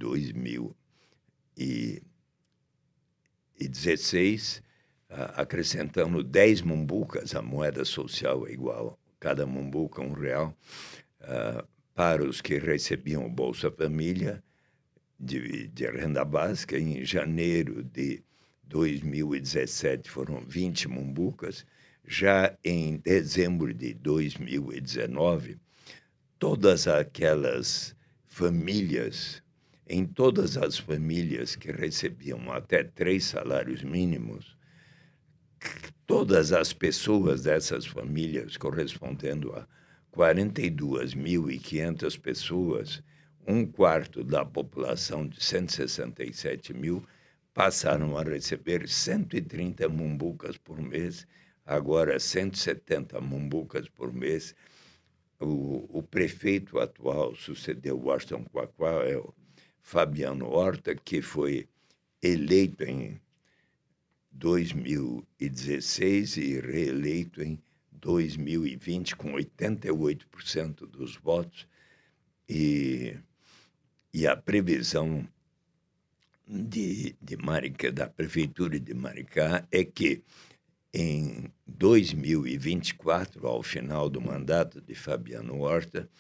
2016, 3.59 4.63
acrescentando 5.35 6.23
10 6.23 6.63
mumbucas, 6.63 7.35
a 7.35 7.43
moeda 7.43 7.85
social 7.85 8.47
é 8.47 8.53
igual 8.53 8.99
cada 9.19 9.47
mumbuca 9.47 10.01
um 10.01 10.13
real, 10.13 10.57
para 11.95 12.25
os 12.25 12.41
que 12.41 12.59
recebiam 12.59 13.27
o 13.27 13.31
Bolsa 13.31 13.71
Família 13.71 14.43
de, 15.19 15.67
de 15.69 15.91
renda 15.91 16.25
básica. 16.25 16.79
Em 16.79 17.05
janeiro 17.05 17.83
de 17.83 18.23
2017 18.65 20.09
foram 20.09 20.45
20 20.47 20.89
mumbucas. 20.89 21.67
Já 22.07 22.57
em 22.65 22.99
dezembro 22.99 23.75
de 23.75 23.93
2019, 23.95 25.59
todas 26.39 26.87
aquelas 26.87 27.95
famílias, 28.27 29.43
em 29.89 30.05
todas 30.05 30.59
as 30.59 30.76
famílias 30.76 31.57
que 31.57 31.72
recebiam 31.72 32.53
até 32.53 32.84
três 32.84 33.24
salários 33.24 33.82
mínimos, 33.82 34.55
todas 36.07 36.53
as 36.53 36.74
pessoas 36.74 37.45
dessas 37.45 37.86
famílias, 37.86 38.59
correspondendo 38.59 39.55
a 39.55 39.66
42.500 40.14 42.20
pessoas, 42.20 43.03
um 43.47 43.64
quarto 43.64 44.22
da 44.22 44.45
população 44.45 45.26
de 45.26 45.43
167 45.43 46.74
mil, 46.74 47.03
passaram 47.55 48.18
a 48.18 48.22
receber 48.22 48.86
130 48.86 49.89
mumbucas 49.89 50.59
por 50.59 50.82
mês, 50.82 51.26
agora 51.64 52.20
170 52.20 53.18
mumbucas 53.22 53.89
por 53.89 54.12
mês. 54.12 54.55
O, 55.41 55.99
o 55.99 56.03
prefeito 56.03 56.78
atual 56.78 57.34
sucedeu 57.34 57.99
Washington 57.99 58.45
Quaquá, 58.45 59.07
é 59.07 59.16
o 59.16 59.32
Fabiano 59.89 60.51
Horta, 60.51 60.95
que 60.95 61.22
foi 61.22 61.66
eleito 62.22 62.84
em 62.84 63.18
2016 64.30 66.36
e 66.36 66.61
reeleito 66.61 67.43
em 67.43 67.59
2020 67.93 69.16
com 69.16 69.32
88% 69.32 70.86
dos 70.86 71.16
votos. 71.16 71.66
E, 72.47 73.16
e 74.12 74.26
a 74.26 74.36
previsão 74.36 75.26
de, 76.47 77.16
de 77.18 77.39
Maricá, 77.39 77.91
da 77.91 78.07
Prefeitura 78.07 78.78
de 78.78 78.93
Maricá 78.93 79.66
é 79.72 79.84
que 79.84 80.22
em 80.93 81.51
2024, 81.66 83.47
ao 83.47 83.62
final 83.62 84.11
do 84.11 84.20
mandato 84.20 84.82
de 84.82 84.95
Fabiano 84.95 85.61
Horta, 85.61 86.11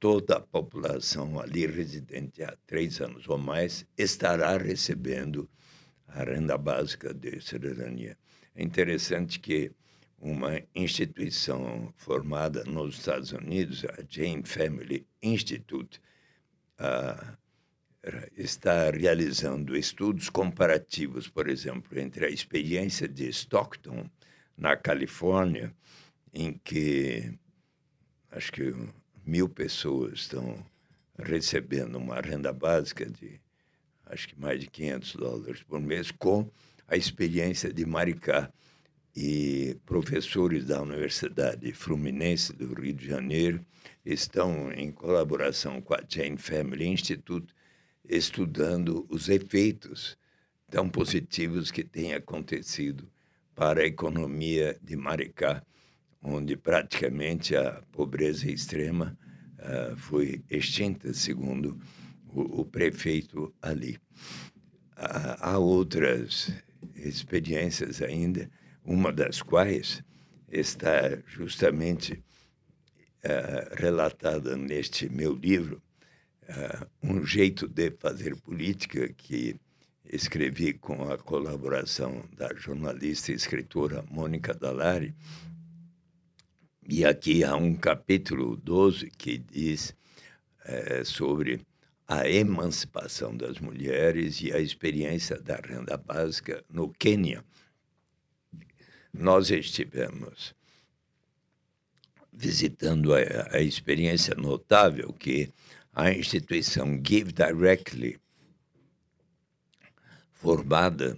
toda 0.00 0.38
a 0.38 0.40
população 0.40 1.38
ali 1.38 1.66
residente 1.66 2.42
há 2.42 2.56
três 2.66 3.00
anos 3.00 3.28
ou 3.28 3.36
mais 3.36 3.86
estará 3.96 4.56
recebendo 4.56 5.48
a 6.08 6.24
renda 6.24 6.56
básica 6.56 7.12
de 7.12 7.40
cidadania. 7.40 8.16
É 8.54 8.62
interessante 8.62 9.38
que 9.38 9.70
uma 10.18 10.60
instituição 10.74 11.92
formada 11.96 12.64
nos 12.64 12.96
Estados 12.96 13.32
Unidos, 13.32 13.84
a 13.84 14.02
Jane 14.08 14.42
Family 14.44 15.06
Institute, 15.22 16.00
uh, 16.78 17.38
está 18.36 18.90
realizando 18.90 19.76
estudos 19.76 20.30
comparativos, 20.30 21.28
por 21.28 21.48
exemplo, 21.48 21.98
entre 21.98 22.24
a 22.24 22.30
experiência 22.30 23.06
de 23.06 23.28
Stockton, 23.28 24.08
na 24.56 24.76
Califórnia, 24.76 25.74
em 26.32 26.52
que 26.52 27.32
acho 28.30 28.52
que 28.52 28.74
mil 29.30 29.48
pessoas 29.48 30.20
estão 30.20 30.58
recebendo 31.16 31.96
uma 31.96 32.20
renda 32.20 32.52
básica 32.52 33.06
de 33.06 33.40
acho 34.06 34.28
que 34.28 34.40
mais 34.40 34.58
de 34.58 34.66
500 34.66 35.14
dólares 35.14 35.62
por 35.62 35.80
mês, 35.80 36.10
com 36.10 36.50
a 36.88 36.96
experiência 36.96 37.72
de 37.72 37.86
Maricá. 37.86 38.52
E 39.14 39.76
professores 39.86 40.64
da 40.64 40.82
Universidade 40.82 41.72
Fluminense 41.72 42.52
do 42.52 42.74
Rio 42.74 42.94
de 42.94 43.06
Janeiro 43.06 43.64
estão, 44.04 44.72
em 44.72 44.90
colaboração 44.90 45.80
com 45.80 45.94
a 45.94 46.02
Jane 46.08 46.36
Family 46.36 46.86
Institute, 46.86 47.54
estudando 48.08 49.06
os 49.08 49.28
efeitos 49.28 50.16
tão 50.68 50.88
positivos 50.88 51.70
que 51.70 51.84
têm 51.84 52.14
acontecido 52.14 53.08
para 53.54 53.82
a 53.82 53.86
economia 53.86 54.76
de 54.82 54.96
Maricá, 54.96 55.62
onde 56.22 56.56
praticamente 56.56 57.56
a 57.56 57.82
pobreza 57.92 58.50
extrema 58.50 59.16
uh, 59.58 59.96
foi 59.96 60.42
extinta, 60.50 61.12
segundo 61.14 61.80
o, 62.28 62.60
o 62.60 62.64
prefeito 62.64 63.52
ali. 63.62 63.98
Há, 64.96 65.52
há 65.52 65.58
outras 65.58 66.52
experiências 66.96 68.02
ainda, 68.02 68.50
uma 68.84 69.12
das 69.12 69.40
quais 69.40 70.02
está 70.50 71.18
justamente 71.26 72.22
uh, 73.24 73.74
relatada 73.76 74.56
neste 74.56 75.08
meu 75.08 75.34
livro, 75.34 75.82
uh, 76.42 76.86
um 77.02 77.24
jeito 77.24 77.66
de 77.66 77.90
fazer 77.92 78.36
política 78.36 79.08
que 79.08 79.58
escrevi 80.12 80.72
com 80.72 81.10
a 81.10 81.16
colaboração 81.16 82.24
da 82.36 82.52
jornalista 82.54 83.30
e 83.30 83.36
escritora 83.36 84.04
Mônica 84.10 84.52
Dallari. 84.52 85.14
E 86.92 87.04
aqui 87.04 87.44
há 87.44 87.54
um 87.54 87.72
capítulo 87.72 88.56
12 88.56 89.12
que 89.12 89.38
diz 89.38 89.94
uh, 90.64 91.04
sobre 91.04 91.64
a 92.08 92.28
emancipação 92.28 93.36
das 93.36 93.60
mulheres 93.60 94.40
e 94.40 94.52
a 94.52 94.58
experiência 94.58 95.40
da 95.40 95.54
renda 95.54 95.96
básica 95.96 96.64
no 96.68 96.92
Quênia. 96.92 97.44
Nós 99.14 99.52
estivemos 99.52 100.52
visitando 102.32 103.14
a, 103.14 103.20
a 103.52 103.60
experiência 103.60 104.34
notável 104.34 105.12
que 105.12 105.52
a 105.92 106.10
instituição 106.10 107.00
Give 107.06 107.30
Directly, 107.32 108.18
formada 110.32 111.16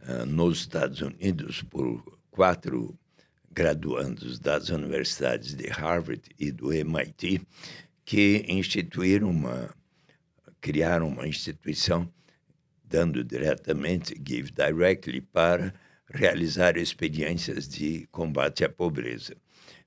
uh, 0.00 0.24
nos 0.24 0.60
Estados 0.60 1.02
Unidos 1.02 1.62
por 1.62 2.18
quatro 2.30 2.98
graduandos 3.50 4.38
das 4.38 4.68
universidades 4.70 5.54
de 5.54 5.68
Harvard 5.68 6.22
e 6.38 6.50
do 6.52 6.72
MIT, 6.72 7.40
que 8.04 8.44
instituíram 8.48 9.30
uma, 9.30 9.74
criaram 10.60 11.08
uma 11.08 11.26
instituição 11.26 12.10
dando 12.84 13.22
diretamente 13.22 14.14
Give 14.26 14.50
Directly 14.50 15.20
para 15.20 15.72
realizar 16.08 16.76
experiências 16.76 17.68
de 17.68 18.06
combate 18.10 18.64
à 18.64 18.68
pobreza. 18.68 19.36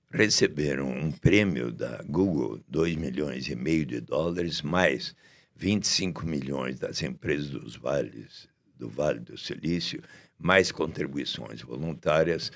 Receberam 0.10 0.90
um 0.90 1.12
prêmio 1.12 1.72
da 1.72 2.02
Google, 2.04 2.64
2 2.68 2.96
milhões 2.96 3.48
e 3.48 3.56
meio 3.56 3.86
de 3.86 4.00
dólares, 4.00 4.62
mais 4.62 5.16
25 5.56 6.26
milhões 6.26 6.80
das 6.80 7.02
empresas 7.02 7.50
dos 7.50 7.76
vales, 7.76 8.48
do 8.78 8.90
Vale 8.90 9.20
do 9.20 9.38
Silício, 9.38 10.02
mais 10.38 10.72
contribuições 10.72 11.62
voluntárias, 11.62 12.52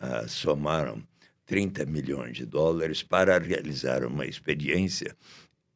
uh, 0.00 0.28
somaram 0.28 1.02
30 1.46 1.84
milhões 1.86 2.36
de 2.36 2.46
dólares 2.46 3.02
para 3.02 3.38
realizar 3.38 4.04
uma 4.04 4.24
experiência 4.24 5.16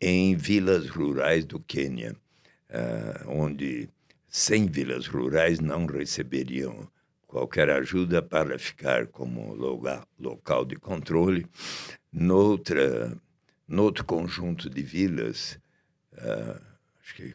em 0.00 0.36
vilas 0.36 0.88
rurais 0.88 1.44
do 1.44 1.58
Quênia, 1.60 2.14
uh, 2.70 3.28
onde 3.28 3.88
100 4.28 4.66
vilas 4.66 5.06
rurais 5.06 5.60
não 5.60 5.86
receberiam 5.86 6.88
qualquer 7.26 7.70
ajuda 7.70 8.22
para 8.22 8.58
ficar 8.58 9.08
como 9.08 9.54
lugar, 9.54 10.06
local 10.18 10.64
de 10.64 10.76
controle. 10.76 11.46
Noutra, 12.12 13.16
noutro 13.66 14.04
conjunto 14.04 14.70
de 14.70 14.82
vilas, 14.82 15.58
uh, 16.12 16.60
acho 17.00 17.14
que 17.16 17.34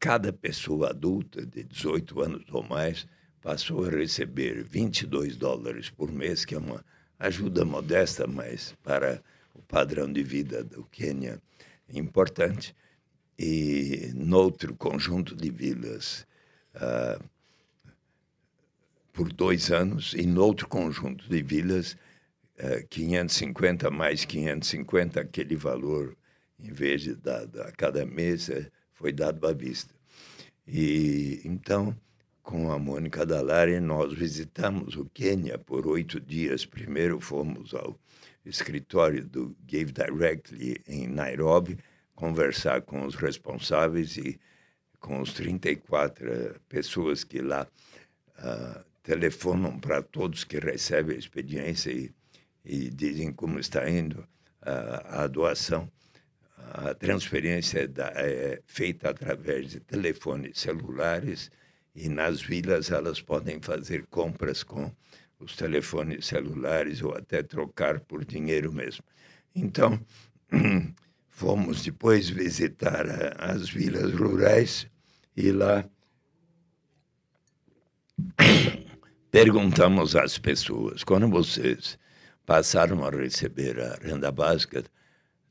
cada 0.00 0.32
pessoa 0.32 0.90
adulta 0.90 1.46
de 1.46 1.62
18 1.62 2.20
anos 2.20 2.44
ou 2.50 2.62
mais 2.62 3.06
passou 3.44 3.84
a 3.84 3.90
receber 3.90 4.64
22 4.64 5.36
dólares 5.36 5.90
por 5.90 6.10
mês, 6.10 6.46
que 6.46 6.54
é 6.54 6.58
uma 6.58 6.82
ajuda 7.18 7.62
modesta, 7.62 8.26
mas 8.26 8.74
para 8.82 9.22
o 9.54 9.60
padrão 9.60 10.10
de 10.10 10.22
vida 10.22 10.64
do 10.64 10.82
Quênia 10.84 11.38
importante. 11.90 12.74
E 13.38 14.10
noutro 14.14 14.74
conjunto 14.74 15.36
de 15.36 15.50
vilas, 15.50 16.26
uh, 16.76 17.22
por 19.12 19.30
dois 19.30 19.70
anos, 19.70 20.14
e 20.14 20.24
no 20.24 20.42
outro 20.42 20.66
conjunto 20.66 21.28
de 21.28 21.42
vilas, 21.42 21.92
uh, 22.58 22.78
ah, 22.80 22.82
550 22.88 23.90
mais 23.90 24.24
550, 24.24 25.20
aquele 25.20 25.56
valor, 25.56 26.16
em 26.58 26.72
vez 26.72 27.02
de 27.02 27.14
dado 27.14 27.60
a 27.60 27.70
cada 27.72 28.06
mês, 28.06 28.48
uh, 28.48 28.70
foi 28.94 29.12
dado 29.12 29.46
à 29.46 29.52
vista. 29.52 29.92
E 30.66 31.42
então, 31.44 31.94
com 32.44 32.70
a 32.70 32.78
Mônica 32.78 33.24
Dalari, 33.24 33.80
nós 33.80 34.12
visitamos 34.12 34.96
o 34.96 35.06
Quênia 35.06 35.58
por 35.58 35.86
oito 35.86 36.20
dias. 36.20 36.66
Primeiro 36.66 37.18
fomos 37.18 37.74
ao 37.74 37.98
escritório 38.44 39.24
do 39.24 39.56
Give 39.66 39.90
Directly 39.90 40.76
em 40.86 41.08
Nairobi, 41.08 41.78
conversar 42.14 42.82
com 42.82 43.06
os 43.06 43.14
responsáveis 43.14 44.18
e 44.18 44.38
com 45.00 45.20
os 45.20 45.32
34 45.32 46.30
eh, 46.30 46.54
pessoas 46.68 47.24
que 47.24 47.40
lá 47.40 47.66
uh, 48.38 48.84
telefonam 49.02 49.80
para 49.80 50.02
todos 50.02 50.44
que 50.44 50.58
recebem 50.58 51.16
a 51.16 51.18
experiência 51.18 51.90
e, 51.90 52.12
e 52.64 52.90
dizem 52.90 53.32
como 53.32 53.58
está 53.58 53.88
indo 53.88 54.20
uh, 54.20 55.22
a 55.22 55.26
doação. 55.26 55.90
A 56.58 56.94
transferência 56.94 57.80
é, 57.80 57.86
da, 57.86 58.12
é 58.14 58.60
feita 58.66 59.08
através 59.08 59.70
de 59.70 59.80
telefones 59.80 60.58
celulares 60.60 61.50
e 61.94 62.08
nas 62.08 62.42
vilas 62.42 62.90
elas 62.90 63.20
podem 63.20 63.60
fazer 63.60 64.06
compras 64.06 64.62
com 64.62 64.90
os 65.38 65.56
telefones 65.56 66.26
celulares 66.26 67.02
ou 67.02 67.14
até 67.14 67.42
trocar 67.42 68.00
por 68.00 68.24
dinheiro 68.24 68.72
mesmo. 68.72 69.04
Então, 69.54 70.00
fomos 71.28 71.82
depois 71.82 72.28
visitar 72.28 73.06
as 73.38 73.68
vilas 73.68 74.12
rurais 74.12 74.86
e 75.36 75.52
lá 75.52 75.84
perguntamos 79.30 80.16
às 80.16 80.38
pessoas: 80.38 81.04
quando 81.04 81.28
vocês 81.28 81.98
passaram 82.46 83.04
a 83.04 83.10
receber 83.10 83.80
a 83.80 83.94
renda 83.96 84.30
básica, 84.30 84.84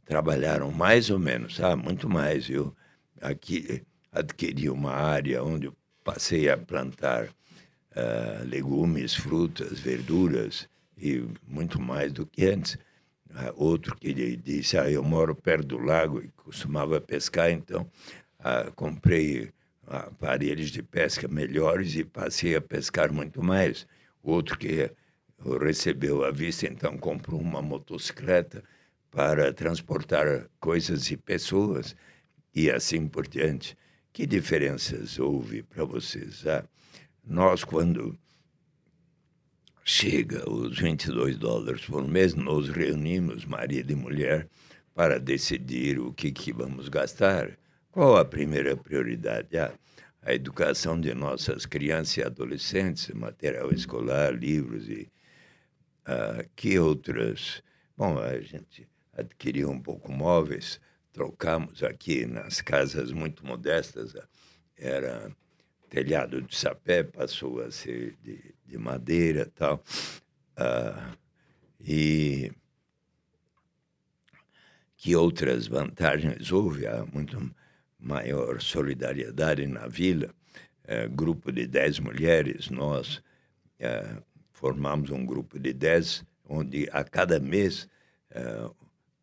trabalharam 0.06 0.72
mais 0.72 1.10
ou 1.10 1.20
menos? 1.20 1.60
Ah, 1.60 1.76
muito 1.76 2.10
mais. 2.10 2.50
Eu 2.50 2.76
aqui 3.22 3.86
adquiri 4.12 4.70
uma 4.70 4.92
área 4.92 5.44
onde 5.44 5.68
eu 5.68 5.76
passei 6.04 6.50
a 6.50 6.58
plantar 6.58 7.26
uh, 7.26 8.46
legumes, 8.46 9.14
frutas, 9.14 9.80
verduras 9.80 10.68
e 10.98 11.24
muito 11.48 11.82
mais 11.82 12.12
do 12.12 12.26
que 12.26 12.46
antes. 12.46 12.76
Uh, 13.30 13.54
outro 13.56 13.96
que 13.96 14.14
disse: 14.36 14.78
ah, 14.78 14.90
eu 14.90 15.04
moro 15.04 15.36
perto 15.36 15.68
do 15.68 15.78
lago 15.78 16.22
e 16.22 16.28
costumava 16.30 17.02
pescar, 17.02 17.52
então 17.52 17.90
uh, 18.40 18.72
comprei 18.74 19.52
aparelhos 19.88 20.70
de 20.70 20.82
pesca 20.82 21.28
melhores 21.28 21.96
e 21.96 22.04
passei 22.04 22.56
a 22.56 22.62
pescar 22.62 23.12
muito 23.12 23.44
mais. 23.44 23.88
Outro 24.22 24.58
que 24.58 24.90
recebeu 25.62 26.24
a 26.24 26.32
vista, 26.32 26.66
então 26.68 26.98
comprou 26.98 27.40
uma 27.40 27.62
motocicleta 27.62 28.64
para 29.12 29.54
transportar 29.54 30.48
coisas 30.60 31.12
e 31.12 31.18
pessoas 31.18 31.96
e 32.56 32.72
assim 32.72 33.08
por 33.08 33.28
diante. 33.28 33.78
Que 34.14 34.28
diferenças 34.28 35.18
houve 35.18 35.64
para 35.64 35.84
vocês? 35.84 36.46
Ah, 36.46 36.64
nós, 37.26 37.64
quando 37.64 38.16
chega 39.84 40.48
os 40.48 40.78
22 40.78 41.36
dólares 41.36 41.84
por 41.88 42.08
mês, 42.08 42.36
nos 42.36 42.70
reunimos, 42.70 43.44
marido 43.44 43.92
e 43.92 43.96
mulher, 43.96 44.48
para 44.94 45.20
decidir 45.20 46.00
o 46.00 46.14
que, 46.14 46.32
que 46.32 46.54
vamos 46.54 46.90
gastar. 46.90 47.58
Qual 47.92 48.16
a 48.16 48.24
primeira 48.24 48.78
prioridade? 48.78 49.58
Ah, 49.58 49.74
a 50.22 50.32
educação 50.32 51.02
de 51.02 51.12
nossas 51.16 51.66
crianças 51.66 52.18
e 52.18 52.24
adolescentes, 52.24 53.10
material 53.16 53.72
escolar, 53.72 54.32
livros 54.36 54.88
e 54.88 55.12
uh, 56.08 56.48
que 56.56 56.78
outras. 56.78 57.64
Bom, 57.98 58.20
a 58.20 58.40
gente 58.40 58.88
adquiriu 59.12 59.72
um 59.72 59.82
pouco 59.82 60.12
móveis, 60.12 60.80
trocamos 61.14 61.84
aqui 61.84 62.26
nas 62.26 62.60
casas 62.60 63.12
muito 63.12 63.46
modestas, 63.46 64.14
era 64.76 65.32
telhado 65.90 66.42
de 66.42 66.56
sapé, 66.56 67.04
passou 67.04 67.62
a 67.62 67.72
ser 67.72 68.18
de, 68.22 68.54
de 68.66 68.78
madeira 68.78 69.50
tal. 69.56 69.82
Uh, 70.58 71.16
e 71.80 72.52
que 74.98 75.16
outras 75.16 75.68
vantagens 75.68 76.52
houve? 76.52 76.88
Há 76.88 77.06
muito 77.06 77.54
maior 78.00 78.62
solidariedade 78.62 79.68
na 79.68 79.88
vila. 79.88 80.34
É, 80.86 81.08
grupo 81.08 81.52
de 81.52 81.68
dez 81.68 82.00
mulheres, 82.00 82.70
nós 82.70 83.22
é, 83.80 84.18
formamos 84.52 85.10
um 85.12 85.26
grupo 85.26 85.60
de 85.60 85.72
dez, 85.74 86.26
onde 86.46 86.90
a 86.92 87.04
cada 87.04 87.40
mês 87.40 87.88
é, 88.32 88.70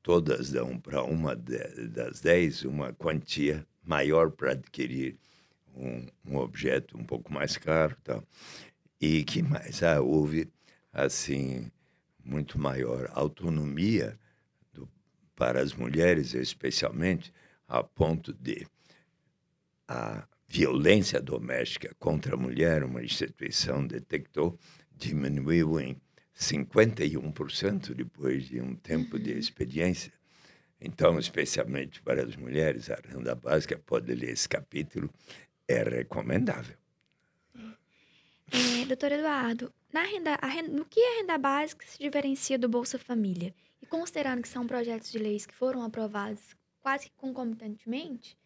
todas 0.02 0.50
dão 0.50 0.78
para 0.78 1.02
uma 1.02 1.34
de, 1.36 1.58
das 1.88 2.20
dez 2.20 2.64
uma 2.64 2.92
quantia 2.92 3.66
maior 3.82 4.30
para 4.30 4.52
adquirir 4.52 5.18
um, 5.74 6.06
um, 6.26 6.36
objeto 6.36 6.98
um 6.98 7.04
pouco 7.04 7.32
mais 7.32 7.56
caro. 7.56 7.96
Tal. 8.02 8.22
E 9.00 9.24
que 9.24 9.42
mais? 9.42 9.82
Ah, 9.82 10.00
houve, 10.00 10.48
assim, 10.92 11.70
muito 12.24 12.58
maior 12.58 13.10
autonomia 13.12 14.18
do, 14.72 14.88
para 15.34 15.60
as 15.60 15.72
mulheres, 15.72 16.34
especialmente, 16.34 17.32
a 17.66 17.82
ponto 17.82 18.32
de 18.32 18.66
a 19.88 20.26
violência 20.46 21.20
doméstica 21.20 21.94
contra 21.98 22.34
a 22.34 22.38
mulher, 22.38 22.84
uma 22.84 23.02
instituição 23.02 23.86
detectou, 23.86 24.58
diminuiu 24.96 25.80
em 25.80 26.00
51% 26.36 27.94
depois 27.94 28.44
de 28.44 28.60
um 28.60 28.74
tempo 28.74 29.18
de 29.18 29.32
uhum. 29.32 29.38
experiência. 29.38 30.12
Então, 30.80 31.18
especialmente 31.18 32.00
para 32.00 32.22
as 32.24 32.36
mulheres, 32.36 32.90
a 32.90 32.98
renda 33.06 33.34
básica, 33.34 33.78
pode 33.78 34.14
ler 34.14 34.30
esse 34.30 34.48
capítulo, 34.48 35.10
é 35.68 35.82
recomendável. 35.82 36.76
É, 38.52 38.84
doutor 38.86 39.12
Eduardo, 39.12 39.72
na 39.92 40.02
renda, 40.02 40.34
renda, 40.42 40.72
no 40.72 40.84
que 40.84 41.00
a 41.00 41.18
renda 41.18 41.38
básica 41.38 41.86
se 41.86 41.98
diferencia 41.98 42.58
do 42.58 42.68
Bolsa 42.68 42.98
Família? 42.98 43.54
E 43.80 43.86
considerando 43.86 44.42
que 44.42 44.48
são 44.48 44.66
projetos 44.66 45.12
de 45.12 45.18
leis 45.18 45.46
que 45.46 45.54
foram 45.54 45.82
aprovados 45.82 46.56
quase 46.80 47.10
concomitantemente, 47.16 48.36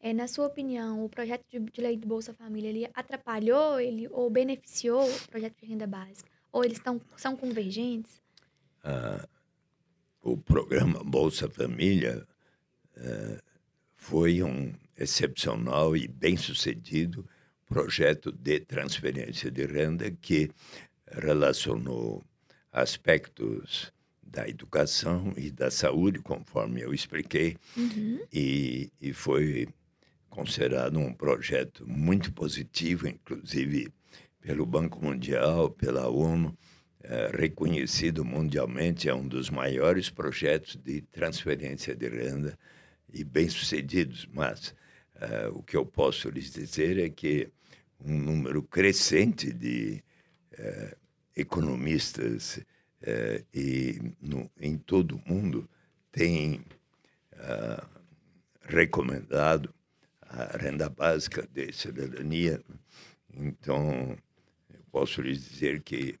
é, 0.00 0.12
na 0.12 0.28
sua 0.28 0.46
opinião, 0.46 1.04
o 1.04 1.08
projeto 1.08 1.44
de, 1.48 1.58
de, 1.58 1.80
lei 1.80 1.96
do 1.96 2.06
Bolsa 2.06 2.34
Família 2.34 2.68
ele 2.68 2.90
atrapalhou 2.92 3.80
ele 3.80 4.06
ou 4.10 4.28
beneficiou 4.28 5.08
o 5.08 5.28
projeto 5.28 5.58
de 5.60 5.66
renda 5.66 5.86
básica? 5.86 6.30
Ou 6.54 6.64
eles 6.64 6.78
tão, 6.78 7.00
são 7.16 7.36
convergentes? 7.36 8.22
Ah, 8.84 9.28
o 10.22 10.36
programa 10.36 11.02
Bolsa 11.02 11.50
Família 11.50 12.24
ah, 12.96 13.42
foi 13.96 14.40
um 14.40 14.72
excepcional 14.96 15.96
e 15.96 16.06
bem-sucedido 16.06 17.28
projeto 17.66 18.30
de 18.30 18.60
transferência 18.60 19.50
de 19.50 19.66
renda 19.66 20.08
que 20.12 20.48
relacionou 21.10 22.22
aspectos 22.70 23.92
da 24.22 24.48
educação 24.48 25.32
e 25.36 25.50
da 25.50 25.72
saúde, 25.72 26.20
conforme 26.20 26.82
eu 26.82 26.94
expliquei, 26.94 27.56
uhum. 27.76 28.20
e, 28.32 28.92
e 29.00 29.12
foi 29.12 29.66
considerado 30.30 31.00
um 31.00 31.12
projeto 31.12 31.84
muito 31.84 32.32
positivo, 32.32 33.08
inclusive 33.08 33.92
pelo 34.44 34.66
Banco 34.66 35.02
Mundial, 35.02 35.70
pela 35.70 36.06
ONU, 36.06 36.54
é, 37.02 37.30
reconhecido 37.34 38.22
mundialmente, 38.24 39.08
é 39.08 39.14
um 39.14 39.26
dos 39.26 39.48
maiores 39.48 40.10
projetos 40.10 40.76
de 40.76 41.00
transferência 41.00 41.94
de 41.94 42.08
renda 42.10 42.58
e 43.10 43.24
bem-sucedidos. 43.24 44.28
Mas 44.30 44.74
é, 45.14 45.48
o 45.48 45.62
que 45.62 45.74
eu 45.74 45.86
posso 45.86 46.28
lhes 46.28 46.52
dizer 46.52 46.98
é 46.98 47.08
que 47.08 47.48
um 47.98 48.18
número 48.18 48.62
crescente 48.62 49.50
de 49.50 50.04
é, 50.52 50.94
economistas 51.34 52.60
é, 53.00 53.42
e 53.52 53.98
no, 54.20 54.50
em 54.60 54.76
todo 54.76 55.16
o 55.16 55.22
mundo 55.26 55.66
tem 56.12 56.60
uh, 57.32 57.88
recomendado 58.60 59.74
a 60.22 60.56
renda 60.58 60.88
básica 60.88 61.46
de 61.52 61.72
cidadania. 61.72 62.62
Então, 63.32 64.16
posso 64.94 65.20
lhes 65.20 65.42
dizer 65.50 65.82
que 65.82 66.20